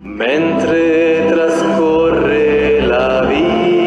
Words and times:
Mentre 0.00 1.26
trascorre 1.28 2.86
la 2.86 3.24
vita, 3.26 3.77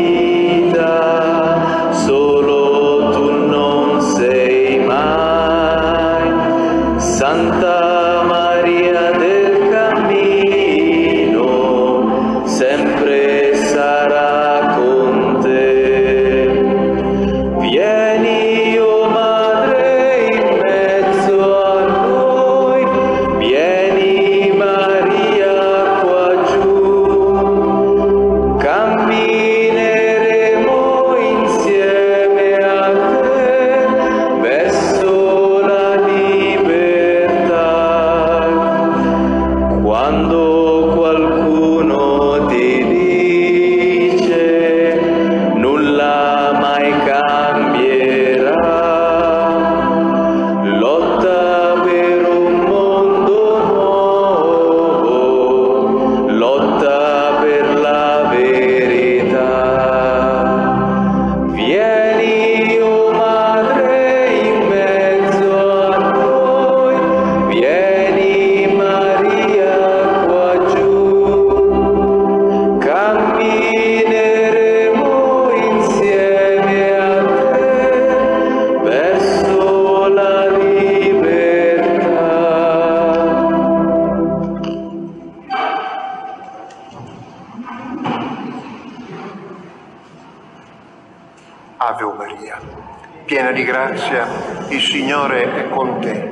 Signore 95.02 95.52
è 95.56 95.70
con 95.70 96.00
te. 96.00 96.30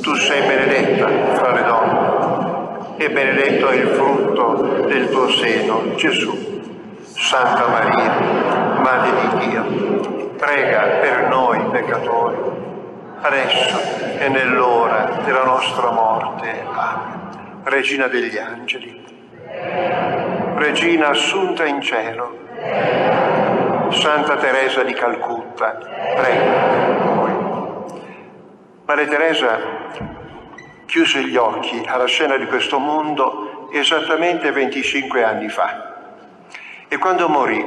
Tu 0.00 0.14
sei 0.14 0.46
benedetta 0.46 1.08
fra 1.34 1.52
le 1.52 1.64
donne 1.64 2.96
e 2.96 3.10
benedetto 3.10 3.68
è 3.70 3.74
il 3.74 3.88
frutto 3.88 4.84
del 4.86 5.10
tuo 5.10 5.28
seno, 5.30 5.82
Gesù. 5.96 6.62
Santa 7.02 7.66
Maria, 7.66 8.78
Madre 8.78 9.10
di 9.20 9.48
Dio, 9.48 10.30
prega 10.36 10.80
per 11.00 11.26
noi 11.28 11.58
peccatori, 11.72 12.36
adesso 13.22 13.80
e 14.16 14.28
nell'ora 14.28 15.18
della 15.24 15.42
nostra 15.42 15.90
morte. 15.90 16.64
Amen. 16.72 17.60
Regina 17.64 18.06
degli 18.06 18.38
angeli, 18.38 19.04
Regina 20.54 21.08
assunta 21.08 21.64
in 21.64 21.80
cielo, 21.80 22.38
Santa 23.90 24.36
Teresa 24.36 24.84
di 24.84 24.92
Calcutta, 24.92 25.76
prega. 26.14 27.07
Maria 28.88 29.06
Teresa 29.06 29.60
chiuse 30.86 31.22
gli 31.24 31.36
occhi 31.36 31.82
alla 31.84 32.06
scena 32.06 32.38
di 32.38 32.46
questo 32.46 32.78
mondo 32.78 33.68
esattamente 33.70 34.50
25 34.50 35.22
anni 35.24 35.50
fa. 35.50 36.14
E 36.88 36.96
quando 36.96 37.28
morì, 37.28 37.62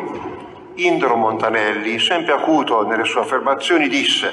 Indro 0.78 1.16
Montanelli, 1.16 2.00
sempre 2.00 2.34
acuto 2.34 2.88
nelle 2.88 3.04
sue 3.04 3.22
affermazioni, 3.22 3.88
disse 3.88 4.32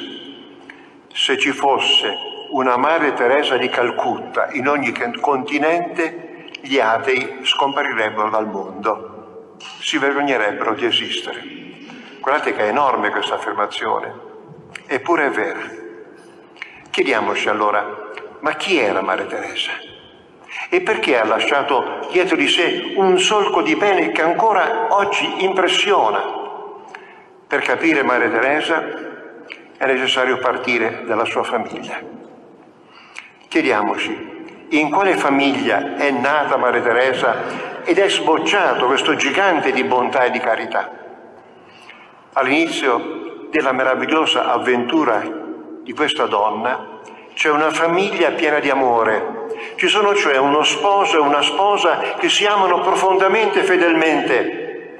se 1.12 1.36
ci 1.36 1.52
fosse 1.52 2.10
una 2.52 2.78
Maria 2.78 3.12
Teresa 3.12 3.58
di 3.58 3.68
Calcutta 3.68 4.48
in 4.52 4.66
ogni 4.66 4.90
continente, 5.20 6.48
gli 6.62 6.78
atei 6.78 7.40
scomparirebbero 7.42 8.30
dal 8.30 8.46
mondo, 8.46 9.56
si 9.80 9.98
vergognerebbero 9.98 10.72
di 10.72 10.86
esistere. 10.86 11.42
Guardate 12.18 12.54
che 12.54 12.60
è 12.60 12.68
enorme 12.68 13.10
questa 13.10 13.34
affermazione, 13.34 14.10
eppure 14.86 15.26
è 15.26 15.30
vera. 15.30 15.86
Chiediamoci 16.90 17.48
allora, 17.48 18.10
ma 18.40 18.54
chi 18.54 18.78
era 18.78 19.00
Maria 19.02 19.26
Teresa? 19.26 19.72
E 20.68 20.80
perché 20.80 21.18
ha 21.18 21.24
lasciato 21.24 22.08
dietro 22.10 22.36
di 22.36 22.48
sé 22.48 22.92
un 22.96 23.18
solco 23.18 23.62
di 23.62 23.76
bene 23.76 24.10
che 24.10 24.22
ancora 24.22 24.88
oggi 24.90 25.44
impressiona? 25.44 26.20
Per 27.46 27.60
capire 27.60 28.02
Maria 28.02 28.28
Teresa 28.28 28.84
è 29.76 29.86
necessario 29.86 30.38
partire 30.38 31.04
dalla 31.06 31.24
sua 31.24 31.44
famiglia. 31.44 32.00
Chiediamoci, 33.48 34.66
in 34.70 34.90
quale 34.90 35.16
famiglia 35.16 35.96
è 35.96 36.10
nata 36.10 36.56
Maria 36.56 36.82
Teresa 36.82 37.36
ed 37.84 37.98
è 37.98 38.08
sbocciato 38.08 38.86
questo 38.86 39.14
gigante 39.14 39.72
di 39.72 39.84
bontà 39.84 40.24
e 40.24 40.30
di 40.30 40.40
carità? 40.40 40.90
All'inizio 42.34 43.46
della 43.50 43.72
meravigliosa 43.72 44.52
avventura 44.52 45.37
di 45.88 45.94
questa 45.94 46.26
donna 46.26 47.00
c'è 47.32 47.48
una 47.48 47.70
famiglia 47.70 48.32
piena 48.32 48.58
di 48.58 48.68
amore, 48.68 49.46
ci 49.76 49.88
sono 49.88 50.14
cioè 50.14 50.36
uno 50.36 50.62
sposo 50.62 51.16
e 51.16 51.20
una 51.20 51.40
sposa 51.40 52.16
che 52.18 52.28
si 52.28 52.44
amano 52.44 52.80
profondamente 52.80 53.60
e 53.60 53.62
fedelmente. 53.62 54.98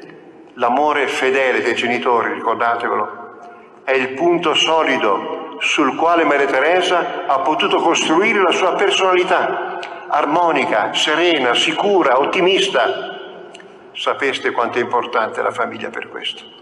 L'amore 0.55 1.07
fedele 1.09 1.61
dei 1.61 1.75
genitori, 1.75 2.33
ricordatevelo, 2.33 3.37
è 3.85 3.91
il 3.91 4.15
punto 4.15 4.55
solido 4.55 5.57
sul 5.59 5.95
quale 5.95 6.25
Maria 6.25 6.47
Teresa 6.47 7.27
ha 7.27 7.41
potuto 7.41 7.83
costruire 7.83 8.41
la 8.41 8.53
sua 8.53 8.73
personalità, 8.73 9.81
armonica, 10.09 10.95
serena, 10.95 11.53
sicura, 11.53 12.19
ottimista. 12.19 13.51
Sapeste 13.93 14.53
quanto 14.53 14.79
è 14.79 14.81
importante 14.81 15.43
la 15.43 15.53
famiglia 15.53 15.91
per 15.91 16.09
questo. 16.09 16.58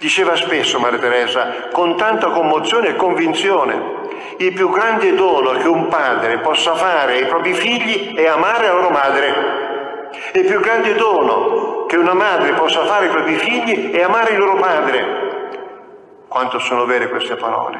Diceva 0.00 0.34
spesso 0.34 0.78
Maria 0.78 0.98
Teresa, 0.98 1.68
con 1.70 1.94
tanta 1.94 2.30
commozione 2.30 2.88
e 2.88 2.96
convinzione, 2.96 3.98
il 4.38 4.54
più 4.54 4.70
grande 4.70 5.12
dono 5.12 5.50
che 5.58 5.68
un 5.68 5.88
padre 5.88 6.38
possa 6.38 6.74
fare 6.74 7.16
ai 7.16 7.26
propri 7.26 7.52
figli 7.52 8.14
è 8.14 8.26
amare 8.26 8.66
la 8.66 8.72
loro 8.72 8.88
madre. 8.88 10.08
Il 10.32 10.46
più 10.46 10.58
grande 10.60 10.94
dono 10.94 11.84
che 11.84 11.98
una 11.98 12.14
madre 12.14 12.54
possa 12.54 12.86
fare 12.86 13.08
ai 13.08 13.10
propri 13.10 13.34
figli 13.34 13.90
è 13.90 14.00
amare 14.00 14.32
il 14.32 14.38
loro 14.38 14.56
padre. 14.56 15.04
Quanto 16.28 16.58
sono 16.60 16.86
vere 16.86 17.10
queste 17.10 17.36
parole. 17.36 17.78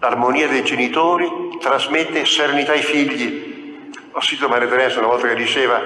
L'armonia 0.00 0.46
dei 0.46 0.62
genitori 0.62 1.56
trasmette 1.58 2.26
serenità 2.26 2.72
ai 2.72 2.82
figli. 2.82 3.90
Ho 4.12 4.20
sentito 4.20 4.46
Maria 4.50 4.68
Teresa 4.68 4.98
una 4.98 5.08
volta 5.08 5.26
che 5.28 5.36
diceva, 5.36 5.80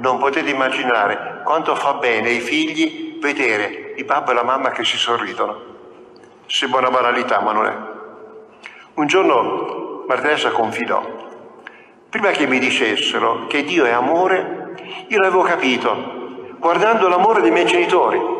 non 0.00 0.18
potete 0.18 0.50
immaginare 0.50 1.40
quanto 1.44 1.74
fa 1.76 1.94
bene 1.94 2.28
ai 2.28 2.40
figli 2.40 3.05
vedere 3.20 3.94
il 3.96 4.04
papà 4.04 4.32
e 4.32 4.34
la 4.34 4.42
mamma 4.42 4.70
che 4.70 4.84
si 4.84 4.96
sorridono. 4.96 5.74
Sembra 6.46 6.80
una 6.80 6.90
banalità, 6.90 7.40
ma 7.40 7.52
non 7.52 7.66
è. 7.66 7.76
Un 8.94 9.06
giorno 9.06 10.04
Maria 10.06 10.22
Teresa 10.22 10.50
confidò, 10.50 11.04
prima 12.08 12.30
che 12.30 12.46
mi 12.46 12.58
dicessero 12.58 13.46
che 13.46 13.64
Dio 13.64 13.84
è 13.84 13.90
amore, 13.90 14.74
io 15.08 15.18
l'avevo 15.18 15.42
capito, 15.42 16.54
guardando 16.58 17.08
l'amore 17.08 17.40
dei 17.40 17.50
miei 17.50 17.66
genitori. 17.66 18.34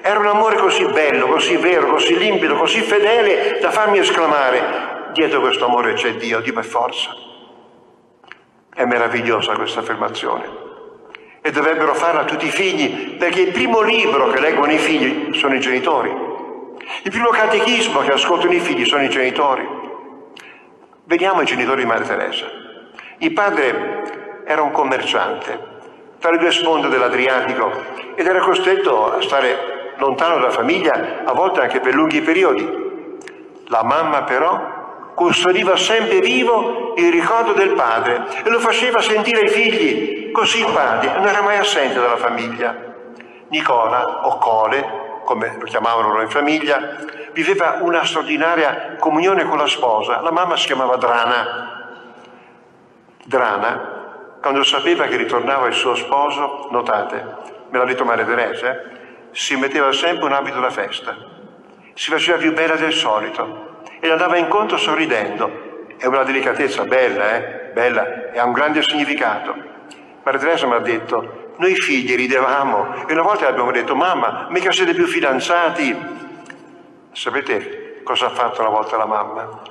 Era 0.00 0.18
un 0.18 0.26
amore 0.26 0.56
così 0.56 0.86
bello, 0.86 1.26
così 1.26 1.56
vero, 1.56 1.88
così 1.88 2.16
limpido, 2.16 2.56
così 2.56 2.80
fedele 2.80 3.58
da 3.60 3.70
farmi 3.70 3.98
esclamare, 3.98 5.10
dietro 5.12 5.40
questo 5.40 5.66
amore 5.66 5.94
c'è 5.94 6.14
Dio, 6.14 6.40
Dio 6.40 6.52
per 6.52 6.64
forza. 6.64 7.10
È 8.74 8.84
meravigliosa 8.84 9.54
questa 9.54 9.80
affermazione 9.80 10.61
e 11.42 11.50
dovrebbero 11.50 11.92
farla 11.94 12.24
tutti 12.24 12.46
i 12.46 12.50
figli, 12.50 13.16
perché 13.16 13.40
il 13.40 13.52
primo 13.52 13.80
libro 13.80 14.30
che 14.30 14.40
leggono 14.40 14.72
i 14.72 14.78
figli 14.78 15.34
sono 15.34 15.54
i 15.54 15.60
genitori. 15.60 16.30
Il 17.02 17.10
primo 17.10 17.30
catechismo 17.30 18.00
che 18.00 18.12
ascoltano 18.12 18.52
i 18.52 18.60
figli 18.60 18.84
sono 18.84 19.02
i 19.02 19.08
genitori. 19.08 19.68
Veniamo 21.04 21.40
ai 21.40 21.46
genitori 21.46 21.82
di 21.82 21.88
Maria 21.88 22.06
Teresa. 22.06 22.46
Il 23.18 23.32
padre 23.32 24.42
era 24.46 24.62
un 24.62 24.70
commerciante 24.70 25.70
tra 26.22 26.30
le 26.30 26.38
due 26.38 26.52
sponde 26.52 26.88
dell'Adriatico 26.88 27.72
ed 28.14 28.24
era 28.24 28.38
costretto 28.38 29.12
a 29.12 29.20
stare 29.20 29.94
lontano 29.96 30.36
dalla 30.36 30.50
famiglia, 30.50 31.22
a 31.24 31.32
volte 31.32 31.60
anche 31.60 31.80
per 31.80 31.94
lunghi 31.94 32.20
periodi. 32.20 32.64
La 33.66 33.82
mamma 33.82 34.22
però 34.22 35.12
custodiva 35.16 35.76
sempre 35.76 36.20
vivo 36.20 36.94
il 36.96 37.10
ricordo 37.10 37.52
del 37.52 37.72
padre 37.72 38.26
e 38.44 38.48
lo 38.48 38.60
faceva 38.60 39.00
sentire 39.00 39.40
ai 39.40 39.48
figli 39.48 40.21
così 40.32 40.60
il 40.60 40.72
padre 40.72 41.12
non 41.12 41.26
era 41.26 41.42
mai 41.42 41.58
assente 41.58 42.00
dalla 42.00 42.16
famiglia. 42.16 42.90
Nicola, 43.48 44.26
o 44.26 44.38
Cole, 44.38 45.20
come 45.24 45.56
lo 45.58 45.64
chiamavano 45.64 46.08
loro 46.08 46.22
in 46.22 46.30
famiglia, 46.30 46.96
viveva 47.32 47.78
una 47.80 48.04
straordinaria 48.04 48.96
comunione 48.98 49.44
con 49.44 49.58
la 49.58 49.66
sposa. 49.66 50.20
La 50.20 50.32
mamma 50.32 50.56
si 50.56 50.66
chiamava 50.66 50.96
Drana. 50.96 51.70
Drana, 53.24 54.00
quando 54.40 54.64
sapeva 54.64 55.06
che 55.06 55.16
ritornava 55.16 55.68
il 55.68 55.74
suo 55.74 55.94
sposo, 55.94 56.66
notate, 56.70 57.24
me 57.70 57.78
l'ha 57.78 57.84
detto 57.84 58.04
Maria 58.04 58.24
Teresa, 58.24 58.70
eh, 58.70 58.80
si 59.30 59.56
metteva 59.56 59.92
sempre 59.92 60.26
un 60.26 60.32
abito 60.32 60.60
da 60.60 60.70
festa, 60.70 61.16
si 61.94 62.10
faceva 62.10 62.38
più 62.38 62.52
bella 62.52 62.74
del 62.74 62.92
solito 62.92 63.80
e 64.00 64.06
le 64.06 64.12
andava 64.12 64.36
incontro 64.36 64.76
sorridendo. 64.76 65.70
È 65.96 66.06
una 66.06 66.24
delicatezza 66.24 66.84
bella, 66.84 67.36
eh? 67.36 67.70
Bella, 67.72 68.32
e 68.32 68.38
ha 68.38 68.44
un 68.44 68.52
grande 68.52 68.82
significato. 68.82 69.71
Maria 70.24 70.38
Teresa 70.38 70.66
mi 70.66 70.74
ha 70.74 70.78
detto, 70.78 71.54
noi 71.56 71.74
figli 71.74 72.14
ridevamo 72.14 73.06
e 73.06 73.12
una 73.12 73.22
volta 73.22 73.48
abbiamo 73.48 73.72
detto, 73.72 73.96
mamma, 73.96 74.46
mica 74.50 74.70
siete 74.70 74.94
più 74.94 75.06
fidanzati. 75.06 75.96
Sapete 77.10 78.02
cosa 78.04 78.26
ha 78.26 78.30
fatto 78.30 78.60
una 78.60 78.70
volta 78.70 78.96
la 78.96 79.06
mamma? 79.06 79.62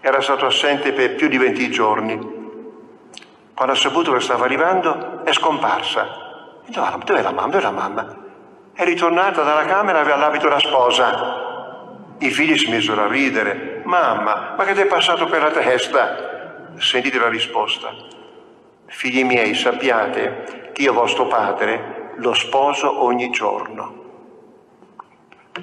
Era 0.00 0.20
stato 0.22 0.46
assente 0.46 0.92
per 0.92 1.14
più 1.14 1.28
di 1.28 1.36
20 1.36 1.70
giorni. 1.70 2.18
Quando 3.54 3.74
ha 3.74 3.76
saputo 3.76 4.12
che 4.12 4.20
stava 4.20 4.46
arrivando, 4.46 5.22
è 5.24 5.32
scomparsa. 5.32 6.62
Dov'è 6.66 7.22
la 7.22 7.30
mamma? 7.30 7.48
Dov'è 7.48 7.62
la 7.62 7.70
mamma? 7.70 8.16
È 8.72 8.84
ritornata 8.84 9.42
dalla 9.42 9.66
camera 9.66 9.98
e 9.98 10.00
aveva 10.00 10.16
l'abito 10.16 10.48
da 10.48 10.58
sposa. 10.58 12.16
I 12.18 12.30
figli 12.30 12.56
si 12.56 12.70
misero 12.70 13.02
a 13.02 13.06
ridere. 13.06 13.82
Mamma, 13.84 14.54
ma 14.56 14.64
che 14.64 14.72
ti 14.72 14.80
è 14.80 14.86
passato 14.86 15.26
per 15.26 15.42
la 15.42 15.50
testa? 15.50 16.72
Sentite 16.78 17.18
la 17.18 17.28
risposta. 17.28 18.22
Figli 18.86 19.24
miei, 19.24 19.54
sappiate 19.54 20.70
che 20.72 20.82
io 20.82 20.92
vostro 20.92 21.26
padre 21.26 22.12
lo 22.16 22.32
sposo 22.34 23.02
ogni 23.02 23.30
giorno. 23.30 24.02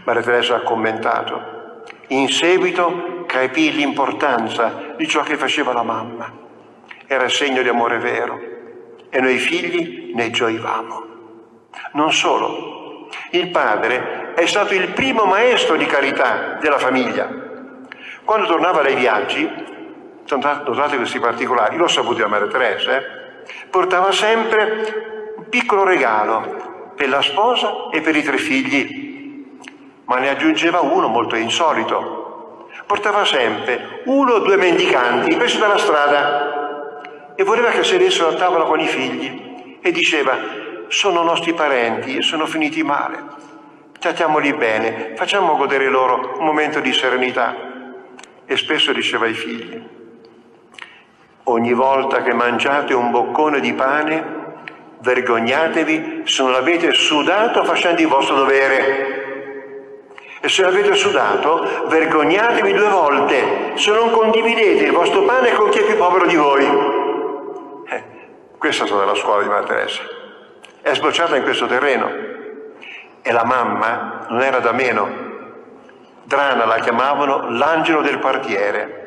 Maria 0.03 0.21
Teresa 0.21 0.55
ha 0.55 0.61
commentato. 0.61 1.83
In 2.07 2.29
seguito 2.29 3.23
capì 3.27 3.71
l'importanza 3.71 4.93
di 4.97 5.07
ciò 5.07 5.21
che 5.21 5.37
faceva 5.37 5.73
la 5.73 5.83
mamma. 5.83 6.31
Era 7.07 7.27
segno 7.29 7.61
di 7.61 7.69
amore 7.69 7.97
vero 7.99 8.39
e 9.09 9.19
noi 9.19 9.37
figli 9.37 10.13
ne 10.13 10.29
gioivamo. 10.31 11.05
Non 11.93 12.11
solo, 12.11 13.09
il 13.31 13.49
padre 13.49 14.33
è 14.33 14.45
stato 14.45 14.73
il 14.73 14.89
primo 14.89 15.25
maestro 15.25 15.75
di 15.75 15.85
carità 15.85 16.57
della 16.59 16.77
famiglia. 16.77 17.29
Quando 18.23 18.47
tornava 18.47 18.81
dai 18.81 18.95
viaggi, 18.95 19.49
notate 20.27 20.95
questi 20.97 21.19
particolari, 21.19 21.77
l'ho 21.77 21.87
saputo 21.87 22.19
da 22.19 22.27
Maria 22.27 22.47
Teresa, 22.47 22.97
eh? 22.97 23.03
portava 23.69 24.11
sempre 24.11 25.33
un 25.37 25.49
piccolo 25.49 25.83
regalo 25.83 26.93
per 26.95 27.09
la 27.09 27.21
sposa 27.21 27.89
e 27.91 28.01
per 28.01 28.15
i 28.15 28.23
tre 28.23 28.37
figli, 28.37 29.59
ma 30.05 30.19
ne 30.19 30.29
aggiungeva 30.29 30.81
uno 30.81 31.07
molto 31.07 31.35
insolito. 31.35 32.67
Portava 32.85 33.25
sempre 33.25 34.01
uno 34.05 34.33
o 34.33 34.39
due 34.39 34.57
mendicanti 34.57 35.35
presi 35.35 35.57
dalla 35.57 35.77
strada 35.77 37.33
e 37.35 37.43
voleva 37.43 37.69
che 37.69 37.83
sedessero 37.83 38.29
a 38.29 38.33
tavola 38.33 38.65
con 38.65 38.79
i 38.79 38.87
figli 38.87 39.79
e 39.81 39.91
diceva 39.91 40.37
sono 40.87 41.23
nostri 41.23 41.53
parenti 41.53 42.17
e 42.17 42.21
sono 42.21 42.45
finiti 42.45 42.83
male. 42.83 43.23
Trattiamoli 43.97 44.53
bene, 44.53 45.13
facciamo 45.15 45.55
godere 45.55 45.87
loro 45.87 46.35
un 46.37 46.45
momento 46.45 46.79
di 46.79 46.91
serenità. 46.91 47.55
E 48.45 48.57
spesso 48.57 48.91
diceva 48.91 49.25
ai 49.25 49.33
figli, 49.33 49.81
ogni 51.43 51.73
volta 51.73 52.21
che 52.21 52.33
mangiate 52.33 52.93
un 52.93 53.11
boccone 53.11 53.59
di 53.59 53.73
pane, 53.73 54.39
vergognatevi 54.99 56.23
se 56.25 56.43
non 56.43 56.51
l'avete 56.51 56.93
sudato 56.93 57.63
facendo 57.63 58.01
il 58.01 58.07
vostro 58.07 58.35
dovere. 58.35 59.19
E 60.43 60.49
se 60.49 60.63
l'avete 60.63 60.95
sudato, 60.95 61.85
vergognatevi 61.87 62.73
due 62.73 62.89
volte 62.89 63.73
se 63.75 63.91
non 63.91 64.09
condividete 64.11 64.85
il 64.85 64.91
vostro 64.91 65.23
pane 65.23 65.53
con 65.53 65.69
chi 65.69 65.79
è 65.79 65.85
più 65.85 65.97
povero 65.97 66.25
di 66.25 66.35
voi. 66.35 66.65
Eh, 67.87 68.03
questa 68.57 68.85
è 68.85 68.87
stata 68.87 69.05
la 69.05 69.15
scuola 69.15 69.43
di 69.43 69.49
Maria 69.49 69.67
Teresa. 69.67 70.01
È 70.81 70.95
sbocciata 70.95 71.35
in 71.35 71.43
questo 71.43 71.67
terreno. 71.67 72.09
E 73.21 73.31
la 73.31 73.43
mamma 73.43 74.25
non 74.29 74.41
era 74.41 74.59
da 74.59 74.71
meno. 74.71 75.29
Drana 76.23 76.65
la 76.65 76.79
chiamavano 76.79 77.51
l'angelo 77.51 78.01
del 78.01 78.17
quartiere. 78.17 79.00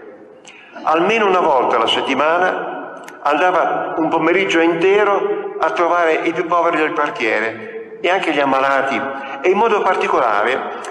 Almeno 0.87 1.27
una 1.27 1.41
volta 1.41 1.77
alla 1.77 1.87
settimana 1.87 3.03
andava 3.23 3.95
un 3.97 4.11
pomeriggio 4.11 4.61
intero 4.61 5.57
a 5.59 5.71
trovare 5.71 6.21
i 6.25 6.33
più 6.33 6.45
poveri 6.47 6.77
del 6.77 6.93
quartiere 6.93 7.99
e 8.03 8.11
anche 8.11 8.33
gli 8.33 8.39
ammalati. 8.39 9.01
E 9.41 9.49
in 9.49 9.57
modo 9.57 9.81
particolare 9.81 10.83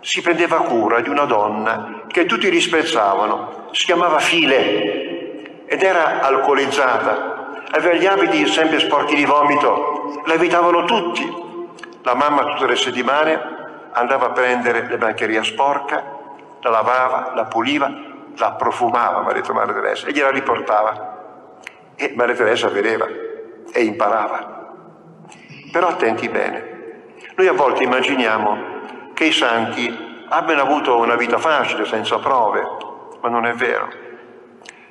si 0.00 0.20
prendeva 0.20 0.56
cura 0.62 1.00
di 1.00 1.08
una 1.08 1.26
donna 1.26 2.02
che 2.08 2.26
tutti 2.26 2.50
disprezzavano, 2.50 3.68
si 3.70 3.84
chiamava 3.84 4.18
File 4.18 5.64
ed 5.66 5.80
era 5.80 6.22
alcolizzata, 6.22 7.62
aveva 7.70 7.94
gli 7.94 8.06
abiti 8.06 8.44
sempre 8.48 8.80
sporchi 8.80 9.14
di 9.14 9.24
vomito, 9.24 10.22
la 10.26 10.34
evitavano 10.34 10.84
tutti. 10.84 11.48
La 12.02 12.14
mamma 12.14 12.46
tutte 12.46 12.66
le 12.66 12.76
settimane 12.76 13.40
andava 13.92 14.26
a 14.26 14.30
prendere 14.30 14.88
le 14.88 14.96
bancheria 14.96 15.44
sporca, 15.44 16.02
la 16.62 16.70
lavava, 16.70 17.32
la 17.36 17.44
puliva, 17.44 18.09
la 18.40 18.52
profumava, 18.52 19.20
Maria 19.20 19.42
Teresa, 19.42 20.06
e 20.06 20.12
gliela 20.12 20.30
riportava. 20.30 21.18
E 21.94 22.12
Maria 22.16 22.34
Teresa 22.34 22.68
vedeva 22.68 23.06
e 23.06 23.84
imparava. 23.84 24.72
Però 25.70 25.86
attenti 25.86 26.28
bene, 26.28 27.04
noi 27.36 27.46
a 27.46 27.52
volte 27.52 27.84
immaginiamo 27.84 28.58
che 29.12 29.24
i 29.24 29.32
santi 29.32 30.24
abbiano 30.30 30.62
avuto 30.62 30.96
una 30.96 31.16
vita 31.16 31.38
facile, 31.38 31.84
senza 31.84 32.18
prove, 32.18 32.66
ma 33.20 33.28
non 33.28 33.44
è 33.44 33.52
vero. 33.52 33.88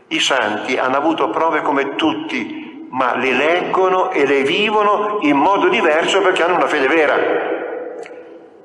I 0.08 0.20
santi 0.20 0.78
hanno 0.78 0.98
avuto 0.98 1.30
prove 1.30 1.62
come 1.62 1.96
tutti, 1.96 2.88
ma 2.92 3.16
le 3.16 3.32
leggono 3.32 4.12
e 4.12 4.26
le 4.26 4.44
vivono 4.44 5.18
in 5.22 5.38
modo 5.38 5.68
diverso 5.70 6.22
perché 6.22 6.44
hanno 6.44 6.56
una 6.56 6.68
fede 6.68 6.88
vera. 6.88 7.59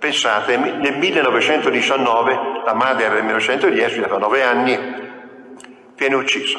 Pensate, 0.04 0.58
nel 0.58 0.98
1919, 0.98 2.60
la 2.62 2.74
madre 2.74 3.04
era 3.04 3.14
nel 3.14 3.24
1910, 3.24 4.00
aveva 4.00 4.18
nove 4.18 4.42
anni, 4.42 4.78
viene 5.96 6.14
ucciso. 6.14 6.58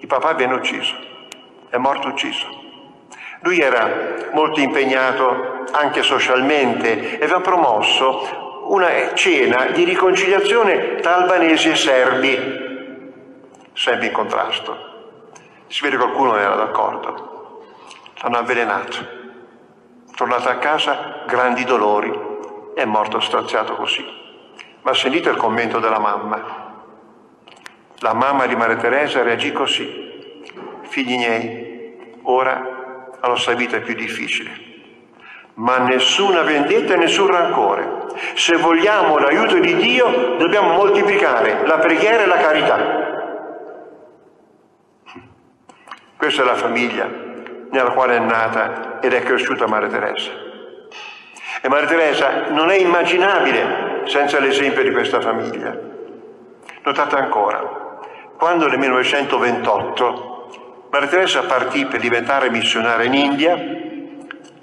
Il 0.00 0.06
papà 0.08 0.32
viene 0.32 0.54
ucciso, 0.54 0.92
è 1.70 1.76
morto 1.76 2.08
ucciso. 2.08 2.44
Lui 3.42 3.60
era 3.60 4.26
molto 4.32 4.58
impegnato 4.58 5.64
anche 5.70 6.02
socialmente 6.02 7.20
e 7.20 7.22
aveva 7.22 7.38
promosso 7.38 8.64
una 8.70 9.14
cena 9.14 9.66
di 9.66 9.84
riconciliazione 9.84 10.96
tra 10.96 11.18
albanesi 11.18 11.70
e 11.70 11.76
serbi, 11.76 12.34
sempre 13.74 14.06
in 14.06 14.12
contrasto. 14.12 14.76
Si 15.68 15.84
vede 15.84 15.98
qualcuno 15.98 16.32
non 16.32 16.40
era 16.40 16.56
d'accordo. 16.56 17.62
L'hanno 18.22 18.38
avvelenato. 18.38 19.20
Tornato 20.16 20.48
a 20.48 20.56
casa, 20.56 21.22
grandi 21.28 21.62
dolori, 21.62 22.30
è 22.74 22.84
morto 22.84 23.20
straziato 23.20 23.74
così. 23.74 24.04
Ma 24.82 24.94
sentite 24.94 25.30
il 25.30 25.36
commento 25.36 25.78
della 25.78 25.98
mamma. 25.98 26.70
La 27.98 28.14
mamma 28.14 28.46
di 28.46 28.56
Maria 28.56 28.76
Teresa 28.76 29.22
reagì 29.22 29.52
così. 29.52 30.42
Figli 30.82 31.16
miei, 31.16 32.16
ora 32.22 32.72
la 33.20 33.28
nostra 33.28 33.54
vita 33.54 33.76
è 33.76 33.80
più 33.80 33.94
difficile, 33.94 34.50
ma 35.54 35.78
nessuna 35.78 36.42
vendetta 36.42 36.94
e 36.94 36.96
nessun 36.96 37.28
rancore. 37.28 38.00
Se 38.34 38.56
vogliamo 38.56 39.18
l'aiuto 39.18 39.58
di 39.58 39.76
Dio, 39.76 40.36
dobbiamo 40.36 40.72
moltiplicare 40.72 41.64
la 41.66 41.78
preghiera 41.78 42.24
e 42.24 42.26
la 42.26 42.36
carità. 42.36 43.00
Questa 46.16 46.42
è 46.42 46.44
la 46.44 46.54
famiglia 46.56 47.08
nella 47.70 47.90
quale 47.92 48.16
è 48.16 48.20
nata 48.20 49.00
ed 49.00 49.12
è 49.12 49.22
cresciuta 49.22 49.66
Maria 49.66 49.88
Teresa. 49.88 50.51
E 51.60 51.68
Maria 51.68 51.86
Teresa 51.86 52.48
non 52.48 52.70
è 52.70 52.76
immaginabile 52.76 54.02
senza 54.06 54.40
l'esempio 54.40 54.82
di 54.82 54.90
questa 54.90 55.20
famiglia. 55.20 55.78
Notate 56.82 57.16
ancora, 57.16 58.00
quando 58.36 58.66
nel 58.66 58.78
1928 58.78 60.88
Maria 60.90 61.08
Teresa 61.08 61.44
partì 61.44 61.86
per 61.86 62.00
diventare 62.00 62.50
missionaria 62.50 63.06
in 63.06 63.14
India, 63.14 63.56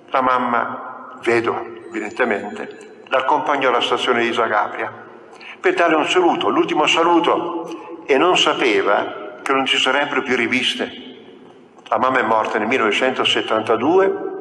la 0.09 0.21
mamma, 0.21 1.17
vedova 1.23 1.77
evidentemente, 1.89 3.03
l'accompagnò 3.07 3.69
alla 3.69 3.81
stazione 3.81 4.21
di 4.21 4.33
Zagabria 4.33 5.07
per 5.59 5.73
dare 5.73 5.95
un 5.95 6.07
saluto, 6.07 6.49
l'ultimo 6.49 6.87
saluto, 6.87 8.03
e 8.05 8.17
non 8.17 8.37
sapeva 8.37 9.39
che 9.41 9.51
non 9.51 9.65
ci 9.65 9.77
sarebbero 9.77 10.21
più 10.21 10.35
riviste. 10.35 11.07
La 11.87 11.97
mamma 11.97 12.19
è 12.19 12.23
morta 12.23 12.59
nel 12.59 12.67
1972, 12.67 14.38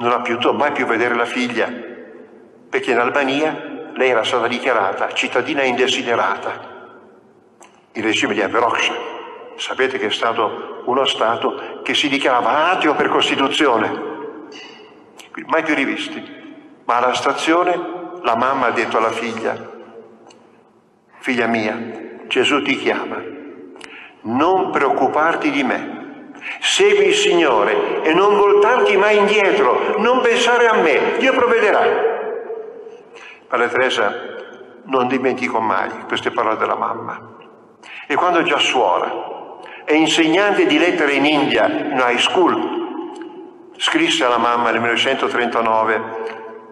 non 0.00 0.12
ha 0.12 0.20
potuto 0.20 0.54
mai 0.54 0.72
più 0.72 0.86
vedere 0.86 1.14
la 1.14 1.26
figlia, 1.26 1.68
perché 2.68 2.90
in 2.90 2.98
Albania 2.98 3.90
lei 3.94 4.10
era 4.10 4.24
stata 4.24 4.46
dichiarata 4.46 5.12
cittadina 5.12 5.62
indesiderata. 5.62 6.68
Il 7.92 8.02
regime 8.02 8.32
di 8.32 8.40
Averoksh 8.40 8.92
sapete 9.56 9.98
che 9.98 10.06
è 10.06 10.10
stato 10.10 10.82
uno 10.86 11.04
Stato 11.04 11.80
che 11.82 11.94
si 11.94 12.08
dichiarava 12.08 12.70
ateo 12.70 12.94
per 12.94 13.08
Costituzione, 13.08 14.08
mai 15.46 15.62
più 15.62 15.74
rivisti. 15.74 16.38
Ma 16.84 16.96
alla 16.96 17.12
stazione 17.12 17.78
la 18.22 18.36
mamma 18.36 18.66
ha 18.66 18.70
detto 18.70 18.96
alla 18.96 19.10
figlia, 19.10 19.54
figlia 21.18 21.46
mia, 21.46 22.22
Gesù 22.26 22.62
ti 22.62 22.76
chiama, 22.76 23.22
non 24.22 24.70
preoccuparti 24.70 25.50
di 25.50 25.62
me, 25.62 25.99
segui 26.60 27.08
il 27.08 27.14
Signore 27.14 28.02
e 28.02 28.12
non 28.12 28.36
voltarti 28.36 28.96
mai 28.96 29.16
indietro, 29.16 29.96
non 29.98 30.20
pensare 30.20 30.66
a 30.66 30.74
me, 30.74 31.16
Dio 31.18 31.32
provvederà. 31.32 32.08
Padre 33.46 33.68
Teresa 33.68 34.30
non 34.84 35.08
dimentico 35.08 35.60
mai 35.60 35.90
queste 36.06 36.30
parole 36.30 36.56
della 36.56 36.76
mamma. 36.76 37.38
E 38.06 38.14
quando 38.14 38.42
già 38.42 38.58
suora 38.58 39.12
e 39.84 39.94
insegnante 39.94 40.66
di 40.66 40.78
lettere 40.78 41.12
in 41.12 41.24
India, 41.24 41.66
in 41.66 41.98
high 41.98 42.18
school, 42.18 43.72
scrisse 43.76 44.24
alla 44.24 44.38
mamma 44.38 44.70
nel 44.70 44.80
1939 44.80 46.02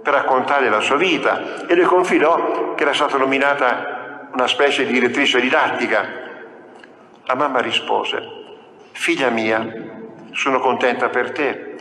per 0.02 0.12
raccontare 0.12 0.68
la 0.68 0.80
sua 0.80 0.96
vita 0.96 1.66
e 1.66 1.75
le 1.75 1.84
confidò 1.84 2.75
che 2.75 2.82
era 2.82 2.92
stata 2.92 3.16
nominata 3.16 4.28
una 4.32 4.46
specie 4.46 4.84
di 4.84 4.92
direttrice 4.92 5.40
didattica. 5.40 6.06
La 7.25 7.34
mamma 7.34 7.60
rispose, 7.60 8.38
figlia 8.99 9.31
mia, 9.31 9.64
sono 10.33 10.59
contenta 10.59 11.09
per 11.09 11.31
te, 11.31 11.76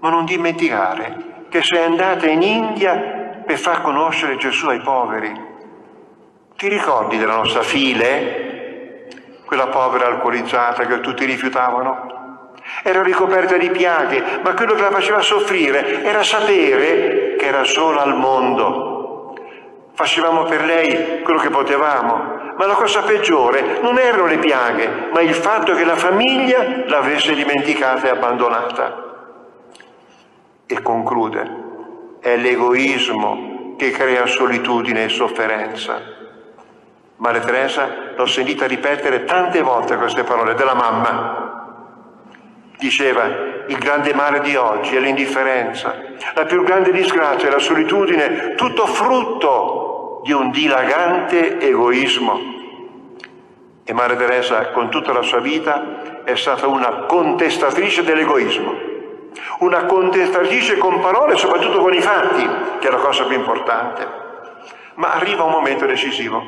ma 0.00 0.10
non 0.10 0.26
dimenticare 0.26 1.46
che 1.48 1.62
sei 1.62 1.82
andata 1.82 2.28
in 2.28 2.42
India 2.42 3.42
per 3.44 3.56
far 3.56 3.80
conoscere 3.80 4.36
Gesù 4.36 4.68
ai 4.68 4.80
poveri. 4.80 5.32
Ti 6.54 6.68
ricordi 6.68 7.16
della 7.16 7.36
nostra 7.36 7.62
file? 7.62 9.06
Quella 9.46 9.68
povera 9.68 10.08
alcolizzata 10.08 10.84
che 10.84 11.00
tutti 11.00 11.24
rifiutavano? 11.24 12.52
Era 12.82 13.02
ricoperta 13.02 13.56
di 13.56 13.70
piaghe, 13.70 14.22
ma 14.42 14.52
quello 14.52 14.74
che 14.74 14.82
la 14.82 14.90
faceva 14.90 15.20
soffrire 15.20 16.04
era 16.04 16.22
sapere 16.22 17.36
che 17.36 17.46
era 17.46 17.64
sola 17.64 18.02
al 18.02 18.14
mondo. 18.14 19.34
Facevamo 19.94 20.42
per 20.42 20.64
lei 20.64 21.22
quello 21.22 21.40
che 21.40 21.48
potevamo, 21.48 22.37
ma 22.58 22.66
la 22.66 22.74
cosa 22.74 23.02
peggiore 23.02 23.78
non 23.80 23.98
erano 23.98 24.26
le 24.26 24.38
piaghe, 24.38 25.08
ma 25.12 25.20
il 25.20 25.34
fatto 25.34 25.74
che 25.74 25.84
la 25.84 25.96
famiglia 25.96 26.84
l'avesse 26.86 27.34
dimenticata 27.34 28.08
e 28.08 28.10
abbandonata. 28.10 29.04
E 30.66 30.82
conclude, 30.82 32.18
è 32.20 32.36
l'egoismo 32.36 33.74
che 33.76 33.90
crea 33.90 34.26
solitudine 34.26 35.04
e 35.04 35.08
sofferenza. 35.08 36.16
Maria 37.16 37.40
Teresa 37.40 38.12
l'ho 38.16 38.26
sentita 38.26 38.66
ripetere 38.66 39.24
tante 39.24 39.62
volte 39.62 39.96
queste 39.96 40.24
parole 40.24 40.54
della 40.54 40.74
mamma 40.74 41.48
Diceva, 42.78 43.24
il 43.66 43.76
grande 43.76 44.14
male 44.14 44.38
di 44.38 44.54
oggi 44.54 44.94
è 44.94 45.00
l'indifferenza, 45.00 45.96
la 46.34 46.44
più 46.44 46.62
grande 46.62 46.92
disgrazia 46.92 47.48
è 47.48 47.50
la 47.50 47.58
solitudine, 47.58 48.54
tutto 48.54 48.86
frutto 48.86 49.87
di 50.22 50.32
un 50.32 50.50
dilagante 50.50 51.58
egoismo. 51.60 52.56
E 53.84 53.92
Maria 53.92 54.16
Teresa, 54.16 54.68
con 54.68 54.90
tutta 54.90 55.12
la 55.12 55.22
sua 55.22 55.40
vita, 55.40 56.22
è 56.24 56.34
stata 56.36 56.66
una 56.66 57.04
contestatrice 57.06 58.04
dell'egoismo, 58.04 58.74
una 59.60 59.84
contestatrice 59.84 60.76
con 60.76 61.00
parole 61.00 61.34
e 61.34 61.38
soprattutto 61.38 61.78
con 61.78 61.94
i 61.94 62.00
fatti, 62.00 62.46
che 62.78 62.88
è 62.88 62.90
la 62.90 62.98
cosa 62.98 63.24
più 63.24 63.36
importante. 63.36 64.06
Ma 64.94 65.12
arriva 65.14 65.44
un 65.44 65.52
momento 65.52 65.86
decisivo, 65.86 66.42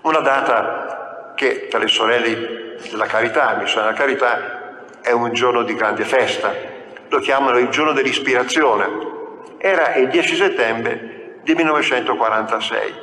una 0.00 0.20
data 0.20 1.32
che 1.36 1.68
tra 1.68 1.78
le 1.78 1.88
sorelle 1.88 2.76
della 2.90 3.06
carità, 3.06 3.56
mi 3.60 3.66
sono 3.66 3.84
della 3.84 3.96
carità, 3.96 4.86
è 5.00 5.12
un 5.12 5.32
giorno 5.32 5.62
di 5.62 5.74
grande 5.74 6.04
festa, 6.04 6.52
lo 7.08 7.18
chiamano 7.20 7.58
il 7.58 7.68
giorno 7.68 7.92
dell'ispirazione. 7.92 9.16
Era 9.58 9.94
il 9.94 10.08
10 10.08 10.36
settembre 10.36 11.17
del 11.48 11.56
1946. 11.56 12.94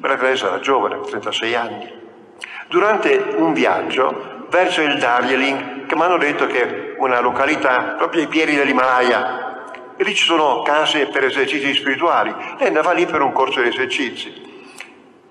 Maria 0.00 0.16
Teresa 0.16 0.48
era 0.48 0.58
giovane, 0.58 0.98
36 1.00 1.54
anni. 1.54 2.00
Durante 2.68 3.34
un 3.36 3.52
viaggio 3.52 4.46
verso 4.50 4.82
il 4.82 4.98
Darjeeling, 4.98 5.86
che 5.86 5.94
mi 5.94 6.02
hanno 6.02 6.16
detto 6.16 6.46
che 6.46 6.62
è 6.62 6.94
una 6.98 7.20
località 7.20 7.94
proprio 7.96 8.22
ai 8.22 8.26
piedi 8.26 8.56
dell'Himalaya, 8.56 9.94
e 9.96 10.02
lì 10.02 10.12
ci 10.12 10.24
sono 10.24 10.62
case 10.62 11.06
per 11.06 11.24
esercizi 11.24 11.72
spirituali. 11.74 12.34
Lei 12.58 12.66
andava 12.66 12.90
lì 12.92 13.06
per 13.06 13.22
un 13.22 13.30
corso 13.30 13.60
di 13.60 13.68
esercizi. 13.68 14.50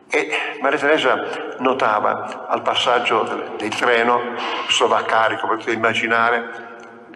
E 0.10 0.30
Maria 0.62 0.80
Teresa 0.80 1.56
notava 1.60 2.48
al 2.48 2.62
passaggio 2.62 3.24
del, 3.24 3.52
del 3.58 3.76
treno, 3.76 4.22
sovraccarico, 4.70 5.48
potete 5.48 5.72
immaginare, 5.72 6.70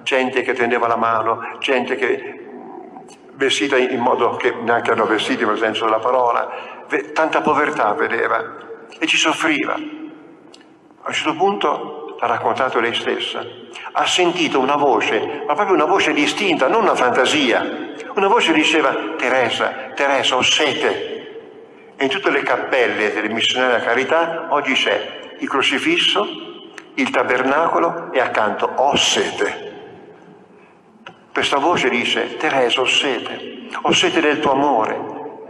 gente 0.03 0.41
che 0.41 0.53
tendeva 0.53 0.87
la 0.87 0.97
mano, 0.97 1.57
gente 1.59 1.95
che 1.95 2.44
vestita 3.35 3.77
in 3.77 3.99
modo 3.99 4.35
che 4.35 4.51
neanche 4.51 4.91
erano 4.91 5.07
vestiti 5.07 5.45
nel 5.45 5.57
senso 5.57 5.85
della 5.85 5.99
parola, 5.99 6.49
tanta 7.13 7.41
povertà 7.41 7.93
vedeva 7.93 8.43
e 8.97 9.05
ci 9.05 9.17
soffriva. 9.17 9.73
A 9.73 11.07
un 11.07 11.13
certo 11.13 11.35
punto 11.35 12.17
l'ha 12.19 12.27
raccontato 12.27 12.79
lei 12.79 12.93
stessa, 12.93 13.45
ha 13.91 14.05
sentito 14.05 14.59
una 14.59 14.75
voce, 14.75 15.43
ma 15.45 15.53
proprio 15.53 15.75
una 15.75 15.85
voce 15.85 16.13
distinta, 16.13 16.67
non 16.67 16.83
una 16.83 16.95
fantasia, 16.95 17.93
una 18.15 18.27
voce 18.27 18.53
diceva 18.53 18.95
Teresa, 19.17 19.91
Teresa, 19.93 20.35
ho 20.35 20.41
sete, 20.41 21.13
e 21.97 22.03
in 22.03 22.09
tutte 22.09 22.29
le 22.29 22.41
cappelle 22.41 23.13
delle 23.13 23.29
missionari 23.29 23.73
della 23.73 23.83
carità 23.83 24.47
oggi 24.49 24.73
c'è 24.73 25.35
il 25.39 25.47
crocifisso, 25.47 26.27
il 26.95 27.09
tabernacolo 27.09 28.11
e 28.11 28.19
accanto 28.19 28.65
ho 28.75 28.95
sete. 28.95 29.64
Questa 31.35 31.57
voce 31.57 31.89
dice, 31.89 32.37
Teresa, 32.37 32.79
ho 32.79 32.85
sete, 32.85 33.67
ho 33.81 33.91
sete 33.91 34.21
del 34.21 34.39
tuo 34.39 34.53
amore. 34.53 34.97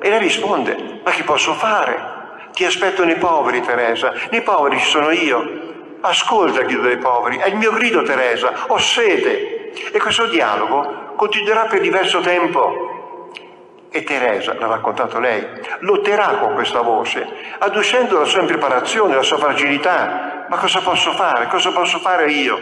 E 0.02 0.10
lei 0.10 0.18
risponde, 0.18 1.02
ma 1.04 1.12
che 1.12 1.22
posso 1.22 1.54
fare? 1.54 2.50
Ti 2.54 2.66
aspetto 2.66 3.06
nei 3.06 3.18
poveri, 3.18 3.62
Teresa, 3.62 4.12
nei 4.32 4.42
poveri 4.42 4.80
ci 4.80 4.88
sono 4.88 5.12
io. 5.12 5.98
Ascolta 6.02 6.62
il 6.62 6.66
grido 6.66 6.82
dei 6.82 6.98
poveri, 6.98 7.38
è 7.38 7.50
il 7.50 7.56
mio 7.58 7.72
grido, 7.72 8.02
Teresa, 8.02 8.66
ho 8.66 8.80
sete. 8.80 9.74
E 9.92 10.00
questo 10.00 10.26
dialogo 10.26 11.14
continuerà 11.16 11.66
per 11.66 11.82
diverso 11.82 12.20
tempo. 12.20 13.30
E 13.92 14.02
Teresa, 14.02 14.56
l'ha 14.56 14.66
raccontato 14.66 15.20
lei, 15.20 15.46
lotterà 15.82 16.30
con 16.40 16.56
questa 16.56 16.82
voce, 16.82 17.28
adducendo 17.60 18.18
la 18.18 18.26
sua 18.26 18.42
impreparazione, 18.42 19.14
la 19.14 19.22
sua 19.22 19.38
fragilità. 19.38 20.48
Ma 20.50 20.58
cosa 20.58 20.80
posso 20.80 21.12
fare? 21.12 21.46
Cosa 21.46 21.72
posso 21.72 22.00
fare 22.00 22.32
io? 22.32 22.60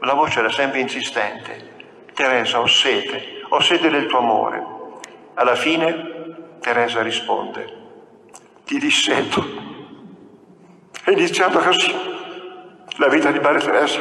La 0.00 0.12
voce 0.12 0.40
era 0.40 0.50
sempre 0.50 0.80
insistente. 0.80 1.75
Teresa, 2.16 2.60
ho 2.60 2.66
sete, 2.66 3.42
ho 3.46 3.60
sete 3.60 3.90
del 3.90 4.06
tuo 4.06 4.20
amore. 4.20 4.64
Alla 5.34 5.54
fine 5.54 6.56
Teresa 6.60 7.02
risponde, 7.02 7.70
ti 8.64 8.78
disseto. 8.78 9.44
È 11.04 11.10
iniziata 11.10 11.58
così 11.58 11.94
la 12.96 13.08
vita 13.08 13.30
di 13.30 13.38
Maria 13.38 13.60
Teresa. 13.60 14.00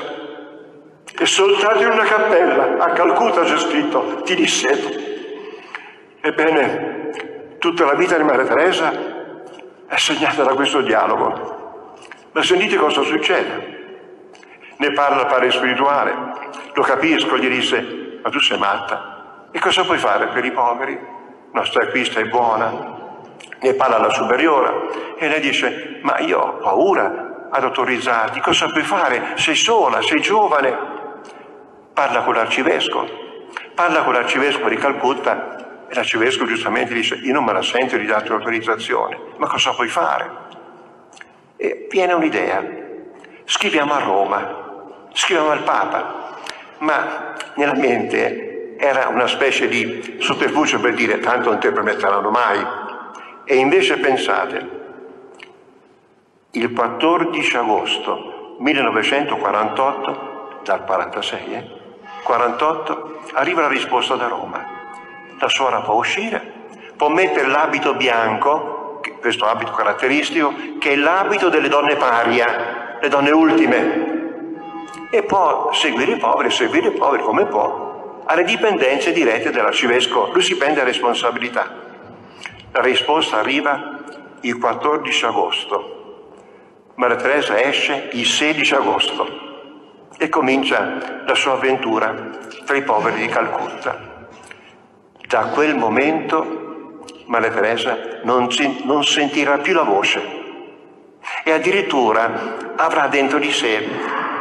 E 1.17 1.25
soltanto 1.25 1.81
in 1.81 1.89
una 1.89 2.05
cappella 2.05 2.77
a 2.85 2.91
Calcutta 2.91 3.43
c'è 3.43 3.57
scritto, 3.57 4.21
ti 4.23 4.33
disseto. 4.33 4.89
Ebbene, 6.21 7.57
tutta 7.59 7.83
la 7.83 7.95
vita 7.95 8.15
di 8.15 8.23
Maria 8.23 8.45
Teresa 8.45 8.93
è 9.87 9.97
segnata 9.97 10.43
da 10.43 10.53
questo 10.53 10.79
dialogo. 10.79 11.93
Ma 12.31 12.41
sentite 12.41 12.77
cosa 12.77 13.01
succede. 13.01 13.73
Ne 14.77 14.91
parla 14.93 15.23
il 15.23 15.27
padre 15.27 15.51
spirituale, 15.51 16.13
lo 16.73 16.81
capisco, 16.81 17.37
gli 17.37 17.49
disse, 17.49 18.04
ma 18.25 18.31
tu 18.31 18.39
sei 18.39 18.57
matta. 18.57 19.47
E 19.51 19.59
cosa 19.59 19.83
puoi 19.83 19.99
fare 19.99 20.25
per 20.29 20.43
i 20.43 20.51
poveri? 20.51 20.99
No, 21.51 21.63
stai 21.63 21.89
qui, 21.91 22.03
stai 22.03 22.27
buona. 22.27 23.03
Ne 23.61 23.73
parla 23.75 23.99
la 23.99 24.09
superiora 24.09 24.73
e 25.15 25.27
lei 25.27 25.39
dice, 25.39 25.99
ma 26.01 26.17
io 26.19 26.39
ho 26.39 26.53
paura 26.57 27.47
ad 27.51 27.63
autorizzarti, 27.63 28.39
cosa 28.39 28.67
puoi 28.69 28.83
fare? 28.83 29.33
Sei 29.35 29.53
sola, 29.53 30.01
sei 30.01 30.21
giovane. 30.21 30.93
Parla 31.93 32.23
con 32.23 32.33
l'arcivescovo, 32.33 33.07
parla 33.75 34.01
con 34.01 34.13
l'arcivescovo 34.13 34.69
di 34.69 34.75
Calcutta 34.75 35.85
e 35.87 35.93
l'arcivescovo 35.93 36.49
giustamente 36.49 36.93
dice, 36.93 37.15
io 37.15 37.31
non 37.31 37.43
me 37.43 37.53
la 37.53 37.61
sento 37.61 37.95
di 37.95 38.05
darti 38.05 38.29
l'autorizzazione, 38.29 39.17
ma 39.37 39.47
cosa 39.47 39.71
puoi 39.71 39.87
fare? 39.87 40.29
E 41.57 41.87
viene 41.89 42.13
un'idea, 42.13 42.61
scriviamo 43.45 43.93
a 43.93 43.99
Roma, 43.99 45.07
scriviamo 45.13 45.51
al 45.51 45.63
Papa, 45.63 46.39
ma 46.79 47.34
nella 47.55 47.75
mente 47.75 48.75
era 48.77 49.07
una 49.07 49.27
specie 49.27 49.67
di 49.67 50.17
sotterfugio 50.19 50.79
per 50.79 50.93
dire 50.93 51.19
tanto 51.19 51.49
non 51.49 51.59
te 51.59 51.71
permetteranno 51.71 52.29
mai. 52.29 52.63
E 53.45 53.55
invece 53.55 53.97
pensate, 53.97 54.69
il 56.51 56.71
14 56.71 57.57
agosto 57.57 58.55
1948, 58.59 60.59
dal 60.63 60.83
46, 60.83 61.53
eh, 61.53 61.67
48, 62.23 63.19
arriva 63.33 63.61
la 63.61 63.67
risposta 63.67 64.15
da 64.15 64.27
Roma 64.27 64.75
la 65.39 65.49
suora 65.49 65.81
può 65.81 65.95
uscire, 65.95 66.41
può 66.95 67.09
mettere 67.09 67.47
l'abito 67.47 67.93
bianco, 67.95 69.01
questo 69.19 69.45
abito 69.45 69.71
caratteristico, 69.71 70.53
che 70.79 70.91
è 70.91 70.95
l'abito 70.95 71.49
delle 71.49 71.67
donne 71.67 71.95
paria. 71.95 72.83
le 73.01 73.09
donne 73.09 73.31
ultime, 73.31 74.14
e 75.09 75.23
può 75.23 75.71
seguire 75.73 76.13
i 76.13 76.17
poveri, 76.17 76.49
seguire 76.49 76.87
i 76.87 76.91
poveri 76.91 77.23
come 77.23 77.45
può, 77.45 78.23
alle 78.25 78.43
dipendenze 78.43 79.11
dirette 79.11 79.51
dell'arcivescovo. 79.51 80.31
Lui 80.31 80.41
si 80.41 80.55
prende 80.55 80.83
responsabilità. 80.83 81.83
La 82.71 82.81
risposta 82.81 83.37
arriva 83.37 84.03
il 84.41 84.57
14 84.57 85.25
agosto. 85.25 85.93
Maria 86.95 87.17
Teresa 87.17 87.61
esce 87.61 88.09
il 88.13 88.25
16 88.25 88.73
agosto 88.75 89.27
e 90.17 90.29
comincia 90.29 91.23
la 91.25 91.35
sua 91.35 91.53
avventura 91.53 92.13
tra 92.65 92.75
i 92.75 92.83
poveri 92.83 93.21
di 93.21 93.27
Calcutta. 93.27 94.13
Da 95.27 95.45
quel 95.53 95.75
momento 95.75 97.03
Maria 97.25 97.49
Teresa 97.49 98.19
non, 98.23 98.47
non 98.83 99.03
sentirà 99.03 99.57
più 99.57 99.73
la 99.73 99.83
voce 99.83 100.43
e 101.43 101.51
addirittura 101.51 102.73
avrà 102.75 103.07
dentro 103.07 103.39
di 103.39 103.51
sé 103.51 103.87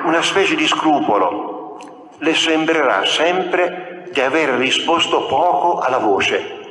una 0.04 0.22
specie 0.22 0.54
di 0.54 0.66
scrupolo. 0.66 2.08
Le 2.18 2.34
sembrerà 2.34 3.04
sempre 3.04 4.08
di 4.12 4.20
aver 4.20 4.50
risposto 4.50 5.26
poco 5.26 5.80
alla 5.80 5.98
voce 5.98 6.62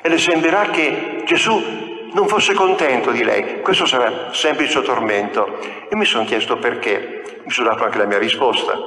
e 0.00 0.08
le 0.08 0.18
sembrerà 0.18 0.66
che 0.66 1.22
Gesù 1.24 1.60
non 2.12 2.28
fosse 2.28 2.54
contento 2.54 3.10
di 3.10 3.24
lei. 3.24 3.60
Questo 3.60 3.86
sarà 3.86 4.32
sempre 4.32 4.64
il 4.64 4.70
suo 4.70 4.82
tormento. 4.82 5.58
E 5.88 5.96
mi 5.96 6.04
sono 6.04 6.24
chiesto 6.24 6.56
perché. 6.58 7.40
Mi 7.44 7.50
sono 7.50 7.68
dato 7.68 7.84
anche 7.84 7.98
la 7.98 8.06
mia 8.06 8.18
risposta. 8.18 8.78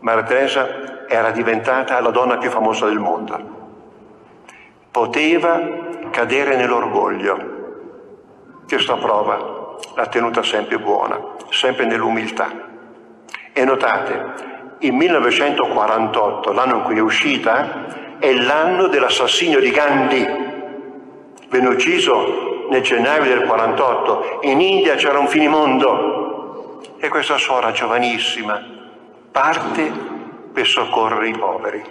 Maria 0.00 0.22
Teresa 0.24 1.06
era 1.08 1.30
diventata 1.30 2.00
la 2.00 2.10
donna 2.10 2.36
più 2.36 2.50
famosa 2.50 2.86
del 2.86 2.98
mondo. 2.98 3.54
Poteva 4.90 5.60
cadere 6.10 6.56
nell'orgoglio. 6.56 7.54
Questa 8.68 8.96
prova 8.96 9.55
l'ha 9.94 10.06
tenuta 10.06 10.42
sempre 10.42 10.78
buona, 10.78 11.18
sempre 11.50 11.86
nell'umiltà. 11.86 12.50
E 13.52 13.64
notate, 13.64 14.54
il 14.80 14.92
1948, 14.92 16.52
l'anno 16.52 16.76
in 16.76 16.82
cui 16.82 16.98
è 16.98 17.00
uscita, 17.00 18.18
è 18.18 18.32
l'anno 18.34 18.88
dell'assassinio 18.88 19.60
di 19.60 19.70
Gandhi. 19.70 20.26
Venne 21.48 21.68
ucciso 21.68 22.66
nel 22.68 22.82
gennaio 22.82 23.24
del 23.24 23.46
48. 23.46 24.40
In 24.42 24.60
India 24.60 24.96
c'era 24.96 25.18
un 25.18 25.28
finimondo 25.28 26.82
e 26.98 27.08
questa 27.08 27.38
suora 27.38 27.72
giovanissima 27.72 28.62
parte 29.30 29.90
per 30.52 30.66
soccorrere 30.66 31.28
i 31.28 31.36
poveri. 31.38 31.82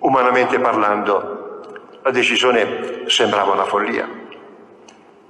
Umanamente 0.00 0.58
parlando, 0.58 1.60
la 2.02 2.10
decisione 2.10 3.02
sembrava 3.06 3.52
una 3.52 3.64
follia, 3.64 4.08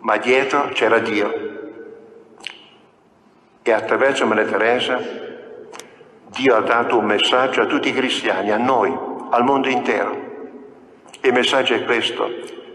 ma 0.00 0.17
dietro 0.19 0.69
c'era 0.73 0.99
Dio 0.99 1.59
e 3.62 3.73
attraverso 3.73 4.26
Maria 4.26 4.45
Teresa 4.45 5.29
Dio 6.31 6.55
ha 6.55 6.61
dato 6.61 6.97
un 6.97 7.07
messaggio 7.07 7.61
a 7.61 7.67
tutti 7.67 7.88
i 7.88 7.93
cristiani, 7.93 8.52
a 8.52 8.57
noi, 8.57 8.97
al 9.31 9.43
mondo 9.43 9.69
intero. 9.69 10.29
E 11.21 11.29
il 11.29 11.33
messaggio 11.33 11.75
è 11.75 11.85
questo, 11.85 12.31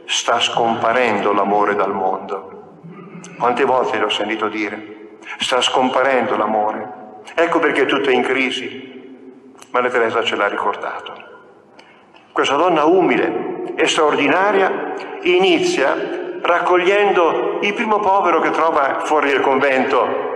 sta 0.06 0.42
scomparendo 0.42 1.32
l'amore 1.32 1.74
dal 1.74 1.94
mondo. 1.94 2.82
Quante 3.40 3.64
volte 3.64 3.98
l'ho 3.98 4.10
sentito 4.10 4.50
dire? 4.50 5.18
Sta 5.40 5.62
scomparendo 5.62 6.36
l'amore. 6.36 7.22
Ecco 7.34 7.60
perché 7.60 7.86
tutto 7.86 8.10
è 8.10 8.14
in 8.14 8.24
crisi. 8.24 9.54
Maria 9.72 9.90
Teresa 9.90 10.22
ce 10.22 10.36
l'ha 10.36 10.48
ricordato. 10.48 11.14
Questa 12.34 12.56
donna 12.56 12.84
umile 12.84 13.74
e 13.76 13.88
straordinaria 13.88 14.94
inizia 15.22 15.96
raccogliendo 16.42 17.60
il 17.62 17.74
primo 17.74 18.00
povero 18.00 18.42
che 18.42 18.52
trova 18.52 19.00
fuori 19.06 19.30
del 19.30 19.40
convento 19.40 20.35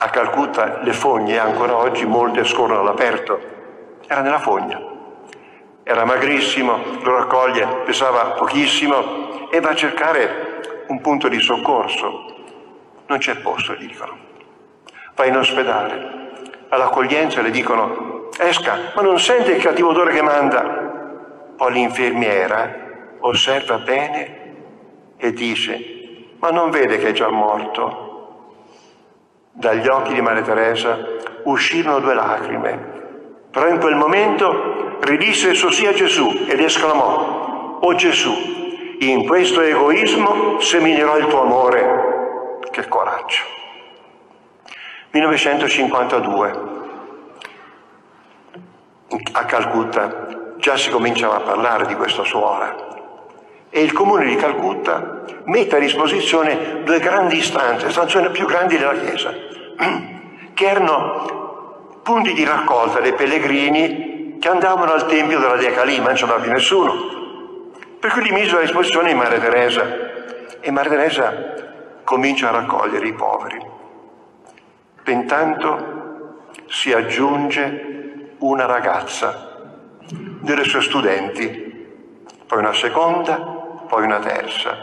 a 0.00 0.10
Calcutta 0.10 0.80
le 0.82 0.92
fogne, 0.92 1.38
ancora 1.38 1.76
oggi 1.76 2.06
molte 2.06 2.44
scorrono 2.44 2.80
all'aperto, 2.80 3.40
era 4.06 4.20
nella 4.20 4.38
fogna. 4.38 4.80
Era 5.82 6.04
magrissimo, 6.04 6.78
lo 7.02 7.16
raccoglie, 7.16 7.66
pesava 7.84 8.32
pochissimo 8.32 9.48
e 9.50 9.60
va 9.60 9.70
a 9.70 9.74
cercare 9.74 10.84
un 10.88 11.00
punto 11.00 11.28
di 11.28 11.40
soccorso. 11.40 12.34
Non 13.06 13.18
c'è 13.18 13.36
posto, 13.36 13.74
gli 13.74 13.86
dicono. 13.86 14.16
Va 15.16 15.24
in 15.24 15.36
ospedale. 15.36 16.16
All'accoglienza 16.68 17.40
le 17.40 17.50
dicono, 17.50 18.28
esca, 18.38 18.92
ma 18.94 19.02
non 19.02 19.18
sente 19.18 19.52
il 19.52 19.62
cattivo 19.62 19.90
odore 19.90 20.12
che 20.12 20.22
manda. 20.22 20.62
Poi 21.56 21.72
l'infermiera 21.72 23.16
osserva 23.20 23.78
bene 23.78 24.54
e 25.16 25.32
dice, 25.32 26.34
ma 26.38 26.50
non 26.50 26.70
vede 26.70 26.98
che 26.98 27.08
è 27.08 27.12
già 27.12 27.30
morto? 27.30 28.07
Dagli 29.58 29.88
occhi 29.88 30.14
di 30.14 30.20
Maria 30.20 30.42
Teresa 30.42 30.96
uscirono 31.42 31.98
due 31.98 32.14
lacrime, 32.14 32.76
però 33.50 33.66
in 33.66 33.80
quel 33.80 33.96
momento 33.96 34.98
ridisse 35.00 35.50
esso 35.50 35.68
sia 35.72 35.92
Gesù 35.92 36.44
ed 36.46 36.60
esclamò, 36.60 37.80
O 37.80 37.94
Gesù, 37.96 38.32
in 39.00 39.26
questo 39.26 39.60
egoismo 39.60 40.60
seminerò 40.60 41.18
il 41.18 41.26
tuo 41.26 41.42
amore. 41.42 42.60
Che 42.70 42.86
coraggio. 42.86 43.42
1952, 45.10 46.52
a 49.32 49.44
Calcutta 49.44 50.54
già 50.58 50.76
si 50.76 50.88
cominciava 50.88 51.38
a 51.38 51.40
parlare 51.40 51.86
di 51.86 51.96
questa 51.96 52.22
suora 52.22 52.88
e 53.70 53.82
il 53.82 53.92
comune 53.92 54.24
di 54.24 54.36
Calcutta 54.36 55.24
mette 55.44 55.76
a 55.76 55.78
disposizione 55.78 56.82
due 56.84 56.98
grandi 57.00 57.40
stanze, 57.42 57.90
stanze 57.90 58.30
più 58.30 58.46
grandi 58.46 58.78
della 58.78 58.94
chiesa, 58.94 59.34
che 60.54 60.66
erano 60.66 62.00
punti 62.02 62.32
di 62.32 62.44
raccolta 62.44 63.00
dei 63.00 63.12
pellegrini 63.12 64.38
che 64.40 64.48
andavano 64.48 64.92
al 64.92 65.06
tempio 65.06 65.38
della 65.38 65.56
Dea 65.56 65.72
Calima, 65.72 66.06
non 66.06 66.14
c'era 66.14 66.34
più 66.34 66.50
nessuno. 66.50 67.16
Per 67.98 68.10
cui 68.12 68.22
li 68.22 68.32
misero 68.32 68.58
a 68.58 68.62
disposizione 68.62 69.08
di 69.08 69.14
Maria 69.14 69.38
Teresa 69.38 69.86
e 70.60 70.70
Maria 70.70 70.90
Teresa 70.90 71.54
comincia 72.04 72.48
a 72.48 72.52
raccogliere 72.52 73.06
i 73.06 73.12
poveri. 73.12 73.66
Intanto 75.06 76.46
si 76.66 76.92
aggiunge 76.92 78.34
una 78.38 78.66
ragazza 78.66 79.56
delle 80.40 80.64
sue 80.64 80.80
studenti, 80.80 82.26
poi 82.46 82.58
una 82.58 82.72
seconda, 82.72 83.36
poi 83.86 84.04
una 84.04 84.18
terza. 84.18 84.76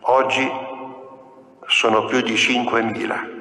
Oggi 0.00 0.50
sono 1.66 2.04
più 2.04 2.20
di 2.20 2.34
5.000 2.34 3.39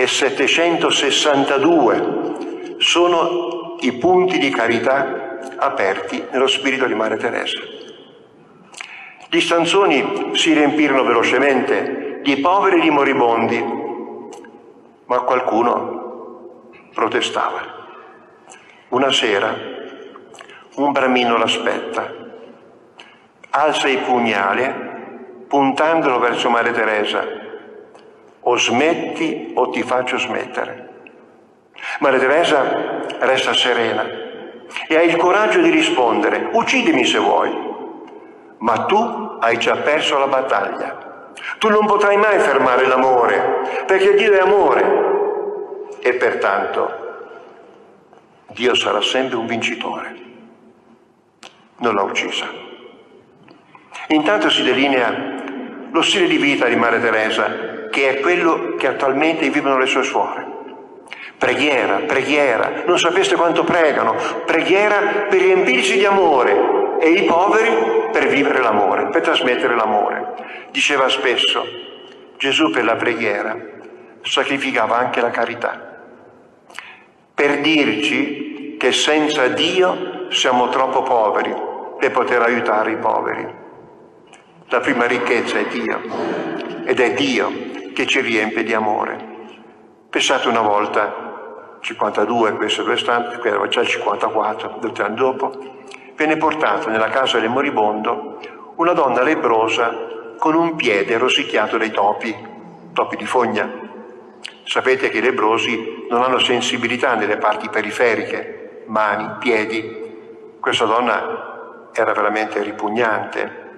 e 0.00 0.06
762 0.06 2.76
sono 2.78 3.76
i 3.80 3.92
punti 3.92 4.38
di 4.38 4.48
carità 4.48 5.38
aperti 5.58 6.24
nello 6.30 6.46
spirito 6.46 6.86
di 6.86 6.94
Maria 6.94 7.18
Teresa. 7.18 7.60
Gli 9.28 9.40
stanzoni 9.40 10.30
si 10.32 10.54
riempirono 10.54 11.04
velocemente 11.04 12.20
di 12.22 12.38
poveri 12.38 12.78
e 12.78 12.80
di 12.80 12.90
moribondi, 12.90 13.62
ma 15.04 15.20
qualcuno 15.20 16.70
protestava. 16.94 17.60
Una 18.88 19.12
sera 19.12 19.54
un 20.76 20.92
bramino 20.92 21.36
l'aspetta, 21.36 22.10
alza 23.50 23.86
il 23.86 23.98
pugnale 23.98 25.44
puntandolo 25.46 26.18
verso 26.18 26.48
Maria 26.48 26.72
Teresa 26.72 27.39
o 28.50 28.56
smetti 28.56 29.52
o 29.54 29.70
ti 29.70 29.82
faccio 29.82 30.18
smettere. 30.18 30.88
Maria 32.00 32.18
Teresa 32.18 33.06
resta 33.20 33.54
serena 33.54 34.04
e 34.88 34.96
ha 34.96 35.02
il 35.02 35.16
coraggio 35.16 35.60
di 35.60 35.70
rispondere, 35.70 36.48
uccidimi 36.52 37.04
se 37.04 37.18
vuoi, 37.18 37.50
ma 38.58 38.84
tu 38.86 39.38
hai 39.40 39.56
già 39.58 39.76
perso 39.76 40.18
la 40.18 40.26
battaglia. 40.26 41.32
Tu 41.58 41.68
non 41.68 41.86
potrai 41.86 42.16
mai 42.16 42.40
fermare 42.40 42.86
l'amore, 42.86 43.84
perché 43.86 44.14
Dio 44.14 44.32
è 44.32 44.40
amore 44.40 45.98
e 46.00 46.14
pertanto 46.14 47.08
Dio 48.48 48.74
sarà 48.74 49.00
sempre 49.00 49.36
un 49.36 49.46
vincitore. 49.46 50.18
Non 51.78 51.94
l'ha 51.94 52.02
uccisa. 52.02 52.46
Intanto 54.08 54.50
si 54.50 54.64
delinea 54.64 55.38
lo 55.92 56.02
stile 56.02 56.26
di 56.26 56.36
vita 56.36 56.66
di 56.66 56.76
Maria 56.76 56.98
Teresa 56.98 57.79
che 57.90 58.08
è 58.08 58.20
quello 58.20 58.74
che 58.76 58.86
attualmente 58.86 59.50
vivono 59.50 59.78
le 59.78 59.86
sue 59.86 60.02
suore. 60.02 60.46
Preghiera, 61.36 62.00
preghiera, 62.06 62.82
non 62.86 62.98
sapeste 62.98 63.34
quanto 63.34 63.64
pregano, 63.64 64.14
preghiera 64.44 65.26
per 65.28 65.40
riempirsi 65.40 65.96
di 65.96 66.04
amore 66.04 66.98
e 67.00 67.10
i 67.10 67.24
poveri 67.24 68.08
per 68.12 68.28
vivere 68.28 68.60
l'amore, 68.60 69.08
per 69.08 69.22
trasmettere 69.22 69.74
l'amore. 69.74 70.34
Diceva 70.70 71.08
spesso, 71.08 71.64
Gesù 72.36 72.70
per 72.70 72.84
la 72.84 72.96
preghiera 72.96 73.56
sacrificava 74.22 74.98
anche 74.98 75.20
la 75.20 75.30
carità, 75.30 76.02
per 77.34 77.60
dirci 77.60 78.76
che 78.78 78.92
senza 78.92 79.48
Dio 79.48 80.26
siamo 80.30 80.68
troppo 80.68 81.02
poveri 81.02 81.54
per 81.98 82.10
poter 82.10 82.42
aiutare 82.42 82.92
i 82.92 82.96
poveri. 82.96 83.46
La 84.68 84.80
prima 84.80 85.06
ricchezza 85.06 85.58
è 85.58 85.64
Dio 85.66 86.00
ed 86.84 87.00
è 87.00 87.12
Dio 87.14 87.69
che 87.92 88.06
ci 88.06 88.20
riempie 88.20 88.62
di 88.62 88.74
amore. 88.74 89.38
Pensate 90.08 90.48
una 90.48 90.62
volta, 90.62 91.78
52 91.80 92.52
questo 92.54 92.84
quest'anno, 92.84 93.38
qui 93.38 93.48
era 93.48 93.68
già 93.68 93.80
il 93.80 93.88
54, 93.88 94.78
due 94.80 95.04
anni 95.04 95.16
dopo, 95.16 95.52
venne 96.16 96.36
portata 96.36 96.90
nella 96.90 97.08
casa 97.08 97.38
del 97.38 97.48
moribondo 97.48 98.38
una 98.76 98.92
donna 98.92 99.22
lebrosa 99.22 100.34
con 100.38 100.54
un 100.54 100.74
piede 100.74 101.18
rosicchiato 101.18 101.76
dai 101.76 101.90
topi, 101.90 102.34
topi 102.92 103.16
di 103.16 103.26
fogna. 103.26 103.70
Sapete 104.64 105.10
che 105.10 105.18
i 105.18 105.22
lebrosi 105.22 106.06
non 106.08 106.22
hanno 106.22 106.38
sensibilità 106.38 107.14
nelle 107.14 107.36
parti 107.36 107.68
periferiche, 107.68 108.84
mani, 108.86 109.36
piedi. 109.38 110.56
Questa 110.58 110.84
donna 110.86 111.88
era 111.92 112.12
veramente 112.12 112.62
ripugnante. 112.62 113.68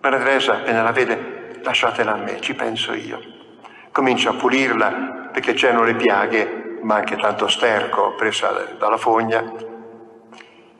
Maria 0.00 0.18
Teresa 0.18 0.52
appena 0.54 0.82
la 0.82 0.92
vede, 0.92 1.35
lasciatela 1.66 2.14
a 2.14 2.16
me, 2.16 2.40
ci 2.40 2.54
penso 2.54 2.94
io. 2.94 3.20
Comincia 3.90 4.30
a 4.30 4.34
pulirla 4.34 5.30
perché 5.32 5.52
c'erano 5.54 5.82
le 5.82 5.94
piaghe, 5.94 6.78
ma 6.82 6.96
anche 6.96 7.16
tanto 7.16 7.48
sterco 7.48 8.14
presa 8.14 8.74
dalla 8.78 8.96
fogna. 8.96 9.42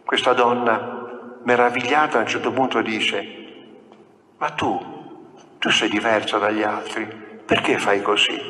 Questa 0.04 0.32
donna, 0.32 1.38
meravigliata, 1.42 2.18
a 2.18 2.20
un 2.20 2.26
certo 2.28 2.52
punto 2.52 2.80
dice, 2.80 3.44
ma 4.38 4.50
tu 4.50 4.94
tu 5.58 5.70
sei 5.70 5.88
diverso 5.88 6.38
dagli 6.38 6.62
altri, 6.62 7.04
perché 7.44 7.78
fai 7.78 8.00
così? 8.02 8.40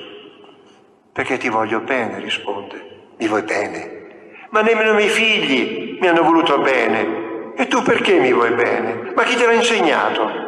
Perché 1.12 1.38
ti 1.38 1.48
voglio 1.48 1.80
bene, 1.80 2.18
risponde. 2.18 3.14
Mi 3.16 3.26
vuoi 3.26 3.42
bene? 3.42 3.94
Ma 4.50 4.60
nemmeno 4.60 4.90
i 4.90 4.96
miei 4.96 5.08
figli 5.08 5.98
mi 5.98 6.08
hanno 6.08 6.22
voluto 6.22 6.58
bene. 6.58 7.54
E 7.56 7.66
tu 7.68 7.82
perché 7.82 8.18
mi 8.18 8.34
vuoi 8.34 8.50
bene? 8.50 9.12
Ma 9.14 9.22
chi 9.22 9.34
te 9.36 9.46
l'ha 9.46 9.52
insegnato? 9.52 10.45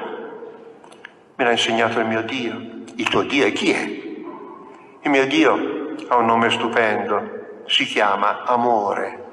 Me 1.38 1.44
l'ha 1.44 1.52
insegnato 1.52 2.00
il 2.00 2.06
mio 2.06 2.22
Dio. 2.22 2.60
Il 2.96 3.08
tuo 3.08 3.22
Dio 3.22 3.46
e 3.46 3.52
chi 3.52 3.70
è? 3.70 3.84
Il 3.84 5.08
mio 5.08 5.24
Dio 5.28 5.94
ha 6.08 6.16
un 6.16 6.26
nome 6.26 6.50
stupendo, 6.50 7.62
si 7.66 7.84
chiama 7.84 8.42
amore. 8.42 9.24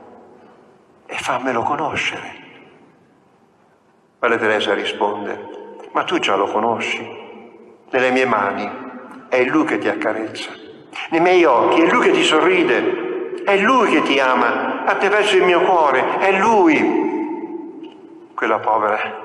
E 1.07 1.15
fammelo 1.15 1.63
conoscere. 1.63 2.43
Maria 4.19 4.37
Teresa 4.37 4.75
risponde, 4.75 5.79
ma 5.93 6.03
tu 6.03 6.19
già 6.19 6.35
lo 6.35 6.45
conosci 6.45 7.03
nelle 7.89 8.11
mie 8.11 8.25
mani, 8.25 8.69
è 9.27 9.43
Lui 9.45 9.65
che 9.65 9.79
ti 9.79 9.87
accarezza, 9.87 10.51
nei 11.09 11.21
miei 11.21 11.43
occhi, 11.43 11.81
è 11.81 11.89
Lui 11.89 12.05
che 12.05 12.11
ti 12.11 12.23
sorride, 12.23 13.41
è 13.43 13.57
Lui 13.57 13.89
che 13.89 14.03
ti 14.03 14.19
ama 14.19 14.85
attraverso 14.85 15.37
il 15.37 15.43
mio 15.43 15.61
cuore, 15.61 16.19
è 16.19 16.37
Lui. 16.37 18.29
Quella 18.35 18.59
povera 18.59 19.23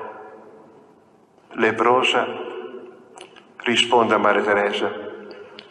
lebrosa 1.51 2.49
risponde 3.63 4.13
a 4.13 4.17
Maria 4.17 4.41
Teresa, 4.41 4.91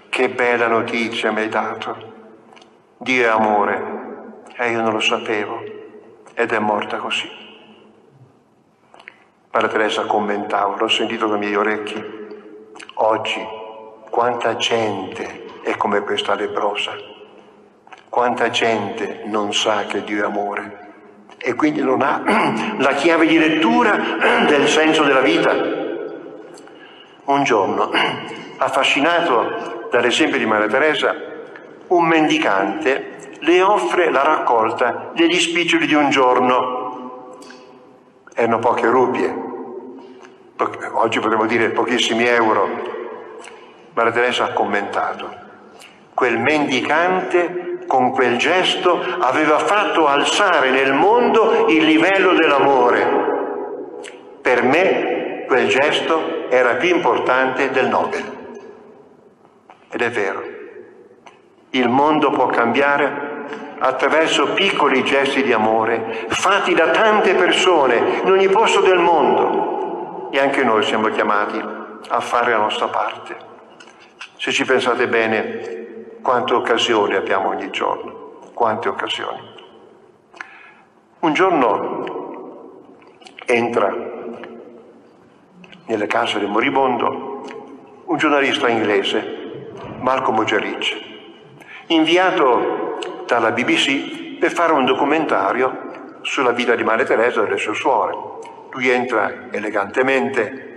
che 0.08 0.28
bella 0.30 0.66
notizia 0.66 1.32
mi 1.32 1.40
hai 1.40 1.48
dato, 1.48 2.12
Dio 2.98 3.24
è 3.24 3.28
amore, 3.28 3.98
e 4.56 4.70
io 4.70 4.80
non 4.80 4.92
lo 4.92 5.00
sapevo, 5.00 5.62
ed 6.34 6.52
è 6.52 6.58
morta 6.58 6.96
così. 6.98 7.28
Maria 9.52 9.68
Teresa 9.68 10.04
commentava, 10.06 10.76
l'ho 10.76 10.88
sentito 10.88 11.26
con 11.26 11.36
i 11.36 11.40
miei 11.40 11.56
orecchi, 11.56 12.18
Oggi 13.02 13.42
quanta 14.10 14.56
gente 14.56 15.46
è 15.62 15.74
come 15.78 16.00
questa 16.00 16.34
leprosa, 16.34 16.92
quanta 18.10 18.50
gente 18.50 19.22
non 19.24 19.54
sa 19.54 19.86
che 19.86 20.04
Dio 20.04 20.22
è 20.22 20.26
amore 20.26 20.88
e 21.38 21.54
quindi 21.54 21.80
non 21.80 22.02
ha 22.02 22.22
la 22.76 22.92
chiave 22.92 23.26
di 23.26 23.38
lettura 23.38 23.96
del 24.46 24.68
senso 24.68 25.02
della 25.04 25.20
vita. 25.20 25.79
Un 27.30 27.44
giorno, 27.44 27.92
affascinato 28.56 29.86
dall'esempio 29.88 30.36
di 30.36 30.46
Maria 30.46 30.66
Teresa, 30.66 31.14
un 31.86 32.04
mendicante 32.04 33.36
le 33.38 33.62
offre 33.62 34.10
la 34.10 34.24
raccolta 34.24 35.12
degli 35.14 35.38
spiccioli 35.38 35.86
di 35.86 35.94
un 35.94 36.10
giorno. 36.10 37.38
Erano 38.34 38.58
poche 38.58 38.88
rupie, 38.88 39.32
oggi 40.94 41.20
potremmo 41.20 41.46
dire 41.46 41.68
pochissimi 41.68 42.26
euro, 42.26 42.68
Maria 43.94 44.10
Teresa 44.10 44.46
ha 44.46 44.52
commentato, 44.52 45.32
quel 46.14 46.36
mendicante 46.36 47.84
con 47.86 48.10
quel 48.10 48.38
gesto 48.38 49.00
aveva 49.20 49.60
fatto 49.60 50.08
alzare 50.08 50.70
nel 50.70 50.94
mondo 50.94 51.66
il 51.68 51.84
livello 51.84 52.32
dell'amore. 52.32 53.28
Per 54.42 54.64
me 54.64 55.44
quel 55.46 55.68
gesto 55.68 56.38
era 56.50 56.74
più 56.74 56.94
importante 56.94 57.70
del 57.70 57.88
Nobel. 57.88 58.38
Ed 59.88 60.02
è 60.02 60.10
vero, 60.10 60.42
il 61.70 61.88
mondo 61.88 62.30
può 62.30 62.46
cambiare 62.46 63.28
attraverso 63.78 64.52
piccoli 64.52 65.02
gesti 65.04 65.42
di 65.42 65.52
amore 65.52 66.26
fatti 66.28 66.74
da 66.74 66.90
tante 66.90 67.34
persone 67.34 68.20
in 68.22 68.30
ogni 68.30 68.48
posto 68.48 68.80
del 68.80 68.98
mondo 68.98 70.28
e 70.30 70.38
anche 70.38 70.62
noi 70.64 70.82
siamo 70.82 71.08
chiamati 71.08 71.58
a 72.08 72.20
fare 72.20 72.50
la 72.50 72.58
nostra 72.58 72.88
parte. 72.88 73.36
Se 74.36 74.52
ci 74.52 74.64
pensate 74.64 75.06
bene, 75.06 76.18
quante 76.22 76.54
occasioni 76.54 77.14
abbiamo 77.14 77.48
ogni 77.48 77.70
giorno, 77.70 78.40
quante 78.52 78.88
occasioni. 78.88 79.58
Un 81.20 81.32
giorno 81.32 82.04
entra 83.46 84.18
nelle 85.90 86.06
case 86.06 86.38
del 86.38 86.48
moribondo 86.48 87.42
un 88.04 88.16
giornalista 88.16 88.68
inglese, 88.68 89.72
Malcolm 89.98 90.38
Ogeric, 90.38 90.96
inviato 91.88 92.98
dalla 93.26 93.50
BBC 93.50 94.38
per 94.38 94.52
fare 94.52 94.72
un 94.72 94.84
documentario 94.84 96.18
sulla 96.22 96.52
vita 96.52 96.76
di 96.76 96.84
Maria 96.84 97.04
Teresa 97.04 97.40
e 97.40 97.44
delle 97.44 97.58
sue 97.58 97.74
suore. 97.74 98.16
Lui 98.70 98.88
entra 98.88 99.48
elegantemente, 99.50 100.68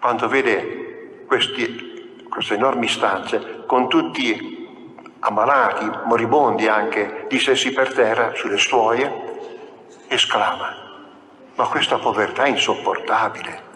quando 0.00 0.26
vede 0.26 1.24
questi, 1.26 2.24
queste 2.30 2.54
enormi 2.54 2.88
stanze 2.88 3.64
con 3.66 3.88
tutti 3.88 4.66
ammalati, 5.20 5.90
moribondi 6.04 6.66
anche, 6.66 7.26
dissessi 7.28 7.72
per 7.72 7.92
terra 7.92 8.32
sulle 8.34 8.56
stuoie, 8.56 9.26
esclama, 10.08 10.74
ma 11.56 11.66
questa 11.66 11.98
povertà 11.98 12.44
è 12.44 12.48
insopportabile, 12.48 13.67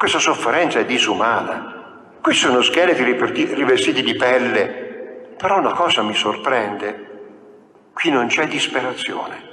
questa 0.00 0.18
sofferenza 0.18 0.78
è 0.78 0.86
disumana, 0.86 2.14
qui 2.22 2.32
sono 2.32 2.62
scheletri 2.62 3.04
rivestiti 3.52 4.02
di 4.02 4.16
pelle, 4.16 5.34
però 5.36 5.58
una 5.58 5.74
cosa 5.74 6.00
mi 6.00 6.14
sorprende, 6.14 7.08
qui 7.92 8.08
non 8.10 8.26
c'è 8.28 8.48
disperazione. 8.48 9.48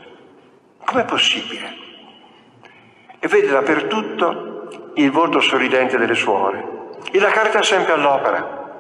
Com'è 0.86 1.04
possibile? 1.04 1.88
e 3.20 3.28
vede 3.28 3.48
dappertutto 3.48 4.92
il 4.96 5.12
volto 5.12 5.40
sorridente 5.40 5.98
delle 5.98 6.16
suore 6.16 6.96
e 7.12 7.20
la 7.20 7.30
carità 7.30 7.62
sempre 7.62 7.94
all'opera. 7.94 8.80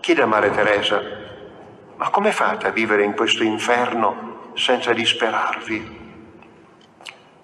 Chiede 0.00 0.22
a 0.22 0.26
Maria 0.26 0.50
Teresa, 0.50 1.00
ma 1.96 2.10
come 2.10 2.32
fate 2.32 2.66
a 2.66 2.70
vivere 2.70 3.02
in 3.04 3.14
questo 3.14 3.42
inferno 3.42 4.50
senza 4.54 4.92
disperarvi? 4.92 5.96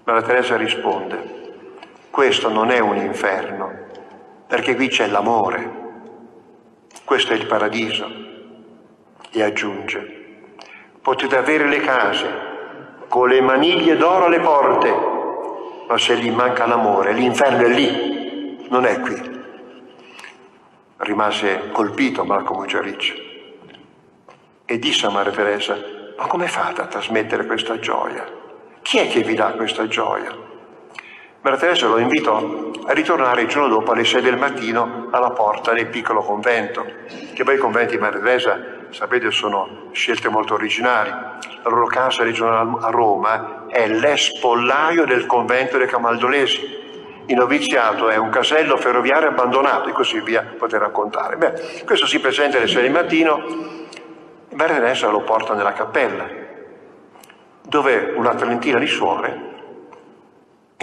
Maria 0.04 0.22
Teresa 0.22 0.56
risponde, 0.56 1.43
questo 2.14 2.48
non 2.48 2.70
è 2.70 2.78
un 2.78 2.94
inferno, 2.94 3.72
perché 4.46 4.76
qui 4.76 4.86
c'è 4.86 5.08
l'amore, 5.08 5.68
questo 7.02 7.32
è 7.32 7.34
il 7.34 7.46
paradiso. 7.46 8.08
E 9.32 9.42
aggiunge, 9.42 10.52
potete 11.02 11.36
avere 11.36 11.66
le 11.66 11.80
case 11.80 12.26
con 13.08 13.28
le 13.28 13.40
maniglie 13.40 13.96
d'oro 13.96 14.26
alle 14.26 14.38
porte, 14.38 14.94
ma 15.88 15.98
se 15.98 16.16
gli 16.16 16.30
manca 16.30 16.66
l'amore, 16.66 17.14
l'inferno 17.14 17.64
è 17.64 17.68
lì, 17.68 18.64
non 18.68 18.86
è 18.86 19.00
qui. 19.00 19.42
Rimase 20.98 21.70
colpito 21.72 22.24
Marco 22.24 22.54
Mucciaric 22.54 23.22
e 24.64 24.78
disse 24.78 25.06
a 25.06 25.10
Maria 25.10 25.32
Teresa, 25.32 25.76
ma 26.16 26.28
come 26.28 26.46
fate 26.46 26.80
a 26.80 26.86
trasmettere 26.86 27.44
questa 27.44 27.80
gioia? 27.80 28.24
Chi 28.82 28.98
è 28.98 29.08
che 29.08 29.22
vi 29.22 29.34
dà 29.34 29.50
questa 29.54 29.88
gioia? 29.88 30.43
Maria 31.44 31.58
Teresa 31.58 31.88
lo 31.88 31.98
invitò 31.98 32.72
a 32.86 32.92
ritornare 32.94 33.42
il 33.42 33.48
giorno 33.48 33.68
dopo 33.68 33.92
alle 33.92 34.06
6 34.06 34.22
del 34.22 34.38
mattino 34.38 35.08
alla 35.10 35.28
porta 35.28 35.74
del 35.74 35.88
piccolo 35.88 36.22
convento, 36.22 36.86
che 37.34 37.44
poi 37.44 37.56
i 37.56 37.58
conventi 37.58 37.96
di 37.96 38.00
Maria 38.00 38.18
Teresa, 38.18 38.58
sapete, 38.88 39.30
sono 39.30 39.90
scelte 39.92 40.30
molto 40.30 40.54
originali. 40.54 41.10
La 41.10 41.68
loro 41.68 41.84
casa 41.84 42.22
regionale 42.22 42.78
a 42.80 42.88
Roma 42.88 43.66
è 43.68 43.86
l'espollaio 43.86 45.04
del 45.04 45.26
convento 45.26 45.76
dei 45.76 45.86
Camaldolesi. 45.86 47.22
Il 47.26 47.36
noviziato 47.36 48.08
è 48.08 48.16
un 48.16 48.30
casello 48.30 48.78
ferroviario 48.78 49.28
abbandonato 49.28 49.90
e 49.90 49.92
così 49.92 50.20
via, 50.20 50.54
potete 50.56 50.78
raccontare. 50.78 51.36
Beh, 51.36 51.82
questo 51.84 52.06
si 52.06 52.20
presenta 52.20 52.56
alle 52.56 52.68
6 52.68 52.80
del 52.80 52.90
mattino, 52.90 53.42
Maria 54.54 54.76
Teresa 54.76 55.10
lo 55.10 55.20
porta 55.20 55.52
nella 55.52 55.74
cappella, 55.74 56.24
dove 57.60 58.14
una 58.16 58.34
trentina 58.34 58.78
di 58.78 58.86
suore 58.86 59.52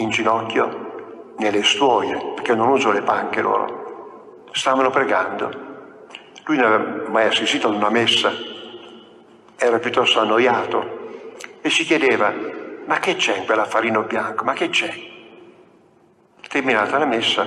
in 0.02 0.10
ginocchio 0.10 1.34
nelle 1.38 1.64
stuoie, 1.64 2.34
perché 2.36 2.54
non 2.56 2.70
uso 2.70 2.92
le 2.92 3.02
panche 3.02 3.42
loro. 3.42 4.44
Stavano 4.52 4.90
pregando 4.90 5.70
Lui 6.46 6.58
non 6.58 6.72
aveva 6.72 7.10
mai 7.10 7.28
assistito 7.28 7.68
ad 7.68 7.76
una 7.76 7.90
messa, 7.90 8.34
era 9.58 9.80
piuttosto 9.80 10.20
annoiato 10.20 11.00
e 11.62 11.70
si 11.70 11.84
chiedeva, 11.84 12.34
ma 12.86 13.00
che 13.00 13.16
c'è 13.16 13.38
in 13.38 13.46
quell'affarino 13.46 14.02
bianco? 14.04 14.44
Ma 14.44 14.54
che 14.54 14.70
c'è? 14.70 14.92
Terminata 16.50 16.98
la 16.98 17.06
messa, 17.06 17.46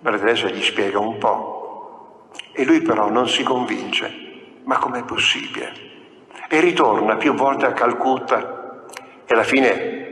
Maria 0.00 0.18
Teresa 0.18 0.48
gli 0.48 0.62
spiega 0.62 0.98
un 0.98 1.18
po' 1.18 2.28
e 2.52 2.64
lui 2.64 2.82
però 2.82 3.08
non 3.08 3.28
si 3.28 3.42
convince. 3.44 4.26
Ma 4.64 4.76
com'è 4.78 5.02
possibile? 5.04 5.72
E 6.48 6.60
ritorna 6.60 7.16
più 7.16 7.32
volte 7.34 7.66
a 7.66 7.72
Calcutta 7.72 8.84
e 9.24 9.32
alla 9.32 9.44
fine 9.44 10.07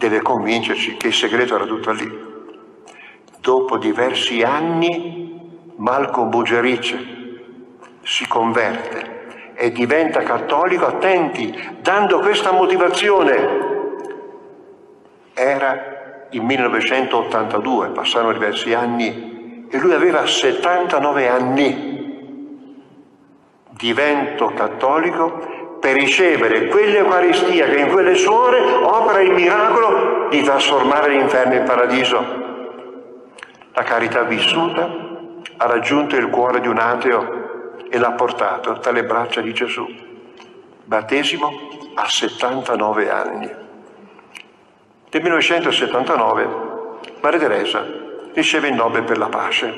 deve 0.00 0.22
convincerci 0.22 0.96
che 0.96 1.08
il 1.08 1.12
segreto 1.12 1.54
era 1.54 1.66
tutto 1.66 1.92
lì. 1.92 2.28
Dopo 3.38 3.76
diversi 3.76 4.42
anni 4.42 5.38
Malcolm 5.76 6.30
Bugerice 6.30 6.96
si 8.02 8.26
converte 8.26 9.52
e 9.54 9.70
diventa 9.72 10.22
cattolico, 10.22 10.86
attenti, 10.86 11.54
dando 11.82 12.20
questa 12.20 12.50
motivazione. 12.50 13.58
Era 15.34 16.26
il 16.30 16.42
1982, 16.42 17.88
passarono 17.88 18.32
diversi 18.32 18.72
anni 18.72 19.66
e 19.70 19.78
lui 19.78 19.92
aveva 19.92 20.24
79 20.24 21.28
anni 21.28 21.98
divento 23.72 24.46
cattolico 24.54 25.59
per 25.80 25.94
ricevere 25.94 26.66
quell'Eucaristia 26.66 27.66
che 27.66 27.78
in 27.78 27.88
quelle 27.88 28.14
suore 28.14 28.60
opera 28.60 29.20
il 29.20 29.32
miracolo 29.32 30.28
di 30.28 30.42
trasformare 30.42 31.08
l'inferno 31.08 31.54
in 31.54 31.64
paradiso. 31.64 32.38
La 33.72 33.82
carità 33.82 34.22
vissuta 34.22 34.82
ha 35.56 35.66
raggiunto 35.66 36.16
il 36.16 36.28
cuore 36.28 36.60
di 36.60 36.68
un 36.68 36.78
ateo 36.78 37.78
e 37.88 37.98
l'ha 37.98 38.12
portato 38.12 38.78
tra 38.78 38.92
le 38.92 39.04
braccia 39.04 39.40
di 39.40 39.52
Gesù. 39.52 39.86
Battesimo 40.84 41.50
a 41.94 42.06
79 42.06 43.10
anni. 43.10 43.46
Nel 45.12 45.22
1979 45.22 46.48
Maria 47.20 47.38
Teresa 47.38 47.84
riceve 48.32 48.68
il 48.68 48.74
Nobel 48.74 49.02
per 49.02 49.18
la 49.18 49.28
pace, 49.28 49.74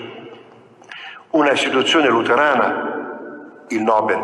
una 1.31 1.53
istituzione 1.53 2.09
luterana 2.09 3.65
il 3.69 3.83
Nobel, 3.83 4.21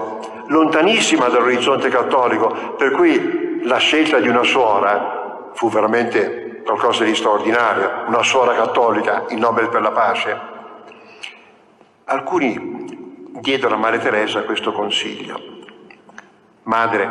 lontanissima 0.49 1.29
dall'orizzonte 1.29 1.89
cattolico, 1.89 2.75
per 2.77 2.91
cui 2.93 3.61
la 3.65 3.79
scelta 3.79 4.19
di 4.19 4.29
una 4.29 4.43
suora 4.43 5.51
fu 5.55 5.69
veramente 5.71 6.63
qualcosa 6.65 7.05
di 7.05 7.15
straordinario, 7.15 8.05
una 8.07 8.23
suora 8.23 8.55
cattolica, 8.55 9.25
il 9.31 9.39
Nobel 9.39 9.69
per 9.69 9.81
la 9.81 9.91
pace. 9.91 10.41
Alcuni 12.05 13.31
diedero 13.41 13.75
a 13.75 13.79
Maria 13.79 14.01
Teresa 14.01 14.43
questo 14.43 14.73
consiglio. 14.73 15.41
Madre, 16.65 17.11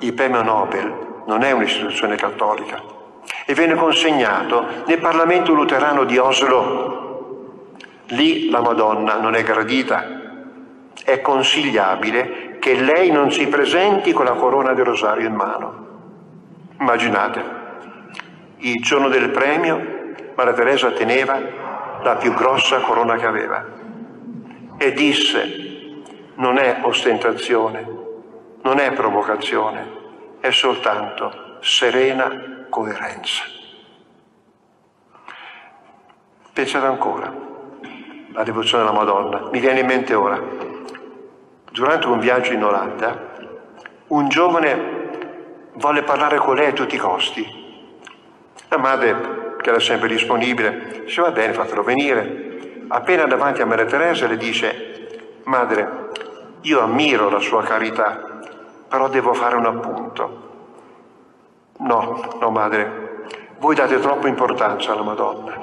il 0.00 0.12
premio 0.12 0.42
Nobel 0.42 1.22
non 1.26 1.42
è 1.42 1.52
un'istituzione 1.52 2.16
cattolica 2.16 2.82
e 3.46 3.54
venne 3.54 3.74
consegnato 3.74 4.66
nel 4.86 4.98
Parlamento 4.98 5.52
luterano 5.52 6.04
di 6.04 6.18
Oslo. 6.18 7.72
Lì 8.08 8.50
la 8.50 8.60
Madonna 8.60 9.16
non 9.16 9.34
è 9.34 9.42
gradita, 9.42 10.06
è 11.04 11.20
consigliabile 11.20 12.43
che 12.64 12.76
lei 12.76 13.10
non 13.10 13.30
si 13.30 13.46
presenti 13.48 14.14
con 14.14 14.24
la 14.24 14.32
corona 14.32 14.72
del 14.72 14.86
rosario 14.86 15.26
in 15.26 15.34
mano. 15.34 15.86
Immaginate, 16.80 17.44
il 18.56 18.80
giorno 18.80 19.08
del 19.08 19.28
premio 19.28 20.14
Maria 20.34 20.54
Teresa 20.54 20.90
teneva 20.92 21.38
la 22.02 22.16
più 22.16 22.32
grossa 22.32 22.80
corona 22.80 23.16
che 23.16 23.26
aveva 23.26 23.66
e 24.78 24.92
disse 24.94 26.02
non 26.36 26.56
è 26.56 26.78
ostentazione, 26.80 27.86
non 28.62 28.78
è 28.78 28.92
provocazione, 28.92 29.86
è 30.40 30.50
soltanto 30.50 31.58
serena 31.60 32.64
coerenza. 32.70 33.44
Pensate 36.50 36.86
ancora 36.86 37.30
alla 38.32 38.42
devozione 38.42 38.84
della 38.84 38.96
Madonna, 38.96 39.50
mi 39.52 39.60
viene 39.60 39.80
in 39.80 39.86
mente 39.86 40.14
ora 40.14 40.63
durante 41.74 42.06
un 42.06 42.20
viaggio 42.20 42.52
in 42.52 42.62
Olanda, 42.62 43.32
un 44.06 44.28
giovane 44.28 45.72
volle 45.72 46.04
parlare 46.04 46.36
con 46.36 46.54
lei 46.54 46.68
a 46.68 46.72
tutti 46.72 46.94
i 46.94 46.98
costi. 46.98 47.44
La 48.68 48.78
madre, 48.78 49.56
che 49.60 49.70
era 49.70 49.80
sempre 49.80 50.06
disponibile, 50.06 51.02
dice 51.02 51.20
va 51.20 51.32
bene, 51.32 51.52
fatelo 51.52 51.82
venire. 51.82 52.84
Appena 52.86 53.24
davanti 53.24 53.60
a 53.60 53.66
Maria 53.66 53.86
Teresa 53.86 54.28
le 54.28 54.36
dice, 54.36 55.40
madre, 55.46 56.10
io 56.60 56.80
ammiro 56.80 57.28
la 57.28 57.40
sua 57.40 57.64
carità, 57.64 58.38
però 58.88 59.08
devo 59.08 59.34
fare 59.34 59.56
un 59.56 59.66
appunto. 59.66 60.42
No, 61.78 62.36
no 62.38 62.50
madre, 62.50 63.24
voi 63.58 63.74
date 63.74 63.98
troppa 63.98 64.28
importanza 64.28 64.92
alla 64.92 65.02
Madonna. 65.02 65.60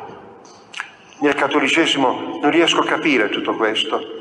Nel 1.19 1.36
cattolicesimo 1.36 2.39
non 2.41 2.52
riesco 2.52 2.82
a 2.82 2.86
capire 2.86 3.30
tutto 3.30 3.56
questo. 3.56 4.21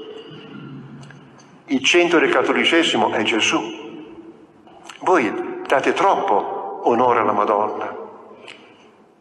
Il 1.70 1.84
centro 1.84 2.18
del 2.18 2.32
cattolicesimo 2.32 3.12
è 3.12 3.22
Gesù. 3.22 3.60
Voi 5.02 5.62
date 5.68 5.92
troppo 5.92 6.80
onore 6.82 7.20
alla 7.20 7.30
Madonna. 7.30 7.96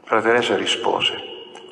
Fra 0.04 0.20
Teresa 0.20 0.56
rispose, 0.56 1.14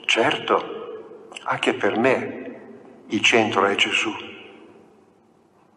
certo, 0.06 1.30
anche 1.46 1.74
per 1.74 1.98
me 1.98 2.60
il 3.08 3.22
centro 3.24 3.66
è 3.66 3.74
Gesù, 3.74 4.14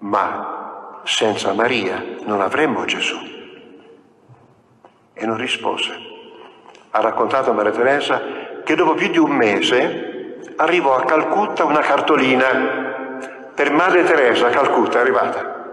ma 0.00 1.00
senza 1.04 1.54
Maria 1.54 2.04
non 2.24 2.42
avremmo 2.42 2.84
Gesù. 2.84 3.16
E 5.14 5.24
non 5.24 5.38
rispose. 5.38 5.92
Ha 6.90 7.00
raccontato 7.00 7.48
a 7.48 7.54
Maria 7.54 7.72
Teresa 7.72 8.20
che 8.62 8.74
dopo 8.74 8.92
più 8.92 9.08
di 9.08 9.18
un 9.18 9.30
mese 9.30 10.36
arrivò 10.56 10.94
a 10.94 11.06
Calcutta 11.06 11.64
una 11.64 11.80
cartolina 11.80 12.89
per 13.60 13.72
Madre 13.72 14.04
Teresa 14.04 14.46
a 14.46 14.50
Calcutta 14.50 14.96
è 14.96 15.00
arrivata 15.02 15.66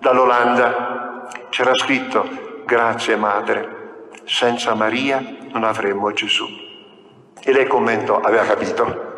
dall'Olanda. 0.00 1.28
C'era 1.48 1.72
scritto, 1.76 2.28
grazie 2.64 3.14
Madre, 3.14 4.08
senza 4.24 4.74
Maria 4.74 5.22
non 5.52 5.62
avremmo 5.62 6.10
Gesù. 6.10 6.44
E 7.40 7.52
lei 7.52 7.68
commentò, 7.68 8.18
aveva 8.18 8.42
capito. 8.42 9.12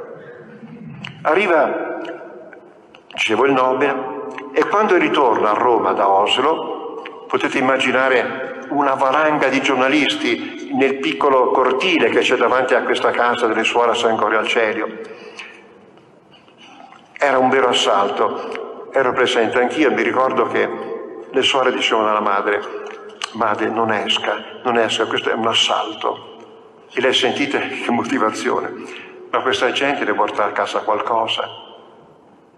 Arriva, 1.22 2.01
dicevo 3.14 3.46
il 3.46 3.53
Nobel, 3.53 4.27
e 4.53 4.62
quando 4.66 4.98
ritorna 4.98 5.53
a 5.53 5.55
Roma 5.55 5.92
da 5.92 6.07
Oslo, 6.11 7.25
potete 7.27 7.57
immaginare 7.57 8.66
una 8.68 8.92
valanga 8.92 9.48
di 9.48 9.62
giornalisti 9.62 10.68
nel 10.75 10.98
piccolo 10.98 11.51
cortile 11.51 12.11
che 12.11 12.20
c'è 12.20 12.37
davanti 12.37 12.75
a 12.75 12.83
questa 12.83 13.11
casa 13.11 13.46
delle 13.46 13.64
suore 13.64 13.92
a 13.92 13.94
San 13.94 14.16
Corio 14.16 14.38
al 14.38 14.48
Celio 14.48 15.21
era 17.22 17.38
un 17.38 17.50
vero 17.50 17.68
assalto, 17.68 18.90
ero 18.92 19.12
presente 19.12 19.61
anch'io, 19.61 19.92
mi 19.92 20.02
ricordo 20.02 20.48
che 20.48 20.68
le 21.30 21.42
suore 21.42 21.72
dicevano 21.72 22.11
alla 22.11 22.20
madre, 22.20 22.61
madre 23.35 23.68
non 23.68 23.92
esca, 23.92 24.61
non 24.64 24.76
esca, 24.76 25.06
questo 25.06 25.30
è 25.30 25.35
un 25.35 25.46
assalto. 25.46 26.30
E 26.92 27.00
lei 27.00 27.14
sentite 27.14 27.61
che 27.85 27.90
motivazione, 27.92 28.72
ma 29.30 29.40
questa 29.40 29.70
gente 29.70 30.00
deve 30.00 30.14
portare 30.14 30.50
a 30.50 30.52
casa 30.52 30.80
qualcosa. 30.80 31.48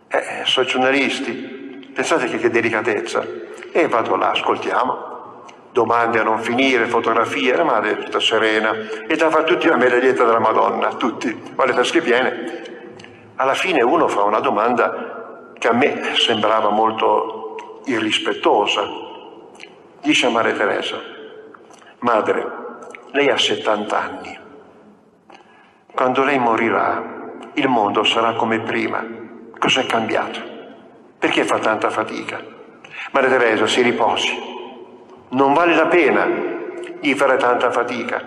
Eh, 0.09 0.43
sono 0.45 0.67
giornalisti, 0.67 1.91
pensate 1.95 2.25
che, 2.27 2.39
che 2.39 2.49
delicatezza. 2.49 3.23
E 3.71 3.87
vado 3.87 4.17
là, 4.17 4.31
ascoltiamo, 4.31 5.43
domande 5.73 6.21
a 6.21 6.23
non 6.23 6.41
finire, 6.41 6.87
fotografie, 6.87 7.55
la 7.55 7.65
madre 7.65 7.91
è 7.91 7.99
tutta 7.99 8.19
serena. 8.19 8.73
E 9.07 9.15
dava 9.15 9.43
tutti 9.43 9.69
la 9.69 9.77
medaglietta 9.77 10.25
della 10.25 10.41
Madonna, 10.41 10.95
tutti, 10.95 11.53
ma 11.55 11.67
le 11.67 11.75
tasche 11.75 12.01
piene 12.01 12.73
alla 13.37 13.55
fine 13.55 13.83
uno 13.83 14.09
fa 14.09 14.23
una 14.23 14.41
domanda 14.41 15.53
che 15.59 15.69
a 15.69 15.73
me 15.73 16.15
sembrava 16.15 16.71
molto 16.71 17.81
irrispettosa. 17.87 18.83
Dice 20.03 20.27
a 20.27 20.31
Maria 20.31 20.55
Teresa, 20.55 21.01
madre, 22.01 22.47
lei 23.13 23.29
ha 23.31 23.39
70 23.39 23.99
anni. 23.99 24.39
Quando 25.93 26.25
lei 26.25 26.39
morirà, 26.39 27.03
il 27.55 27.69
mondo 27.69 28.05
sarà 28.05 28.35
come 28.35 28.61
prima. 28.61 29.05
Cos'è 29.59 29.87
cambiato? 29.87 30.41
Perché 31.19 31.45
fa 31.45 31.59
tanta 31.59 31.91
fatica? 31.91 32.41
Maria 33.13 33.31
Teresa, 33.31 33.67
si 33.67 33.81
riposi. 33.81 34.53
Non 35.31 35.55
vale 35.55 35.75
la 35.75 35.87
pena 35.87 36.27
di 37.01 37.15
fare 37.15 37.37
tanta 37.37 37.71
fatica. 37.71 38.23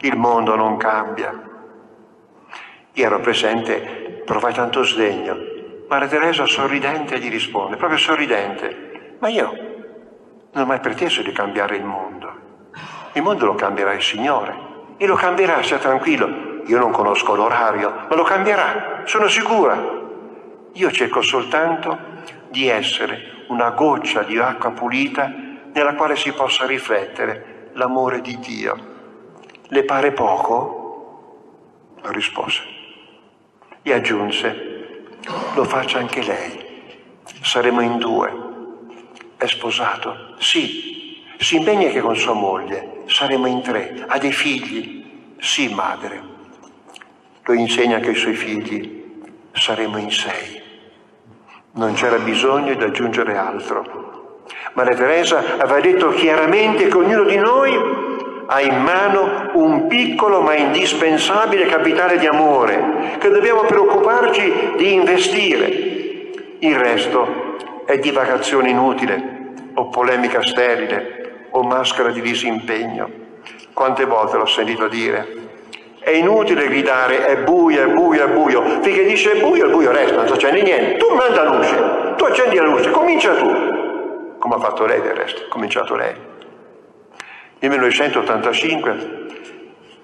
Il 0.00 0.16
mondo 0.16 0.54
non 0.54 0.76
cambia. 0.76 1.46
Io 2.92 3.04
ero 3.04 3.20
presente 3.20 4.07
provai 4.28 4.52
tanto 4.52 4.82
sdegno. 4.82 5.34
Maria 5.88 6.06
Teresa 6.06 6.44
sorridente 6.44 7.18
gli 7.18 7.30
risponde, 7.30 7.76
proprio 7.76 7.98
sorridente, 7.98 9.16
ma 9.20 9.28
io 9.28 9.50
non 10.52 10.64
ho 10.64 10.66
mai 10.66 10.80
preteso 10.80 11.22
di 11.22 11.32
cambiare 11.32 11.76
il 11.76 11.84
mondo. 11.84 12.30
Il 13.14 13.22
mondo 13.22 13.46
lo 13.46 13.54
cambierà 13.54 13.94
il 13.94 14.02
Signore 14.02 14.54
e 14.98 15.06
lo 15.06 15.14
cambierà, 15.14 15.62
sia 15.62 15.78
tranquillo. 15.78 16.60
Io 16.66 16.78
non 16.78 16.90
conosco 16.90 17.34
l'orario, 17.34 18.04
ma 18.06 18.14
lo 18.14 18.22
cambierà, 18.22 19.00
sono 19.06 19.28
sicura. 19.28 19.96
Io 20.74 20.90
cerco 20.90 21.22
soltanto 21.22 21.98
di 22.50 22.68
essere 22.68 23.46
una 23.48 23.70
goccia 23.70 24.24
di 24.24 24.38
acqua 24.38 24.72
pulita 24.72 25.32
nella 25.72 25.94
quale 25.94 26.16
si 26.16 26.30
possa 26.32 26.66
riflettere 26.66 27.70
l'amore 27.72 28.20
di 28.20 28.38
Dio. 28.38 28.76
Le 29.68 29.84
pare 29.84 30.12
poco? 30.12 31.96
Non 32.02 32.12
rispose. 32.12 32.77
E 33.88 33.94
aggiunse, 33.94 35.06
lo 35.54 35.64
faccia 35.64 35.96
anche 35.96 36.22
lei. 36.22 37.22
Saremo 37.40 37.80
in 37.80 37.96
due. 37.96 38.30
È 39.38 39.46
sposato? 39.46 40.34
Sì. 40.38 41.24
Si 41.38 41.56
impegna 41.56 41.86
anche 41.86 42.02
con 42.02 42.14
sua 42.14 42.34
moglie. 42.34 43.04
Saremo 43.06 43.46
in 43.46 43.62
tre. 43.62 44.04
Ha 44.06 44.18
dei 44.18 44.30
figli? 44.30 45.32
Sì, 45.38 45.72
madre. 45.72 46.20
Lo 47.44 47.54
insegna 47.54 47.96
anche 47.96 48.10
ai 48.10 48.14
suoi 48.14 48.34
figli. 48.34 49.22
Saremo 49.52 49.96
in 49.96 50.10
sei. 50.10 50.60
Non 51.72 51.94
c'era 51.94 52.18
bisogno 52.18 52.74
di 52.74 52.84
aggiungere 52.84 53.38
altro. 53.38 54.44
Maria 54.74 54.96
Teresa 54.96 55.56
aveva 55.56 55.80
detto 55.80 56.10
chiaramente 56.10 56.88
che 56.88 56.96
ognuno 56.96 57.24
di 57.24 57.36
noi 57.36 57.72
ha 58.50 58.62
in 58.62 58.80
mano 58.80 59.50
un 59.54 59.86
piccolo 59.88 60.40
ma 60.40 60.56
indispensabile 60.56 61.66
capitale 61.66 62.18
di 62.18 62.26
amore 62.26 63.16
che 63.18 63.28
dobbiamo 63.28 63.62
preoccuparci 63.62 64.72
di 64.76 64.94
investire. 64.94 65.66
Il 66.60 66.76
resto 66.76 67.56
è 67.84 67.98
divagazione 67.98 68.70
inutile 68.70 69.52
o 69.74 69.90
polemica 69.90 70.42
sterile 70.42 71.46
o 71.50 71.62
maschera 71.62 72.10
di 72.10 72.22
disimpegno. 72.22 73.10
Quante 73.74 74.06
volte 74.06 74.38
l'ho 74.38 74.46
sentito 74.46 74.88
dire? 74.88 75.46
È 75.98 76.10
inutile 76.10 76.68
gridare 76.68 77.26
è 77.26 77.36
buio, 77.36 77.82
è 77.82 77.86
buio, 77.86 78.24
è 78.24 78.28
buio. 78.28 78.62
Finché 78.80 79.04
dice 79.04 79.32
è 79.32 79.40
buio, 79.40 79.66
il 79.66 79.72
buio 79.72 79.92
resta, 79.92 80.16
non 80.16 80.26
si 80.26 80.32
accende 80.32 80.62
niente. 80.62 80.96
Tu 80.96 81.14
manda 81.14 81.44
luce, 81.44 82.14
tu 82.16 82.24
accendi 82.24 82.56
la 82.56 82.64
luce, 82.64 82.90
comincia 82.90 83.34
tu. 83.34 83.46
Come 84.38 84.54
ha 84.54 84.58
fatto 84.58 84.86
lei 84.86 85.02
del 85.02 85.12
resto, 85.12 85.42
ha 85.44 85.48
cominciato 85.48 85.94
lei. 85.94 86.27
Nel 87.60 87.70
1985 87.70 89.26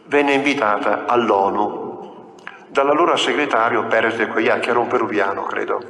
venne 0.06 0.32
invitata 0.32 1.04
all'ONU 1.06 2.34
dall'allora 2.66 3.16
segretario 3.16 3.86
Perez 3.86 4.16
de 4.16 4.26
Cuellar, 4.26 4.58
che 4.58 4.70
era 4.70 4.80
un 4.80 4.88
peruviano, 4.88 5.44
credo. 5.44 5.80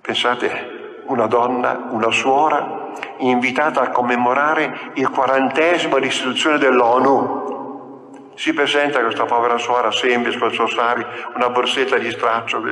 Pensate, 0.00 1.02
una 1.06 1.26
donna, 1.26 1.88
una 1.90 2.12
suora, 2.12 2.92
invitata 3.18 3.80
a 3.80 3.90
commemorare 3.90 4.92
il 4.94 5.10
quarantesimo 5.10 5.94
dell'istituzione 5.94 6.58
dell'ONU 6.58 8.30
si 8.34 8.52
presenta 8.52 9.00
questa 9.00 9.24
povera 9.24 9.58
suora 9.58 9.90
semplice 9.90 10.38
col 10.38 10.52
suo 10.52 10.68
sari, 10.68 11.04
una 11.34 11.50
borsetta 11.50 11.98
di 11.98 12.10
straccio, 12.10 12.62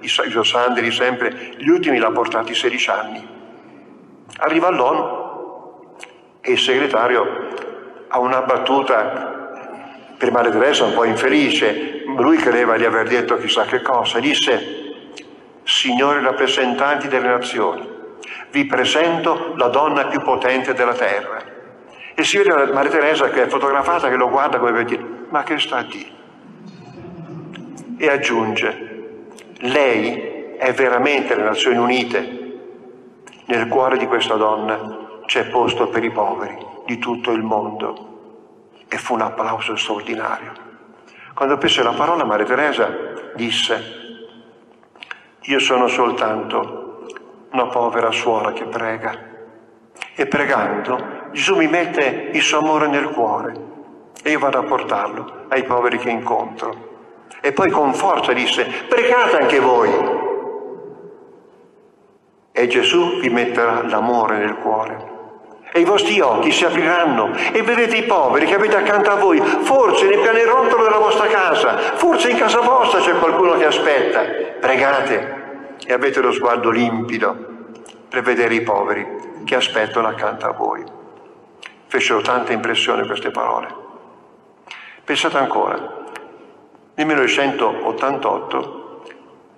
i 0.00 0.08
suoi 0.08 0.44
sandali 0.44 0.90
sempre, 0.92 1.54
gli 1.56 1.68
ultimi 1.68 1.98
l'ha 1.98 2.12
portati 2.12 2.54
16 2.54 2.90
anni. 2.90 3.28
Arriva 4.38 4.68
all'ONU 4.68 5.21
e 6.42 6.52
il 6.52 6.58
segretario 6.58 7.48
ha 8.08 8.18
una 8.18 8.42
battuta 8.42 9.64
per 10.18 10.30
Maria 10.30 10.50
Teresa 10.50 10.84
un 10.84 10.92
po' 10.92 11.04
infelice, 11.04 12.02
lui 12.16 12.36
credeva 12.36 12.76
di 12.76 12.84
aver 12.84 13.08
detto 13.08 13.38
chissà 13.38 13.64
che 13.64 13.80
cosa, 13.80 14.18
disse, 14.18 14.90
signori 15.62 16.22
rappresentanti 16.22 17.08
delle 17.08 17.28
nazioni, 17.28 17.88
vi 18.50 18.66
presento 18.66 19.54
la 19.56 19.68
donna 19.68 20.06
più 20.06 20.20
potente 20.20 20.74
della 20.74 20.94
terra 20.94 21.42
e 22.14 22.24
si 22.24 22.36
vede 22.38 22.70
Maria 22.72 22.90
Teresa 22.90 23.30
che 23.30 23.44
è 23.44 23.46
fotografata, 23.46 24.08
che 24.08 24.16
lo 24.16 24.28
guarda 24.28 24.58
come 24.58 24.72
per 24.72 24.84
dire, 24.84 25.04
ma 25.30 25.42
che 25.44 25.58
sta 25.58 25.78
a 25.78 25.82
dire? 25.84 26.10
E 27.96 28.10
aggiunge, 28.10 28.90
lei 29.60 30.56
è 30.56 30.72
veramente 30.72 31.34
le 31.34 31.42
Nazioni 31.44 31.78
Unite. 31.78 32.40
Nel 33.46 33.66
cuore 33.68 33.96
di 33.96 34.06
questa 34.06 34.34
donna 34.34 35.01
c'è 35.26 35.48
posto 35.48 35.88
per 35.88 36.04
i 36.04 36.10
poveri 36.10 36.56
di 36.86 36.98
tutto 36.98 37.30
il 37.30 37.42
mondo. 37.42 38.10
E 38.88 38.98
fu 38.98 39.14
un 39.14 39.22
applauso 39.22 39.76
straordinario. 39.76 40.52
Quando 41.34 41.56
prese 41.56 41.82
la 41.82 41.92
parola 41.92 42.24
Maria 42.24 42.44
Teresa 42.44 42.88
disse, 43.34 44.00
io 45.40 45.58
sono 45.58 45.88
soltanto 45.88 47.06
una 47.52 47.66
povera 47.66 48.10
suora 48.10 48.52
che 48.52 48.64
prega. 48.64 49.30
E 50.14 50.26
pregando 50.26 51.20
Gesù 51.32 51.56
mi 51.56 51.66
mette 51.66 52.30
il 52.32 52.42
suo 52.42 52.58
amore 52.58 52.88
nel 52.88 53.08
cuore 53.08 53.54
e 54.22 54.30
io 54.30 54.38
vado 54.38 54.58
a 54.58 54.62
portarlo 54.62 55.46
ai 55.48 55.64
poveri 55.64 55.98
che 55.98 56.10
incontro. 56.10 56.90
E 57.40 57.52
poi 57.52 57.70
con 57.70 57.94
forza 57.94 58.32
disse, 58.32 58.64
pregate 58.88 59.38
anche 59.38 59.58
voi. 59.58 59.90
E 62.52 62.66
Gesù 62.68 63.18
vi 63.20 63.30
metterà 63.30 63.82
l'amore 63.82 64.38
nel 64.38 64.56
cuore. 64.58 65.10
E 65.72 65.80
i 65.80 65.84
vostri 65.84 66.20
occhi 66.20 66.52
si 66.52 66.66
apriranno 66.66 67.34
e 67.52 67.62
vedrete 67.62 67.96
i 67.96 68.04
poveri 68.04 68.44
che 68.44 68.54
avete 68.54 68.76
accanto 68.76 69.10
a 69.10 69.16
voi, 69.16 69.40
forse 69.40 70.06
nel 70.06 70.20
pianerottolo 70.20 70.82
della 70.82 70.98
vostra 70.98 71.26
casa, 71.28 71.78
forse 71.94 72.30
in 72.30 72.36
casa 72.36 72.60
vostra 72.60 73.00
c'è 73.00 73.18
qualcuno 73.18 73.56
che 73.56 73.64
aspetta. 73.64 74.20
Pregate 74.60 75.76
e 75.86 75.92
avete 75.92 76.20
lo 76.20 76.30
sguardo 76.30 76.70
limpido 76.70 77.34
per 78.08 78.22
vedere 78.22 78.54
i 78.54 78.60
poveri 78.60 79.06
che 79.44 79.54
aspettano 79.54 80.08
accanto 80.08 80.46
a 80.46 80.52
voi. 80.52 80.84
Fecero 81.86 82.20
tanta 82.20 82.52
impressione 82.52 83.06
queste 83.06 83.30
parole. 83.30 83.68
Pensate 85.04 85.38
ancora, 85.38 85.74
nel 86.94 87.06
1988 87.06 88.80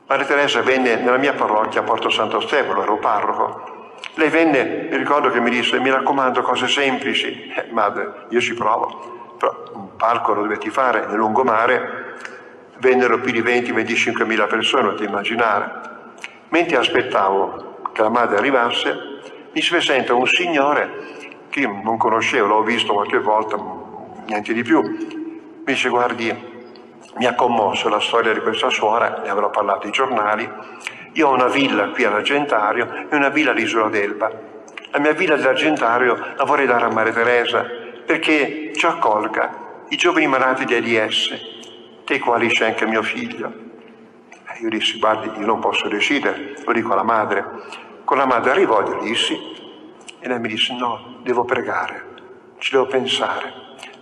Maria 0.07 0.27
Teresa 0.27 0.61
venne 0.61 0.97
nella 0.97 1.17
mia 1.17 1.33
parrocchia 1.33 1.81
a 1.81 1.85
Porto 1.85 2.11
Santo 2.11 2.39
Stefano, 2.41 2.83
ero 2.83 2.99
parroco. 2.99 3.74
Lei 4.15 4.29
venne, 4.29 4.89
mi 4.91 4.97
ricordo 4.97 5.31
che 5.31 5.41
mi 5.41 5.51
disse, 5.51 5.79
mi 5.81 5.91
raccomando, 5.91 6.43
cose 6.43 6.69
semplici. 6.69 7.53
Eh, 7.55 7.67
madre, 7.71 8.27
io 8.29 8.41
ci 8.41 8.55
provo. 8.55 9.37
Però 9.39 9.71
un 9.73 9.97
palco 9.97 10.35
lo 10.35 10.43
dovetti 10.43 10.71
fare, 10.71 11.07
nel 11.07 11.17
lungomare 11.17 12.03
vennero 12.79 13.19
più 13.21 13.33
di 13.33 13.43
20-25 13.43 14.25
mila 14.25 14.47
persone, 14.47 14.91
potete 14.91 15.05
immaginare. 15.05 15.93
Mentre 16.49 16.77
aspettavo 16.77 17.81
che 17.93 18.03
la 18.03 18.11
madre 18.11 18.37
arrivasse, 18.37 18.97
mi 19.53 19.61
si 19.61 19.71
presenta 19.71 20.15
un 20.15 20.27
signore 20.27 21.13
che 21.49 21.61
io 21.61 21.81
non 21.83 21.97
conoscevo, 21.97 22.47
l'ho 22.47 22.63
visto 22.63 22.93
qualche 22.93 23.19
volta, 23.19 23.57
niente 24.27 24.53
di 24.53 24.63
più. 24.63 24.81
Mi 24.81 25.63
dice, 25.65 25.89
guardi, 25.89 26.53
mi 27.17 27.27
ha 27.27 27.35
commosso 27.35 27.89
la 27.89 28.01
storia 28.01 28.33
di 28.33 28.41
questa 28.41 28.69
suora, 28.71 29.21
ne 29.23 29.31
avrò 29.31 29.51
parlato 29.51 29.87
ai 29.87 29.93
giornali. 29.93 30.51
Io 31.15 31.29
ho 31.29 31.33
una 31.33 31.47
villa 31.47 31.91
qui 31.91 32.03
all'Argentario 32.05 33.07
e 33.09 33.15
una 33.15 33.29
villa 33.29 33.53
all'Isola 33.53 33.89
d'Elba. 33.89 34.33
La 34.91 34.99
mia 34.99 35.13
villa 35.13 35.37
dell'Argentario 35.37 36.17
la 36.37 36.45
vorrei 36.45 36.67
dare 36.67 36.87
a 36.87 36.91
Maria 36.91 37.13
Teresa 37.13 37.65
perché 38.05 38.73
ci 38.75 38.85
accolga 38.85 39.85
i 39.91 39.97
giovani 39.97 40.27
malati 40.27 40.65
di 40.65 40.75
AIDS, 40.99 41.31
dei 42.05 42.19
quali 42.19 42.49
c'è 42.49 42.67
anche 42.67 42.85
mio 42.87 43.03
figlio. 43.03 43.53
Io 44.61 44.69
dissi, 44.69 44.99
guardi, 44.99 45.31
io 45.39 45.47
non 45.47 45.61
posso 45.61 45.87
decidere, 45.87 46.55
lo 46.65 46.73
dico 46.73 46.93
alla 46.93 47.05
madre. 47.05 47.45
Con 48.05 48.19
la 48.19 48.27
madre 48.27 48.51
arrivò 48.51 48.81
e 48.81 48.91
gli 48.91 49.09
dissi, 49.09 49.39
e 50.19 50.29
lei 50.29 50.41
mi 50.41 50.49
disse, 50.49 50.75
no, 50.75 51.21
devo 51.23 51.45
pregare, 51.45 52.07
ci 52.59 52.73
devo 52.73 52.87
pensare. 52.87 53.53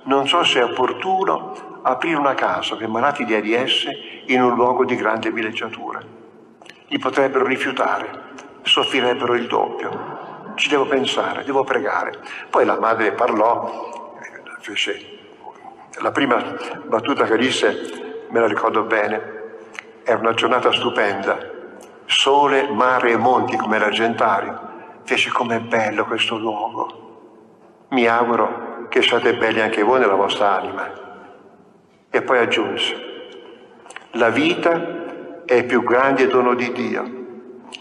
Non 0.05 0.27
so 0.27 0.42
se 0.44 0.61
è 0.61 0.64
opportuno 0.64 1.81
aprire 1.83 2.16
una 2.16 2.35
casa 2.35 2.75
per 2.77 2.88
malati 2.88 3.27
di 3.27 3.35
AIDS 3.35 3.87
in 4.27 4.42
un 4.42 4.55
luogo 4.55 4.87
di 4.87 4.96
grande 4.96 5.31
villeggiatura. 5.31 6.20
Li 6.93 6.99
potrebbero 6.99 7.47
rifiutare, 7.47 8.07
soffrirebbero 8.61 9.35
il 9.35 9.47
doppio. 9.47 10.53
Ci 10.57 10.69
devo 10.69 10.85
pensare, 10.85 11.43
devo 11.43 11.65
pregare. 11.65 12.21
Poi 12.51 12.67
la 12.67 12.79
madre 12.79 13.13
parlò, 13.13 14.15
fece 14.61 15.21
la 16.03 16.11
prima 16.11 16.37
battuta 16.85 17.25
che 17.25 17.39
disse, 17.39 18.27
me 18.29 18.41
la 18.41 18.47
ricordo 18.47 18.83
bene, 18.83 19.40
era 20.03 20.19
una 20.19 20.35
giornata 20.35 20.71
stupenda, 20.71 21.38
sole, 22.05 22.69
mare 22.69 23.13
e 23.13 23.17
monti 23.17 23.57
come 23.57 23.79
l'Argentario 23.79 24.69
Fece 25.05 25.31
com'è 25.31 25.61
bello 25.61 26.05
questo 26.05 26.37
luogo. 26.37 27.87
Mi 27.88 28.07
auguro 28.07 28.87
che 28.88 29.01
siate 29.01 29.35
belli 29.35 29.63
anche 29.63 29.83
voi 29.83 29.99
nella 29.99 30.15
vostra 30.15 30.59
anima. 30.59 30.90
E 32.11 32.23
poi 32.23 32.38
aggiunse, 32.38 32.97
la 34.13 34.29
vita 34.29 35.02
è 35.45 35.55
il 35.55 35.65
più 35.65 35.83
grande 35.83 36.27
dono 36.27 36.55
di 36.55 36.73
Dio. 36.73 37.21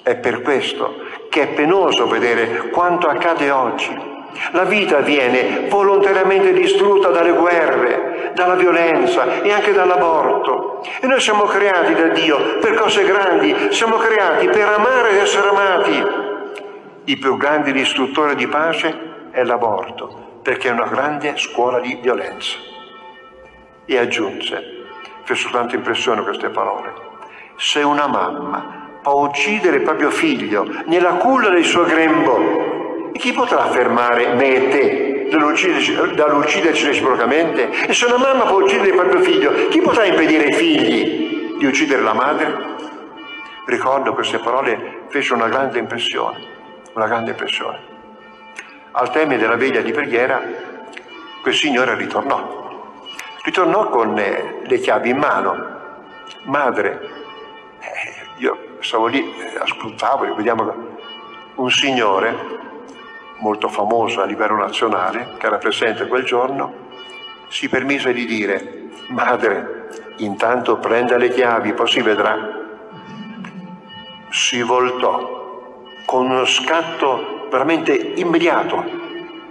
È 0.03 0.15
per 0.15 0.41
questo 0.41 0.95
che 1.29 1.43
è 1.43 1.47
penoso 1.49 2.07
vedere 2.07 2.69
quanto 2.69 3.07
accade 3.07 3.49
oggi. 3.51 4.09
La 4.51 4.63
vita 4.63 4.99
viene 4.99 5.67
volontariamente 5.67 6.53
distrutta 6.53 7.09
dalle 7.09 7.33
guerre, 7.33 8.31
dalla 8.33 8.55
violenza 8.55 9.41
e 9.41 9.51
anche 9.51 9.73
dall'aborto. 9.73 10.83
E 11.01 11.07
noi 11.07 11.19
siamo 11.19 11.43
creati 11.43 11.93
da 11.93 12.07
Dio 12.07 12.57
per 12.59 12.73
cose 12.75 13.03
grandi, 13.03 13.55
siamo 13.71 13.97
creati 13.97 14.47
per 14.47 14.67
amare 14.67 15.11
ed 15.11 15.17
essere 15.17 15.49
amati 15.49 16.29
il 17.05 17.17
più 17.17 17.35
grande 17.35 17.71
distruttore 17.71 18.35
di 18.35 18.47
pace 18.47 19.29
è 19.31 19.43
l'aborto, 19.43 20.39
perché 20.43 20.69
è 20.69 20.71
una 20.71 20.85
grande 20.85 21.35
scuola 21.35 21.79
di 21.79 21.97
violenza. 21.99 22.57
E 23.85 23.97
aggiunse, 23.97 24.85
fece 25.23 25.41
soltanto 25.41 25.75
impressione 25.75 26.21
queste 26.21 26.49
parole, 26.49 26.93
se 27.61 27.83
una 27.83 28.07
mamma 28.07 28.97
può 29.03 29.27
uccidere 29.27 29.77
il 29.77 29.83
proprio 29.83 30.09
figlio 30.09 30.65
nella 30.87 31.13
culla 31.13 31.49
del 31.49 31.63
suo 31.63 31.83
grembo, 31.83 33.11
chi 33.13 33.33
potrà 33.33 33.69
fermare 33.69 34.33
me 34.33 34.55
e 34.55 34.69
te 34.69 35.27
dall'ucciderci, 35.29 36.15
dall'ucciderci 36.15 36.87
reciprocamente? 36.87 37.69
E 37.69 37.93
se 37.93 38.05
una 38.05 38.17
mamma 38.17 38.45
può 38.45 38.63
uccidere 38.63 38.89
il 38.89 38.95
proprio 38.95 39.21
figlio, 39.21 39.67
chi 39.67 39.79
potrà 39.79 40.05
impedire 40.05 40.45
ai 40.45 40.53
figli 40.53 41.57
di 41.59 41.65
uccidere 41.67 42.01
la 42.01 42.13
madre? 42.13 42.69
Ricordo 43.67 44.13
queste 44.13 44.39
parole 44.39 45.03
fecero 45.09 45.35
una 45.35 45.47
grande 45.47 45.77
impressione, 45.77 46.39
una 46.95 47.05
grande 47.05 47.29
impressione. 47.29 47.79
Al 48.93 49.11
termine 49.11 49.39
della 49.39 49.55
veglia 49.55 49.81
di 49.81 49.91
preghiera, 49.91 50.41
quel 51.43 51.53
signore 51.53 51.93
ritornò. 51.93 52.87
Ritornò 53.43 53.87
con 53.89 54.17
eh, 54.17 54.61
le 54.63 54.79
chiavi 54.79 55.09
in 55.11 55.17
mano. 55.17 55.79
Madre, 56.45 57.20
io 58.41 58.57
stavo 58.79 59.05
lì, 59.05 59.19
eh, 59.19 59.59
ascoltavo, 59.59 60.33
vediamo 60.33 60.73
un 61.55 61.69
signore 61.69 62.35
molto 63.37 63.67
famoso 63.67 64.21
a 64.21 64.25
livello 64.25 64.55
nazionale, 64.55 65.35
che 65.37 65.45
era 65.45 65.57
presente 65.57 66.07
quel 66.07 66.23
giorno, 66.23 66.73
si 67.49 67.69
permise 67.69 68.13
di 68.13 68.25
dire, 68.25 68.89
madre, 69.09 69.89
intanto 70.17 70.77
prenda 70.77 71.17
le 71.17 71.29
chiavi, 71.29 71.73
poi 71.73 71.87
si 71.87 72.01
vedrà. 72.01 72.59
Si 74.31 74.61
voltò 74.63 75.83
con 76.05 76.25
uno 76.25 76.45
scatto 76.45 77.47
veramente 77.51 77.93
immediato 77.93 78.83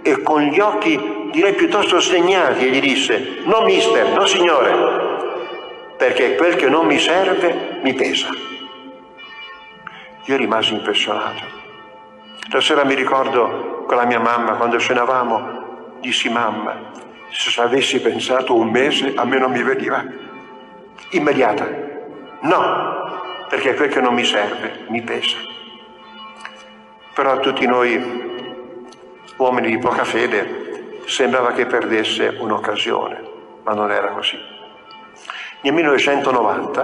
e 0.01 0.21
con 0.21 0.41
gli 0.41 0.59
occhi 0.59 1.29
direi 1.31 1.53
piuttosto 1.53 2.01
segnati 2.01 2.67
e 2.67 2.69
gli 2.71 2.81
disse, 2.81 3.39
no 3.45 3.61
mister, 3.61 4.11
no 4.11 4.25
signore, 4.25 5.95
perché 5.97 6.35
quel 6.35 6.55
che 6.55 6.67
non 6.67 6.85
mi 6.87 6.99
serve 6.99 7.79
mi 7.83 7.93
pesa. 7.93 8.50
Io 10.25 10.37
rimasi 10.37 10.73
impressionato. 10.73 11.59
La 12.51 12.61
sera 12.61 12.83
mi 12.83 12.93
ricordo 12.93 13.85
con 13.87 13.97
la 13.97 14.05
mia 14.05 14.19
mamma, 14.19 14.53
quando 14.53 14.77
cenavamo, 14.77 15.97
dissi 15.99 16.29
mamma, 16.29 16.75
se 17.29 17.61
avessi 17.61 17.99
pensato 18.01 18.53
un 18.53 18.69
mese 18.69 19.13
a 19.15 19.25
me 19.25 19.37
non 19.37 19.51
mi 19.51 19.63
veniva. 19.63 20.03
Immediata. 21.11 21.67
No, 22.41 23.21
perché 23.49 23.73
quel 23.73 23.89
che 23.89 24.01
non 24.01 24.13
mi 24.13 24.25
serve 24.25 24.85
mi 24.87 25.01
pesa. 25.01 25.37
Però 27.13 27.31
a 27.31 27.37
tutti 27.37 27.65
noi, 27.65 28.45
uomini 29.37 29.69
di 29.69 29.77
poca 29.77 30.03
fede, 30.03 31.03
sembrava 31.05 31.51
che 31.51 31.65
perdesse 31.65 32.37
un'occasione, 32.39 33.21
ma 33.63 33.73
non 33.73 33.91
era 33.91 34.09
così. 34.09 34.37
Nel 35.61 35.73
1990, 35.73 36.81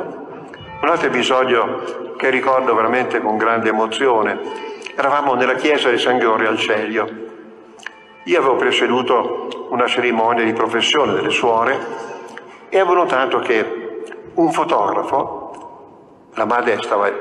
un 0.81 0.89
altro 0.89 1.07
episodio 1.07 2.06
che 2.17 2.29
ricordo 2.29 2.75
veramente 2.75 3.21
con 3.21 3.37
grande 3.37 3.69
emozione, 3.69 4.65
Eravamo 4.99 5.35
nella 5.35 5.53
chiesa 5.53 5.91
di 5.91 5.99
San 5.99 6.17
Gregorio 6.17 6.49
al 6.49 6.57
Celio. 6.57 7.07
Io 8.23 8.39
avevo 8.39 8.55
presieduto 8.55 9.67
una 9.69 9.85
cerimonia 9.85 10.43
di 10.43 10.53
professione 10.53 11.13
delle 11.13 11.29
suore 11.29 11.77
e 12.67 12.79
avevo 12.79 12.95
notato 12.95 13.37
che 13.37 14.01
un 14.33 14.51
fotografo, 14.51 16.29
la 16.33 16.45
madre 16.45 16.81
stava 16.81 17.11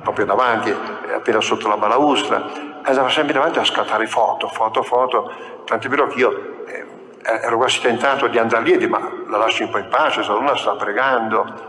proprio 0.00 0.26
davanti, 0.26 0.72
appena 1.12 1.40
sotto 1.40 1.66
la 1.66 1.76
balaustra, 1.76 2.52
andava 2.82 3.08
sempre 3.08 3.32
davanti 3.32 3.58
a 3.58 3.64
scattare 3.64 4.06
foto, 4.06 4.46
foto, 4.46 4.84
foto, 4.84 5.32
tant'è 5.64 5.88
vero 5.88 6.06
che 6.06 6.18
io 6.20 6.64
eh, 6.66 6.86
ero 7.24 7.56
quasi 7.56 7.80
tentato 7.80 8.28
di 8.28 8.38
andare 8.38 8.62
lì 8.62 8.72
e 8.74 8.78
dire 8.78 8.90
ma 8.90 9.10
la 9.26 9.38
lascio 9.38 9.64
un 9.64 9.70
po' 9.70 9.78
in 9.78 9.88
pace, 9.88 10.22
se 10.22 10.30
una 10.30 10.56
sta 10.56 10.76
pregando. 10.76 11.68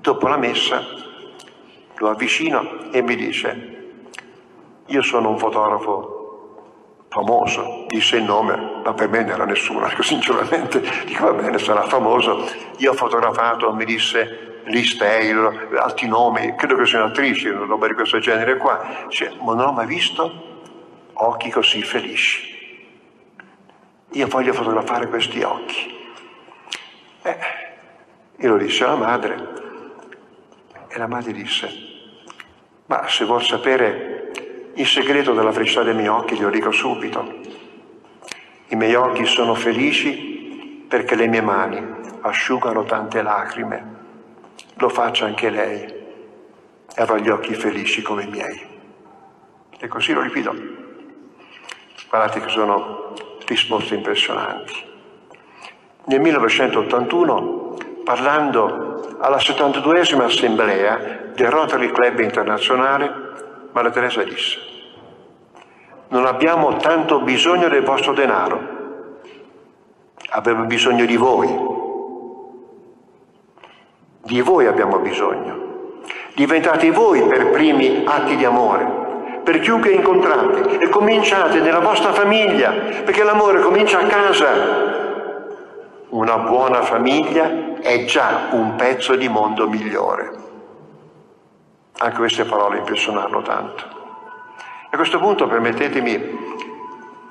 Dopo 0.00 0.26
la 0.26 0.36
messa 0.36 1.06
lo 1.98 2.10
avvicino 2.10 2.90
e 2.90 3.02
mi 3.02 3.16
dice 3.16 3.76
io 4.86 5.02
sono 5.02 5.30
un 5.30 5.38
fotografo 5.38 6.16
famoso, 7.08 7.84
disse 7.88 8.16
il 8.16 8.24
nome, 8.24 8.80
ma 8.84 8.92
per 8.92 9.08
me 9.08 9.22
non 9.22 9.30
era 9.30 9.44
nessuno, 9.44 9.84
ecco, 9.88 10.02
sinceramente, 10.02 10.80
dico 11.04 11.24
va 11.24 11.32
bene, 11.32 11.58
sarà 11.58 11.86
famoso. 11.86 12.46
Io 12.78 12.92
ho 12.92 12.94
fotografato, 12.94 13.72
mi 13.72 13.84
disse 13.84 14.62
Liz 14.64 14.96
Taylor, 14.96 15.76
altri 15.78 16.06
nomi, 16.06 16.54
credo 16.56 16.76
che 16.76 16.86
siano 16.86 17.06
attrici, 17.06 17.48
una 17.48 17.64
roba 17.64 17.86
di 17.86 17.94
questo 17.94 18.18
genere 18.18 18.56
qua. 18.56 19.06
Cioè, 19.08 19.32
ma 19.40 19.54
non 19.54 19.68
ho 19.68 19.72
mai 19.72 19.86
visto 19.86 20.46
occhi 21.14 21.50
così 21.50 21.82
felici. 21.82 22.56
Io 24.12 24.26
voglio 24.26 24.52
fotografare 24.52 25.08
questi 25.08 25.42
occhi. 25.42 25.96
Eh, 27.22 27.38
io 28.36 28.48
lo 28.50 28.56
disse 28.56 28.84
alla 28.84 28.96
madre 28.96 29.48
e 30.88 30.98
la 30.98 31.06
madre 31.06 31.32
disse, 31.32 31.87
ma 32.88 33.06
se 33.06 33.24
vuol 33.24 33.42
sapere 33.42 34.30
il 34.74 34.86
segreto 34.86 35.32
della 35.34 35.52
felicità 35.52 35.82
dei 35.82 35.94
miei 35.94 36.08
occhi 36.08 36.36
glielo 36.36 36.50
dico 36.50 36.70
subito. 36.70 37.40
I 38.68 38.76
miei 38.76 38.94
occhi 38.94 39.26
sono 39.26 39.54
felici 39.54 40.84
perché 40.88 41.14
le 41.14 41.26
mie 41.26 41.42
mani 41.42 41.84
asciugano 42.22 42.84
tante 42.84 43.20
lacrime. 43.20 43.96
Lo 44.74 44.88
faccia 44.88 45.26
anche 45.26 45.50
lei 45.50 45.82
e 45.82 47.02
avrà 47.02 47.18
gli 47.18 47.28
occhi 47.28 47.54
felici 47.54 48.00
come 48.00 48.24
i 48.24 48.28
miei. 48.28 48.66
E 49.78 49.88
così 49.88 50.12
lo 50.12 50.22
ripeto. 50.22 50.54
Guardate 52.08 52.40
che 52.40 52.48
sono 52.48 53.12
risposte 53.46 53.94
impressionanti. 53.96 54.86
Nel 56.06 56.20
1981, 56.20 57.76
parlando 58.02 59.07
alla 59.20 59.38
72esima 59.38 60.24
assemblea 60.24 60.98
del 61.34 61.50
Rotary 61.50 61.90
Club 61.90 62.20
internazionale, 62.20 63.12
Maria 63.72 63.90
Teresa 63.90 64.22
disse, 64.22 64.58
non 66.08 66.24
abbiamo 66.24 66.76
tanto 66.76 67.20
bisogno 67.20 67.68
del 67.68 67.82
vostro 67.82 68.12
denaro, 68.12 68.76
abbiamo 70.30 70.64
bisogno 70.64 71.04
di 71.04 71.16
voi. 71.16 71.76
Di 74.22 74.40
voi 74.40 74.66
abbiamo 74.66 74.98
bisogno. 74.98 75.66
Diventate 76.34 76.90
voi 76.90 77.22
per 77.22 77.50
primi 77.50 78.04
atti 78.06 78.36
di 78.36 78.44
amore, 78.44 79.40
per 79.42 79.58
chiunque 79.60 79.90
incontrate 79.90 80.78
e 80.78 80.88
cominciate 80.88 81.60
nella 81.60 81.80
vostra 81.80 82.12
famiglia, 82.12 82.70
perché 83.04 83.22
l'amore 83.22 83.60
comincia 83.60 84.00
a 84.00 84.06
casa. 84.06 84.96
Una 86.10 86.36
buona 86.38 86.82
famiglia 86.82 87.67
è 87.80 88.04
già 88.04 88.48
un 88.52 88.76
pezzo 88.76 89.14
di 89.14 89.28
mondo 89.28 89.68
migliore. 89.68 90.36
Anche 91.98 92.16
queste 92.16 92.44
parole 92.44 92.78
impressionavano 92.78 93.42
tanto. 93.42 93.84
A 94.90 94.96
questo 94.96 95.18
punto 95.18 95.46
permettetemi 95.46 96.46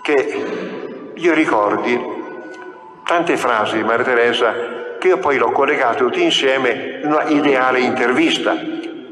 che 0.01 1.11
io 1.13 1.33
ricordi 1.33 2.15
tante 3.03 3.37
frasi 3.37 3.77
di 3.77 3.83
Maria 3.83 4.05
Teresa 4.05 4.75
che 4.99 5.07
io 5.07 5.17
poi 5.17 5.37
l'ho 5.37 5.51
collegate 5.51 5.97
tutte 5.97 6.19
insieme 6.19 6.99
in 7.01 7.11
una 7.11 7.23
ideale 7.25 7.79
intervista, 7.79 8.55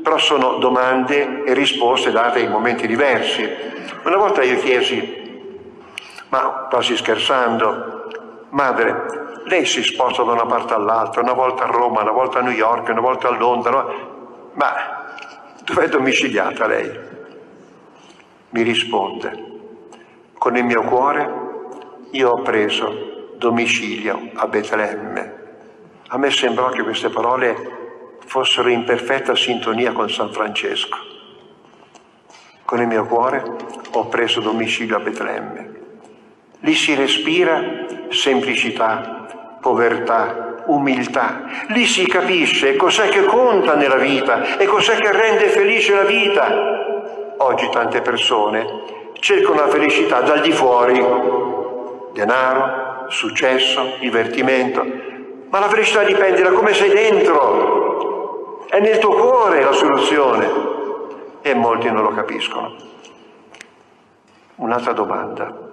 però 0.04 0.18
sono 0.18 0.58
domande 0.58 1.44
e 1.44 1.54
risposte 1.54 2.12
date 2.12 2.40
in 2.40 2.52
momenti 2.52 2.88
diversi. 2.88 3.48
Una 4.04 4.18
volta 4.18 4.44
io 4.44 4.58
chiesi, 4.60 5.24
ma 6.30 6.68
quasi 6.70 6.96
scherzando, 6.96 8.08
madre, 8.50 9.25
lei 9.46 9.66
si 9.66 9.84
sposta 9.84 10.24
da 10.24 10.34
una 10.34 10.46
parte 10.46 10.74
all'altra, 10.74 11.22
una 11.22 11.34
volta 11.34 11.64
a 11.64 11.68
Roma, 11.68 12.02
una 12.02 12.12
volta 12.12 12.40
a 12.40 12.42
New 12.42 12.52
York, 12.52 12.90
una 12.90 13.02
volta 13.02 13.28
a 13.28 13.38
Londra, 13.38 13.86
ma 14.54 15.14
dove 15.64 15.86
è 15.86 15.90
domiciliata 15.90 16.68
lei? 16.68 17.00
Mi 18.50 18.62
risponde, 18.62 19.54
con 20.38 20.56
il 20.56 20.64
mio 20.64 20.84
cuore 20.84 21.44
io 22.12 22.30
ho 22.30 22.42
preso 22.42 23.34
domicilio 23.38 24.30
a 24.36 24.48
Betlemme. 24.48 25.44
A 26.08 26.18
me 26.18 26.32
sembrò 26.32 26.70
che 26.70 26.84
queste 26.84 27.10
parole 27.10 28.18
fossero 28.26 28.70
in 28.70 28.84
perfetta 28.84 29.36
sintonia 29.36 29.92
con 29.92 30.10
San 30.10 30.32
Francesco. 30.32 30.98
Con 32.64 32.80
il 32.80 32.88
mio 32.88 33.06
cuore 33.06 33.44
ho 33.92 34.08
preso 34.08 34.40
domicilio 34.40 34.96
a 34.96 35.00
Betlemme. 35.00 35.74
Lì 36.60 36.74
si 36.74 36.96
respira 36.96 37.86
semplicità, 38.10 39.35
povertà, 39.66 40.62
umiltà. 40.68 41.42
Lì 41.70 41.88
si 41.88 42.06
capisce 42.06 42.76
cos'è 42.76 43.10
che 43.10 43.24
conta 43.24 43.74
nella 43.74 43.96
vita 43.96 44.58
e 44.58 44.66
cos'è 44.68 44.96
che 44.98 45.12
rende 45.12 45.50
felice 45.50 45.96
la 45.96 46.04
vita. 46.04 47.36
Oggi 47.38 47.68
tante 47.72 48.02
persone 48.02 48.84
cercano 49.14 49.62
la 49.62 49.68
felicità 49.68 50.22
dal 50.22 50.42
di 50.42 50.52
fuori, 50.52 51.04
denaro, 52.14 53.08
successo, 53.08 53.96
divertimento, 54.00 54.86
ma 55.50 55.58
la 55.58 55.68
felicità 55.70 56.04
dipende 56.04 56.44
da 56.44 56.52
come 56.52 56.72
sei 56.76 56.92
dentro, 56.92 58.68
è 58.70 58.80
nel 58.80 59.00
tuo 59.00 59.16
cuore 59.16 59.64
la 59.64 59.72
soluzione 59.72 60.48
e 61.42 61.56
molti 61.56 61.90
non 61.90 62.04
lo 62.04 62.10
capiscono. 62.10 62.76
Un'altra 64.58 64.94
domanda. 64.94 65.64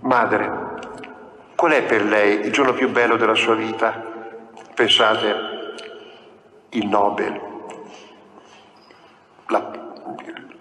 Madre, 0.00 0.65
Qual 1.56 1.72
è 1.72 1.82
per 1.84 2.04
lei 2.04 2.40
il 2.40 2.52
giorno 2.52 2.74
più 2.74 2.90
bello 2.90 3.16
della 3.16 3.34
sua 3.34 3.54
vita? 3.54 3.90
Pensate, 4.74 5.34
il 6.68 6.86
Nobel, 6.86 7.40
la, 9.46 9.70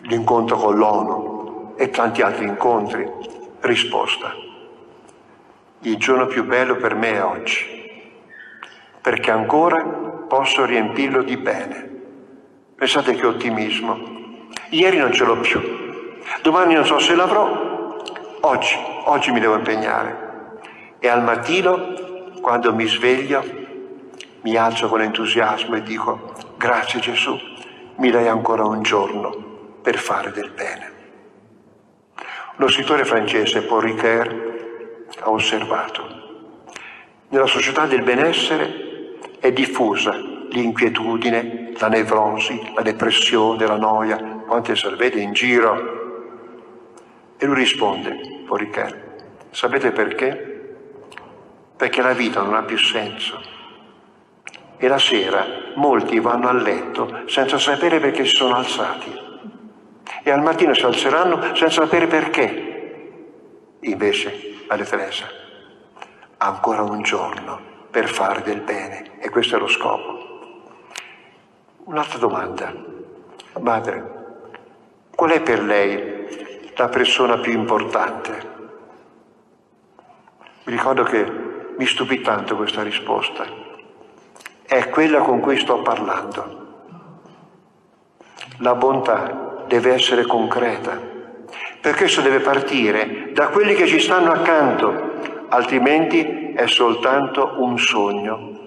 l'incontro 0.03 0.55
con 0.55 0.77
l'ONU 0.77 1.73
e 1.75 1.89
tanti 1.89 2.21
altri 2.21 2.45
incontri. 2.45 3.11
Risposta. 3.59 4.33
Il 5.81 5.97
giorno 5.97 6.27
più 6.27 6.45
bello 6.45 6.77
per 6.77 6.95
me 6.95 7.15
è 7.15 7.23
oggi, 7.23 8.09
perché 9.01 9.31
ancora 9.31 9.83
posso 9.83 10.63
riempirlo 10.63 11.23
di 11.23 11.35
bene. 11.35 11.89
Pensate 12.73 13.15
che 13.15 13.25
ottimismo. 13.25 14.47
Ieri 14.69 14.97
non 14.97 15.11
ce 15.11 15.25
l'ho 15.25 15.39
più, 15.41 15.61
domani 16.41 16.73
non 16.73 16.85
so 16.85 16.99
se 16.99 17.15
l'avrò, 17.15 17.97
oggi, 18.41 18.77
oggi 19.03 19.31
mi 19.31 19.41
devo 19.41 19.55
impegnare. 19.55 20.24
E 21.05 21.07
al 21.07 21.21
mattino, 21.21 22.33
quando 22.41 22.73
mi 22.73 22.87
sveglio, 22.87 23.43
mi 24.41 24.55
alzo 24.55 24.87
con 24.87 25.01
entusiasmo 25.01 25.75
e 25.75 25.83
dico, 25.83 26.33
grazie 26.57 26.99
Gesù, 26.99 27.39
mi 27.97 28.09
dai 28.09 28.27
ancora 28.27 28.65
un 28.65 28.81
giorno 28.81 29.77
per 29.83 29.99
fare 29.99 30.31
del 30.31 30.49
bene. 30.49 30.91
Lo 32.55 32.67
scrittore 32.69 33.05
francese 33.05 33.61
Paul 33.61 33.83
Ricoeur 33.83 35.05
ha 35.19 35.29
osservato, 35.29 36.63
nella 37.29 37.45
società 37.45 37.85
del 37.85 38.01
benessere 38.01 39.19
è 39.39 39.51
diffusa 39.51 40.15
l'inquietudine, 40.49 41.73
la 41.77 41.87
nevrosi, 41.87 42.71
la 42.73 42.81
depressione, 42.81 43.67
la 43.67 43.77
noia, 43.77 44.17
quante 44.47 44.75
salvete 44.75 45.19
in 45.19 45.33
giro. 45.33 45.93
E 47.37 47.45
lui 47.45 47.57
risponde, 47.57 48.43
Paul 48.47 48.57
Ricoeur, 48.57 49.03
sapete 49.51 49.91
perché? 49.91 50.53
Perché 51.77 52.01
la 52.01 52.13
vita 52.13 52.41
non 52.41 52.55
ha 52.55 52.63
più 52.63 52.77
senso. 52.77 53.41
E 54.77 54.87
la 54.87 54.99
sera 54.99 55.45
molti 55.75 56.19
vanno 56.19 56.49
a 56.49 56.53
letto 56.53 57.21
senza 57.27 57.57
sapere 57.57 57.99
perché 57.99 58.25
si 58.25 58.35
sono 58.35 58.55
alzati 58.55 59.23
e 60.27 60.31
al 60.31 60.41
mattino 60.41 60.73
si 60.73 60.83
alzeranno 60.83 61.39
senza 61.55 61.83
sapere 61.83 62.07
perché. 62.07 63.75
Invece, 63.81 64.63
Maria 64.67 64.85
Teresa, 64.85 65.25
ancora 66.37 66.81
un 66.81 67.03
giorno 67.03 67.59
per 67.91 68.09
fare 68.09 68.41
del 68.41 68.61
bene 68.61 69.19
e 69.19 69.29
questo 69.29 69.55
è 69.55 69.59
lo 69.59 69.67
scopo. 69.67 70.23
Un'altra 71.83 72.17
domanda. 72.17 72.73
Madre, 73.59 74.13
qual 75.15 75.29
è 75.29 75.41
per 75.41 75.61
lei 75.61 76.71
la 76.75 76.89
persona 76.89 77.37
più 77.37 77.51
importante? 77.51 78.53
Mi 80.63 80.73
ricordo 80.73 81.03
che 81.03 81.44
mi 81.77 81.85
stupì 81.85 82.21
tanto 82.21 82.55
questa 82.55 82.83
risposta. 82.83 83.45
È 84.65 84.89
quella 84.89 85.19
con 85.19 85.39
cui 85.39 85.57
sto 85.57 85.81
parlando. 85.81 86.63
La 88.59 88.75
bontà 88.75 89.63
deve 89.67 89.93
essere 89.93 90.25
concreta, 90.25 90.99
perché 91.81 92.05
esso 92.05 92.21
deve 92.21 92.39
partire 92.39 93.31
da 93.33 93.47
quelli 93.49 93.73
che 93.73 93.87
ci 93.87 93.99
stanno 93.99 94.31
accanto, 94.31 95.13
altrimenti 95.49 96.53
è 96.53 96.65
soltanto 96.67 97.55
un 97.57 97.77
sogno 97.77 98.59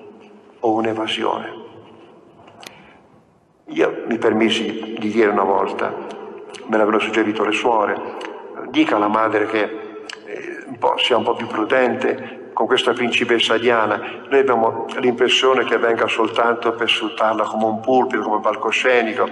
o 0.61 0.73
un'evasione. 0.73 1.57
Io 3.71 4.05
mi 4.07 4.19
permisi 4.19 4.97
di 4.99 5.11
dire 5.11 5.31
una 5.31 5.43
volta, 5.43 5.89
me 5.91 6.77
l'avevano 6.77 6.99
suggerito 6.99 7.45
le 7.45 7.53
suore, 7.53 8.17
dica 8.69 8.97
alla 8.97 9.09
madre 9.09 9.47
che 9.47 9.63
eh, 9.63 10.65
un 10.67 10.99
sia 10.99 11.17
un 11.17 11.25
po' 11.25 11.35
più 11.35 11.47
prudente 11.47 12.48
con 12.59 12.67
questa 12.67 12.93
principessa 12.93 13.57
Diana. 13.57 14.01
Noi 14.29 14.41
abbiamo 14.41 14.87
l'impressione 14.99 15.63
che 15.63 15.79
venga 15.79 16.09
soltanto 16.09 16.73
per 16.73 16.91
sfruttarla 16.91 17.45
come 17.45 17.67
un 17.67 17.79
pulpito, 17.79 18.23
come 18.23 18.35
un 18.35 18.43
palcoscenico 18.43 19.31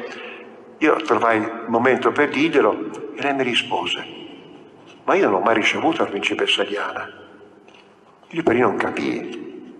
io 0.79 0.95
trovai 0.97 1.39
il 1.39 1.64
momento 1.66 2.12
per 2.12 2.29
dirglielo 2.29 2.91
e 3.16 3.22
lei 3.22 3.35
mi 3.35 3.43
rispose, 3.43 4.05
ma 5.03 5.16
io 5.16 5.29
non 5.29 5.41
ho 5.41 5.45
mai 5.45 5.57
ricevuto 5.57 6.05
la 6.05 6.09
principessa 6.09 6.62
Diana. 6.62 7.11
Io 8.29 8.43
per 8.45 8.55
io 8.55 8.68
non 8.68 8.77
capii. 8.77 9.74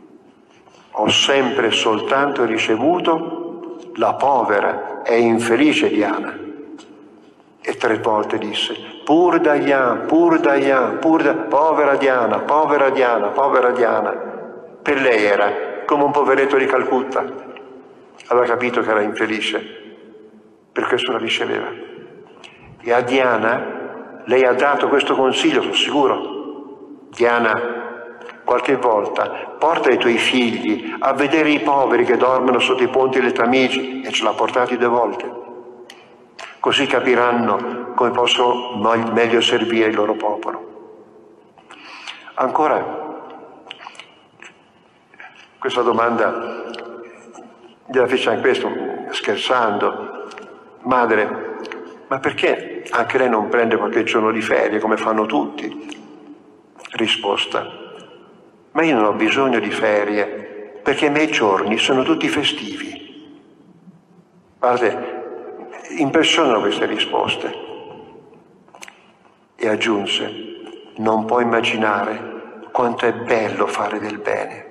Ho 0.91 1.09
sempre 1.09 1.71
soltanto 1.71 2.45
ricevuto 2.47 3.93
la 3.95 4.15
povera 4.15 5.03
e 5.03 5.21
infelice 5.21 5.89
Diana. 5.89 6.37
E 7.61 7.77
tre 7.77 7.99
volte 7.99 8.39
disse, 8.39 8.96
pur 9.07 9.39
Diana, 9.39 9.95
pur 10.05 10.41
Diana, 10.41 10.97
pur 10.99 11.23
da... 11.23 11.33
povera 11.33 11.95
Diana, 11.95 12.41
povera 12.41 12.91
Diana, 12.91 13.29
povera 13.29 13.71
Diana. 13.71 14.11
Per 14.83 15.01
lei 15.01 15.25
era 15.25 15.53
come 15.87 16.03
un 16.03 16.11
poveretto 16.11 16.57
di 16.57 16.67
Calcutta. 16.67 17.25
Aveva 18.27 18.47
capito 18.47 18.81
che 18.81 18.91
era 18.91 19.03
infelice 19.03 19.85
per 20.73 20.89
questo 20.89 21.13
la 21.13 21.19
riceveva. 21.19 21.69
E 22.83 22.93
a 22.93 23.01
Diana 23.01 24.23
lei 24.25 24.45
ha 24.45 24.55
dato 24.55 24.89
questo 24.89 25.15
consiglio, 25.15 25.63
sono 25.63 25.75
sicuro. 25.75 26.35
Diana, 27.11 27.53
qualche 28.43 28.75
volta 28.75 29.55
porta 29.57 29.89
i 29.91 29.99
tuoi 29.99 30.19
figli 30.19 30.97
a 30.99 31.13
vedere 31.13 31.51
i 31.51 31.61
poveri 31.61 32.05
che 32.05 32.17
dormono 32.17 32.59
sotto 32.59 32.83
i 32.83 32.89
ponti 32.89 33.21
delle 33.21 33.33
Tamigi 33.33 34.03
e 34.03 34.11
ce 34.11 34.25
l'ha 34.25 34.33
portati 34.33 34.77
due 34.77 34.89
volte. 34.89 35.31
Così 36.59 36.87
capiranno 36.87 37.86
come 37.97 38.11
possono 38.11 38.77
meglio 39.13 39.41
servire 39.41 39.89
il 39.89 39.97
loro 39.97 40.15
popolo. 40.15 40.75
Ancora, 42.35 43.25
questa 45.59 45.81
domanda 45.81 46.65
gliela 47.87 48.07
fece 48.07 48.29
anche 48.29 48.43
questo, 48.43 48.71
scherzando, 49.11 50.29
Madre, 50.83 51.57
ma 52.07 52.21
perché 52.21 52.85
anche 52.91 53.19
lei 53.19 53.29
non 53.29 53.49
prende 53.49 53.77
qualche 53.77 54.05
giorno 54.05 54.31
di 54.31 54.41
ferie 54.41 54.79
come 54.79 54.97
fanno 54.97 55.27
tutti? 55.27 56.05
Risposta, 56.93 57.67
ma 58.73 58.83
io 58.85 58.95
non 58.95 59.07
ho 59.07 59.13
bisogno 59.15 59.59
di 59.59 59.71
ferie 59.71 60.81
perché 60.85 61.07
i 61.07 61.11
miei 61.11 61.29
giorni 61.29 61.79
sono 61.79 62.05
tutti 62.05 62.29
festivi. 62.29 63.35
Guardate, 64.59 65.25
impressionano 65.97 66.61
queste 66.61 66.87
risposte. 66.87 67.67
E 69.57 69.69
aggiunse, 69.69 70.57
non 70.97 71.25
può 71.25 71.41
immaginare 71.41 72.35
quanto 72.73 73.07
è 73.07 73.13
bello 73.15 73.67
fare 73.67 73.99
del 73.99 74.19
bene. 74.19 74.65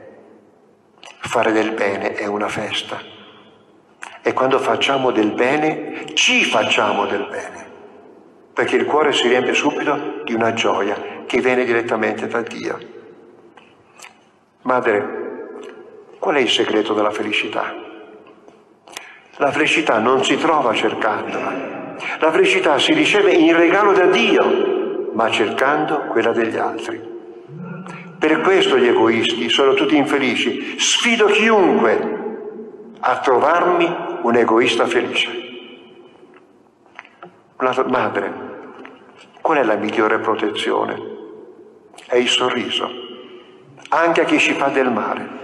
Fare 1.19 1.51
del 1.51 1.71
bene 1.71 2.13
è 2.13 2.27
una 2.27 2.47
festa. 2.47 2.99
E 4.21 4.33
quando 4.33 4.59
facciamo 4.59 5.11
del 5.11 5.31
bene, 5.31 6.13
ci 6.13 6.45
facciamo 6.45 7.05
del 7.05 7.27
bene, 7.29 7.65
perché 8.53 8.75
il 8.75 8.85
cuore 8.85 9.11
si 9.11 9.27
riempie 9.27 9.53
subito 9.53 10.21
di 10.23 10.33
una 10.33 10.53
gioia 10.53 11.23
che 11.25 11.41
viene 11.41 11.63
direttamente 11.63 12.27
da 12.27 12.41
Dio. 12.41 12.79
Madre, 14.61 15.23
qual 16.19 16.35
è 16.35 16.39
il 16.39 16.49
segreto 16.49 16.93
della 16.93 17.11
felicità? 17.11 17.73
La 19.37 19.51
felicità 19.51 19.99
non 19.99 20.23
si 20.23 20.37
trova 20.37 20.73
cercandola, 20.73 21.95
la 22.19 22.31
felicità 22.31 22.79
si 22.79 22.93
riceve 22.93 23.33
in 23.33 23.55
regalo 23.55 23.93
da 23.93 24.05
Dio, 24.05 24.74
ma 25.15 25.31
cercando 25.31 26.01
quella 26.11 26.31
degli 26.31 26.57
altri. 26.57 27.13
Per 28.19 28.41
questo 28.41 28.77
gli 28.77 28.87
egoisti 28.87 29.49
sono 29.49 29.73
tutti 29.73 29.95
infelici. 29.95 30.77
Sfido 30.77 31.25
chiunque 31.27 32.23
a 32.99 33.19
trovarmi 33.19 33.95
un 34.21 34.35
egoista 34.35 34.85
felice. 34.85 35.43
Una 37.57 37.73
madre, 37.87 38.33
qual 39.41 39.59
è 39.59 39.63
la 39.63 39.75
migliore 39.75 40.19
protezione? 40.19 41.13
È 42.07 42.15
il 42.17 42.27
sorriso, 42.27 42.89
anche 43.89 44.21
a 44.21 44.25
chi 44.25 44.37
ci 44.37 44.53
fa 44.53 44.67
del 44.67 44.91
male. 44.91 45.43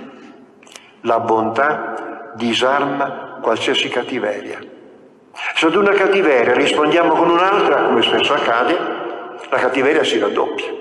La 1.02 1.20
bontà 1.20 2.34
disarma 2.36 3.40
qualsiasi 3.42 3.88
cattiveria. 3.88 4.60
Se 5.56 5.66
ad 5.66 5.76
una 5.76 5.92
cattiveria 5.92 6.54
rispondiamo 6.54 7.14
con 7.14 7.30
un'altra, 7.30 7.84
come 7.84 8.02
spesso 8.02 8.34
accade, 8.34 9.01
la 9.50 9.58
cattiveria 9.58 10.04
si 10.04 10.20
raddoppia. 10.20 10.72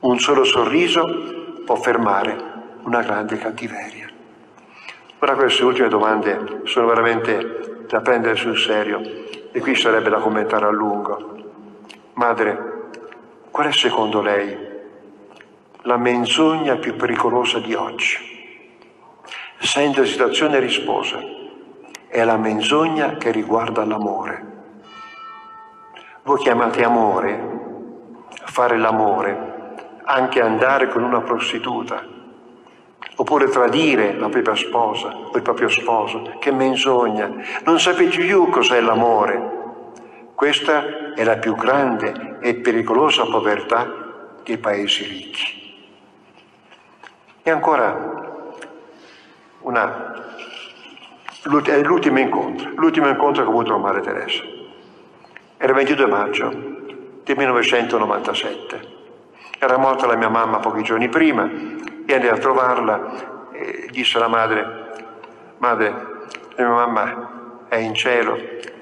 Un 0.00 0.18
solo 0.18 0.44
sorriso 0.44 1.62
può 1.64 1.76
fermare 1.76 2.36
una 2.82 3.02
grande 3.02 3.38
cattiveria. 3.38 4.08
Ora 5.18 5.34
queste 5.34 5.64
ultime 5.64 5.88
domande 5.88 6.62
sono 6.64 6.86
veramente 6.86 7.84
da 7.86 8.00
prendere 8.00 8.36
sul 8.36 8.58
serio 8.58 9.00
e 9.52 9.60
qui 9.60 9.74
sarebbe 9.74 10.08
da 10.08 10.18
commentare 10.18 10.66
a 10.66 10.70
lungo. 10.70 11.36
Madre, 12.14 12.88
qual 13.50 13.66
è 13.66 13.72
secondo 13.72 14.22
lei 14.22 14.56
la 15.82 15.96
menzogna 15.96 16.76
più 16.76 16.96
pericolosa 16.96 17.58
di 17.58 17.74
oggi? 17.74 18.28
Senza 19.58 20.00
esitazione 20.00 20.58
rispose, 20.58 21.18
è 22.08 22.24
la 22.24 22.36
menzogna 22.36 23.16
che 23.16 23.30
riguarda 23.30 23.84
l'amore. 23.84 24.49
Voi 26.22 26.38
chiamate 26.38 26.84
amore, 26.84 27.40
fare 28.44 28.76
l'amore, 28.76 29.74
anche 30.04 30.42
andare 30.42 30.88
con 30.88 31.02
una 31.02 31.22
prostituta, 31.22 32.04
oppure 33.16 33.48
tradire 33.48 34.18
la 34.18 34.28
propria 34.28 34.54
sposa 34.54 35.16
o 35.16 35.34
il 35.34 35.42
proprio 35.42 35.68
sposo, 35.68 36.36
che 36.38 36.52
menzogna, 36.52 37.32
non 37.64 37.80
sapete 37.80 38.18
più 38.18 38.50
cos'è 38.50 38.80
l'amore. 38.80 39.58
Questa 40.34 41.14
è 41.14 41.24
la 41.24 41.36
più 41.38 41.54
grande 41.54 42.38
e 42.40 42.54
pericolosa 42.56 43.24
povertà 43.24 43.90
dei 44.44 44.58
paesi 44.58 45.04
ricchi. 45.04 45.58
E 47.42 47.50
ancora 47.50 48.28
una, 49.60 50.14
l'ultimo 51.44 52.18
incontro, 52.18 52.70
l'ultimo 52.76 53.08
incontro 53.08 53.42
che 53.42 53.48
ho 53.48 53.52
avuto 53.52 53.72
con 53.72 53.80
Maria 53.80 54.00
Teresa. 54.00 54.58
Era 55.62 55.72
il 55.72 55.76
22 55.76 56.06
maggio 56.06 56.48
del 57.22 57.36
1997. 57.36 58.80
Era 59.58 59.76
morta 59.76 60.06
la 60.06 60.16
mia 60.16 60.30
mamma 60.30 60.56
pochi 60.56 60.82
giorni 60.82 61.10
prima 61.10 61.50
e 62.06 62.14
andai 62.14 62.30
a 62.30 62.38
trovarla 62.38 63.50
e 63.52 63.88
disse 63.90 64.16
alla 64.16 64.28
madre, 64.28 64.88
madre, 65.58 65.88
la 66.54 66.64
mia 66.64 66.74
mamma 66.74 67.66
è 67.68 67.76
in 67.76 67.92
cielo, 67.92 68.38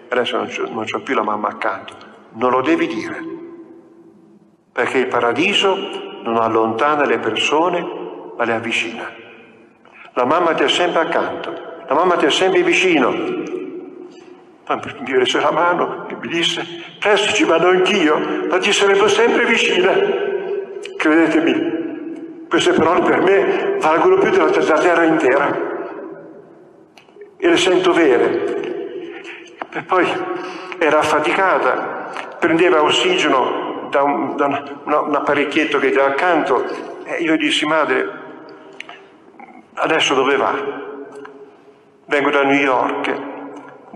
adesso 0.08 0.36
non 0.36 0.84
c'ho 0.84 1.00
più 1.00 1.16
la 1.16 1.24
mamma 1.24 1.48
accanto. 1.48 1.94
Non 2.34 2.52
lo 2.52 2.60
devi 2.60 2.86
dire, 2.86 3.24
perché 4.70 4.98
il 4.98 5.08
paradiso 5.08 5.74
non 6.22 6.36
allontana 6.36 7.04
le 7.06 7.18
persone, 7.18 7.84
ma 8.36 8.44
le 8.44 8.52
avvicina. 8.52 9.10
La 10.12 10.24
mamma 10.24 10.54
ti 10.54 10.62
è 10.62 10.68
sempre 10.68 11.00
accanto, 11.00 11.50
la 11.88 11.94
mamma 11.94 12.14
ti 12.14 12.26
è 12.26 12.30
sempre 12.30 12.62
vicino. 12.62 13.56
Mi 14.68 15.12
prese 15.12 15.40
la 15.40 15.50
mano 15.50 16.06
e 16.08 16.16
mi 16.20 16.28
disse, 16.28 16.62
presto 16.98 17.32
ci 17.32 17.44
vado 17.44 17.68
anch'io, 17.68 18.18
ma 18.50 18.58
ti 18.58 18.70
saremo 18.70 19.08
sempre 19.08 19.46
vicina. 19.46 19.92
Credetemi, 20.94 22.44
queste 22.50 22.72
parole 22.72 23.00
per 23.00 23.22
me 23.22 23.76
valgono 23.80 24.18
più 24.18 24.28
della, 24.28 24.50
terra 24.50 25.04
intera 25.04 25.58
e 27.38 27.48
le 27.48 27.56
sento 27.56 27.94
vere. 27.94 29.56
E 29.70 29.82
poi 29.84 30.06
era 30.76 30.98
affaticata, 30.98 32.36
prendeva 32.38 32.82
ossigeno 32.82 33.88
da 33.90 34.02
un, 34.02 34.36
da 34.36 34.46
un, 34.46 34.80
un 34.84 35.14
apparecchietto 35.14 35.78
che 35.78 35.92
era 35.92 36.08
accanto 36.08 36.64
e 37.04 37.22
io 37.22 37.38
dissi, 37.38 37.64
madre, 37.64 38.06
adesso 39.72 40.14
dove 40.14 40.36
va? 40.36 40.54
Vengo 42.04 42.30
da 42.30 42.42
New 42.42 42.60
York, 42.60 43.36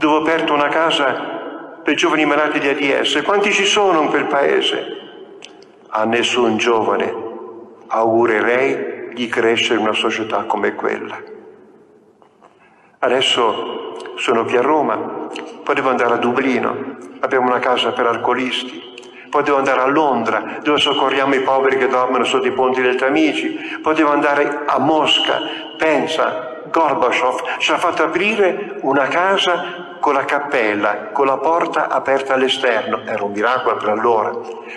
dove 0.03 0.17
ho 0.17 0.21
aperto 0.21 0.53
una 0.53 0.69
casa 0.69 1.81
per 1.83 1.95
giovani 1.95 2.27
malati 2.27 2.59
di 2.59 2.69
AIDS. 2.69 3.23
Quanti 3.23 3.53
ci 3.53 3.65
sono 3.65 4.03
in 4.03 4.09
quel 4.09 4.27
paese? 4.27 5.03
a 5.95 6.05
nessun 6.05 6.57
giovane 6.57 7.15
augurerei 7.89 9.11
di 9.13 9.29
crescere 9.29 9.75
in 9.75 9.83
una 9.83 9.93
società 9.93 10.45
come 10.45 10.75
quella. 10.75 11.21
Adesso 13.01 14.15
sono 14.17 14.45
qui 14.45 14.57
a 14.57 14.63
Roma, 14.63 15.29
potevo 15.63 15.91
andare 15.91 16.15
a 16.15 16.19
Dublino, 16.19 16.97
abbiamo 17.21 17.49
una 17.49 17.59
casa 17.59 17.93
per 17.93 18.07
alcolisti, 18.07 18.95
potevo 19.29 19.59
andare 19.59 19.81
a 19.81 19.87
Londra 19.87 20.61
dove 20.63 20.79
soccorriamo 20.79 21.35
i 21.35 21.43
poveri 21.43 21.77
che 21.77 21.89
dormono 21.89 22.25
sotto 22.25 22.47
i 22.47 22.53
ponti 22.53 22.81
del 22.81 22.97
Tamici, 22.97 23.79
potevo 23.83 24.13
andare 24.13 24.63
a 24.65 24.79
Mosca, 24.79 25.41
pensa, 25.77 26.52
Gorbaciov 26.71 27.59
ci 27.59 27.73
ha 27.73 27.79
fatto 27.79 28.03
aprire 28.03 28.79
una 28.83 29.07
casa 29.09 29.97
con 30.01 30.15
la 30.15 30.25
cappella, 30.25 31.11
con 31.13 31.27
la 31.27 31.39
porta 31.39 31.89
aperta 31.89 32.35
all'esterno, 32.35 33.03
era 33.05 33.23
un 33.23 33.31
miracolo 33.31 33.77
per 33.77 33.89
allora. 33.89 34.31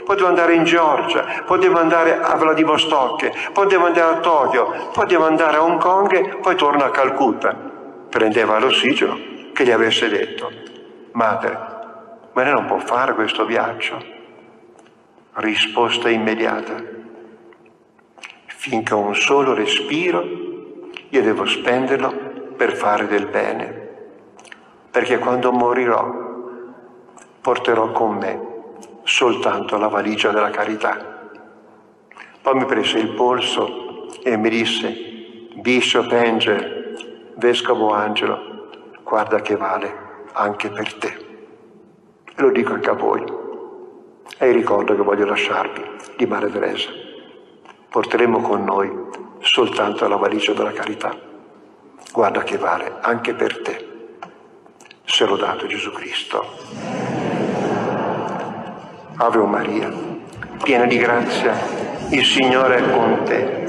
Potevo 0.05 0.27
andare 0.27 0.53
in 0.53 0.63
Georgia, 0.65 1.43
potevo 1.45 1.79
andare 1.79 2.19
a 2.21 2.36
Vladivostok, 2.36 3.51
potevo 3.51 3.88
andare 3.88 4.15
a 4.15 4.19
Tokyo, 4.19 4.89
potevo 4.93 5.25
andare 5.25 5.57
a 5.57 5.63
Hong 5.63 5.79
Kong, 5.79 6.39
poi 6.41 6.55
torno 6.55 6.83
a 6.83 6.91
Calcutta. 6.91 7.55
Prendeva 8.09 8.59
l'ossigeno 8.59 9.17
che 9.51 9.65
gli 9.65 9.71
avesse 9.71 10.07
detto, 10.09 10.51
madre, 11.13 11.57
ma 12.33 12.43
lei 12.43 12.53
non 12.53 12.65
può 12.65 12.77
fare 12.77 13.13
questo 13.13 13.45
viaggio? 13.45 13.97
Risposta 15.33 16.09
immediata. 16.09 16.73
Finché 18.45 18.93
un 18.93 19.15
solo 19.15 19.53
respiro, 19.53 20.23
io 21.16 21.22
devo 21.22 21.45
spenderlo 21.45 22.13
per 22.57 22.74
fare 22.74 23.07
del 23.07 23.28
bene 23.28 23.84
perché 24.91 25.18
quando 25.18 25.53
morirò 25.53 26.13
porterò 27.39 27.91
con 27.91 28.18
me 28.18 28.53
soltanto 29.03 29.78
la 29.78 29.88
valigia 29.88 30.32
della 30.32 30.49
carità. 30.49 31.30
Poi 32.41 32.55
mi 32.55 32.66
prese 32.66 32.97
il 32.97 33.13
polso 33.13 34.07
e 34.24 34.36
mi 34.36 34.49
disse, 34.49 35.49
Bishop 35.55 36.11
Angel, 36.11 37.34
Vescovo 37.36 37.93
Angelo, 37.93 38.70
guarda 39.03 39.39
che 39.41 39.55
vale 39.55 39.93
anche 40.34 40.70
per 40.70 40.93
te. 40.95 41.26
E 42.36 42.41
lo 42.41 42.51
dico 42.51 42.74
anche 42.74 42.89
a 42.89 42.93
voi. 42.93 43.24
È 44.38 44.51
ricordo 44.51 44.95
che 44.95 45.01
voglio 45.01 45.26
lasciarvi 45.26 45.82
di 46.18 46.26
Maria 46.26 46.49
Teresa. 46.49 46.89
Porteremo 47.89 48.41
con 48.41 48.63
noi 48.63 49.05
soltanto 49.45 50.07
la 50.07 50.15
valigia 50.15 50.53
della 50.53 50.71
carità. 50.71 51.15
Guarda 52.11 52.43
che 52.43 52.57
vale 52.57 52.95
anche 53.01 53.33
per 53.35 53.61
te 53.61 53.93
se 55.03 55.25
lodato 55.25 55.67
Gesù 55.67 55.91
Cristo. 55.91 56.43
Ave 59.17 59.37
Maria, 59.43 59.91
piena 60.63 60.85
di 60.85 60.97
grazia, 60.97 61.53
il 62.09 62.25
Signore 62.25 62.77
è 62.77 62.91
con 62.91 63.21
te. 63.23 63.63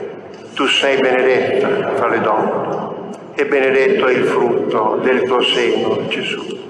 Tu 0.55 0.67
sei 0.67 0.99
benedetta 0.99 1.95
fra 1.95 2.09
le 2.09 2.21
donne 2.21 3.13
e 3.35 3.45
benedetto 3.47 4.07
è 4.07 4.13
il 4.13 4.25
frutto 4.25 4.99
del 5.03 5.23
tuo 5.25 5.43
seno, 5.43 6.09
Gesù. 6.09 6.65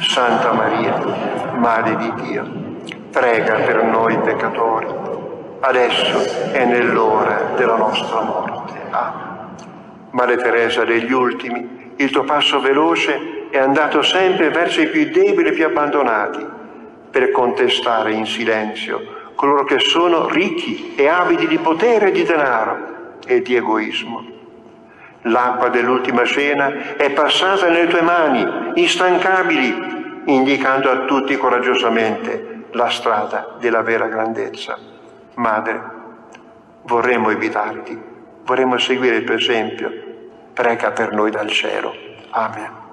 Santa 0.00 0.52
Maria, 0.52 0.96
Madre 1.54 1.96
di 1.96 2.12
Dio, 2.22 2.44
prega 3.10 3.54
per 3.60 3.84
noi 3.84 4.18
peccatori, 4.18 4.86
adesso 5.60 6.52
e 6.52 6.64
nell'ora 6.64 7.52
della 7.56 7.76
nostra 7.76 8.20
morte. 8.22 8.78
Amen. 8.90 9.26
Madre 10.10 10.36
Teresa 10.36 10.84
degli 10.84 11.12
ultimi, 11.12 11.92
il 11.96 12.10
tuo 12.10 12.24
passo 12.24 12.60
veloce 12.60 13.48
è 13.50 13.58
andato 13.58 14.02
sempre 14.02 14.50
verso 14.50 14.80
i 14.80 14.88
più 14.88 15.10
deboli 15.10 15.48
e 15.48 15.52
più 15.52 15.64
abbandonati 15.64 16.46
per 17.10 17.30
contestare 17.30 18.12
in 18.12 18.26
silenzio 18.26 19.16
coloro 19.38 19.62
che 19.62 19.78
sono 19.78 20.26
ricchi 20.26 20.96
e 20.96 21.06
avidi 21.06 21.46
di 21.46 21.58
potere 21.58 22.08
e 22.08 22.10
di 22.10 22.24
denaro 22.24 23.18
e 23.24 23.40
di 23.40 23.54
egoismo. 23.54 24.26
L'acqua 25.22 25.68
dell'ultima 25.68 26.24
cena 26.24 26.96
è 26.96 27.12
passata 27.12 27.68
nelle 27.68 27.86
tue 27.86 28.02
mani, 28.02 28.72
instancabili, 28.74 30.22
indicando 30.24 30.90
a 30.90 31.04
tutti 31.04 31.36
coraggiosamente 31.36 32.64
la 32.72 32.90
strada 32.90 33.54
della 33.60 33.82
vera 33.82 34.08
grandezza. 34.08 34.76
Madre, 35.38 35.80
vorremmo 36.82 37.30
evitarti, 37.30 37.96
vorremmo 38.42 38.76
seguire 38.76 39.18
il 39.18 39.24
tuo 39.24 39.36
esempio. 39.36 39.88
Prega 40.52 40.90
per 40.90 41.12
noi 41.12 41.30
dal 41.30 41.48
cielo. 41.48 41.94
Amen. 42.30 42.87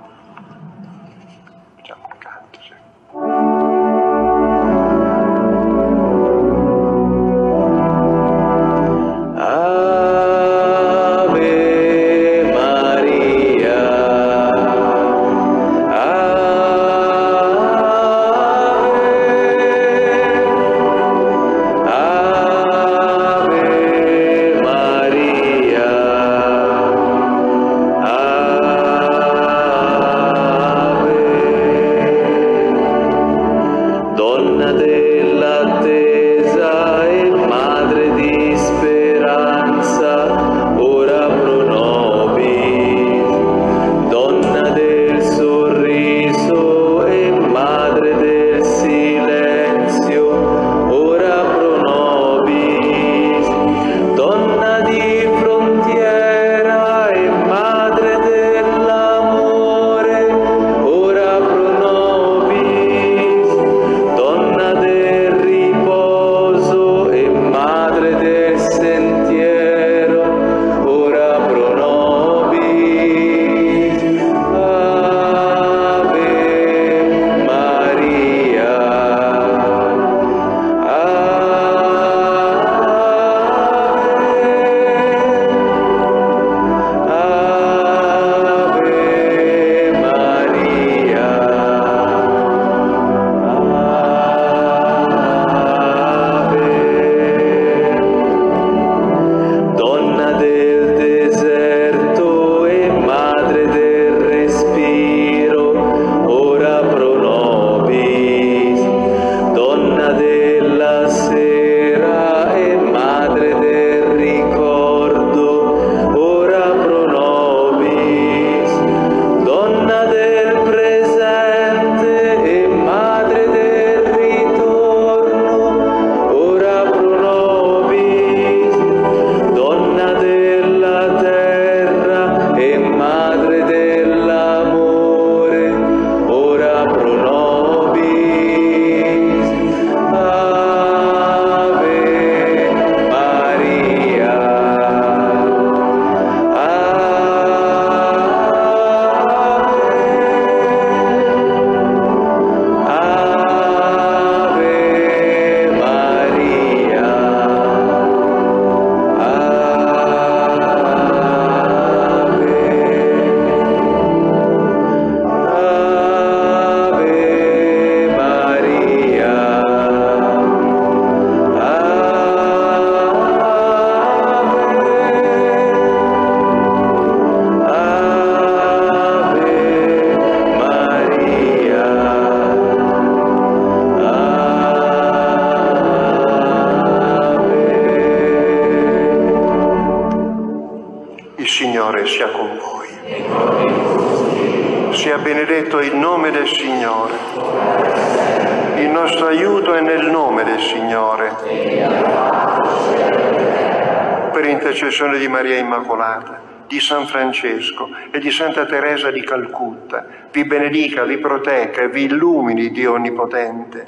Santa 208.55 208.71
Teresa 208.71 209.11
di 209.11 209.21
Calcutta, 209.21 210.05
vi 210.31 210.45
benedica, 210.45 211.03
vi 211.03 211.17
protegga 211.17 211.81
e 211.81 211.89
vi 211.89 212.05
illumini 212.05 212.71
Dio 212.71 212.93
Onnipotente, 212.93 213.85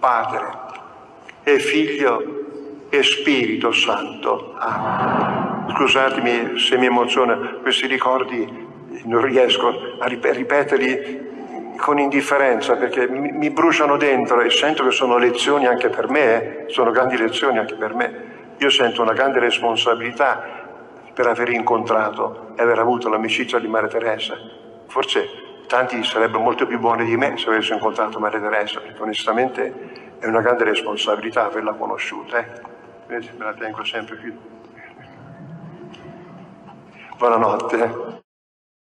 Padre 0.00 0.46
e 1.44 1.60
Figlio 1.60 2.86
e 2.88 3.00
Spirito 3.04 3.70
Santo. 3.70 4.56
Amen. 4.58 5.72
Scusatemi 5.72 6.58
se 6.58 6.76
mi 6.78 6.86
emoziona, 6.86 7.36
questi 7.62 7.86
ricordi 7.86 8.66
non 9.04 9.22
riesco 9.22 9.68
a 10.00 10.08
ripeterli 10.08 11.74
con 11.76 12.00
indifferenza 12.00 12.74
perché 12.74 13.06
mi, 13.08 13.50
bruciano 13.50 13.96
dentro 13.96 14.40
e 14.40 14.50
sento 14.50 14.82
che 14.82 14.90
sono 14.90 15.16
lezioni 15.16 15.68
anche 15.68 15.90
per 15.90 16.08
me, 16.08 16.64
eh? 16.64 16.64
sono 16.70 16.90
grandi 16.90 17.16
lezioni 17.16 17.58
anche 17.58 17.76
per 17.76 17.94
me. 17.94 18.30
Io 18.58 18.68
sento 18.68 19.00
una 19.00 19.12
grande 19.12 19.38
responsabilità 19.38 20.61
per 21.14 21.26
aver 21.26 21.50
incontrato 21.50 22.52
e 22.56 22.62
aver 22.62 22.78
avuto 22.78 23.08
l'amicizia 23.08 23.58
di 23.58 23.68
Maria 23.68 23.88
Teresa. 23.88 24.36
Forse 24.86 25.64
tanti 25.66 26.02
sarebbero 26.04 26.40
molto 26.40 26.66
più 26.66 26.78
buoni 26.78 27.04
di 27.04 27.16
me 27.16 27.36
se 27.36 27.48
avessero 27.48 27.76
incontrato 27.76 28.18
Maria 28.18 28.40
Teresa, 28.40 28.80
perché 28.80 29.02
onestamente 29.02 30.18
è 30.18 30.26
una 30.26 30.40
grande 30.40 30.64
responsabilità 30.64 31.46
averla 31.46 31.72
conosciuta. 31.72 32.38
Eh? 32.38 32.46
Me 33.06 33.20
la 33.38 33.54
tengo 33.54 33.84
sempre 33.84 34.16
più. 34.16 34.36
Buonanotte. 37.18 38.21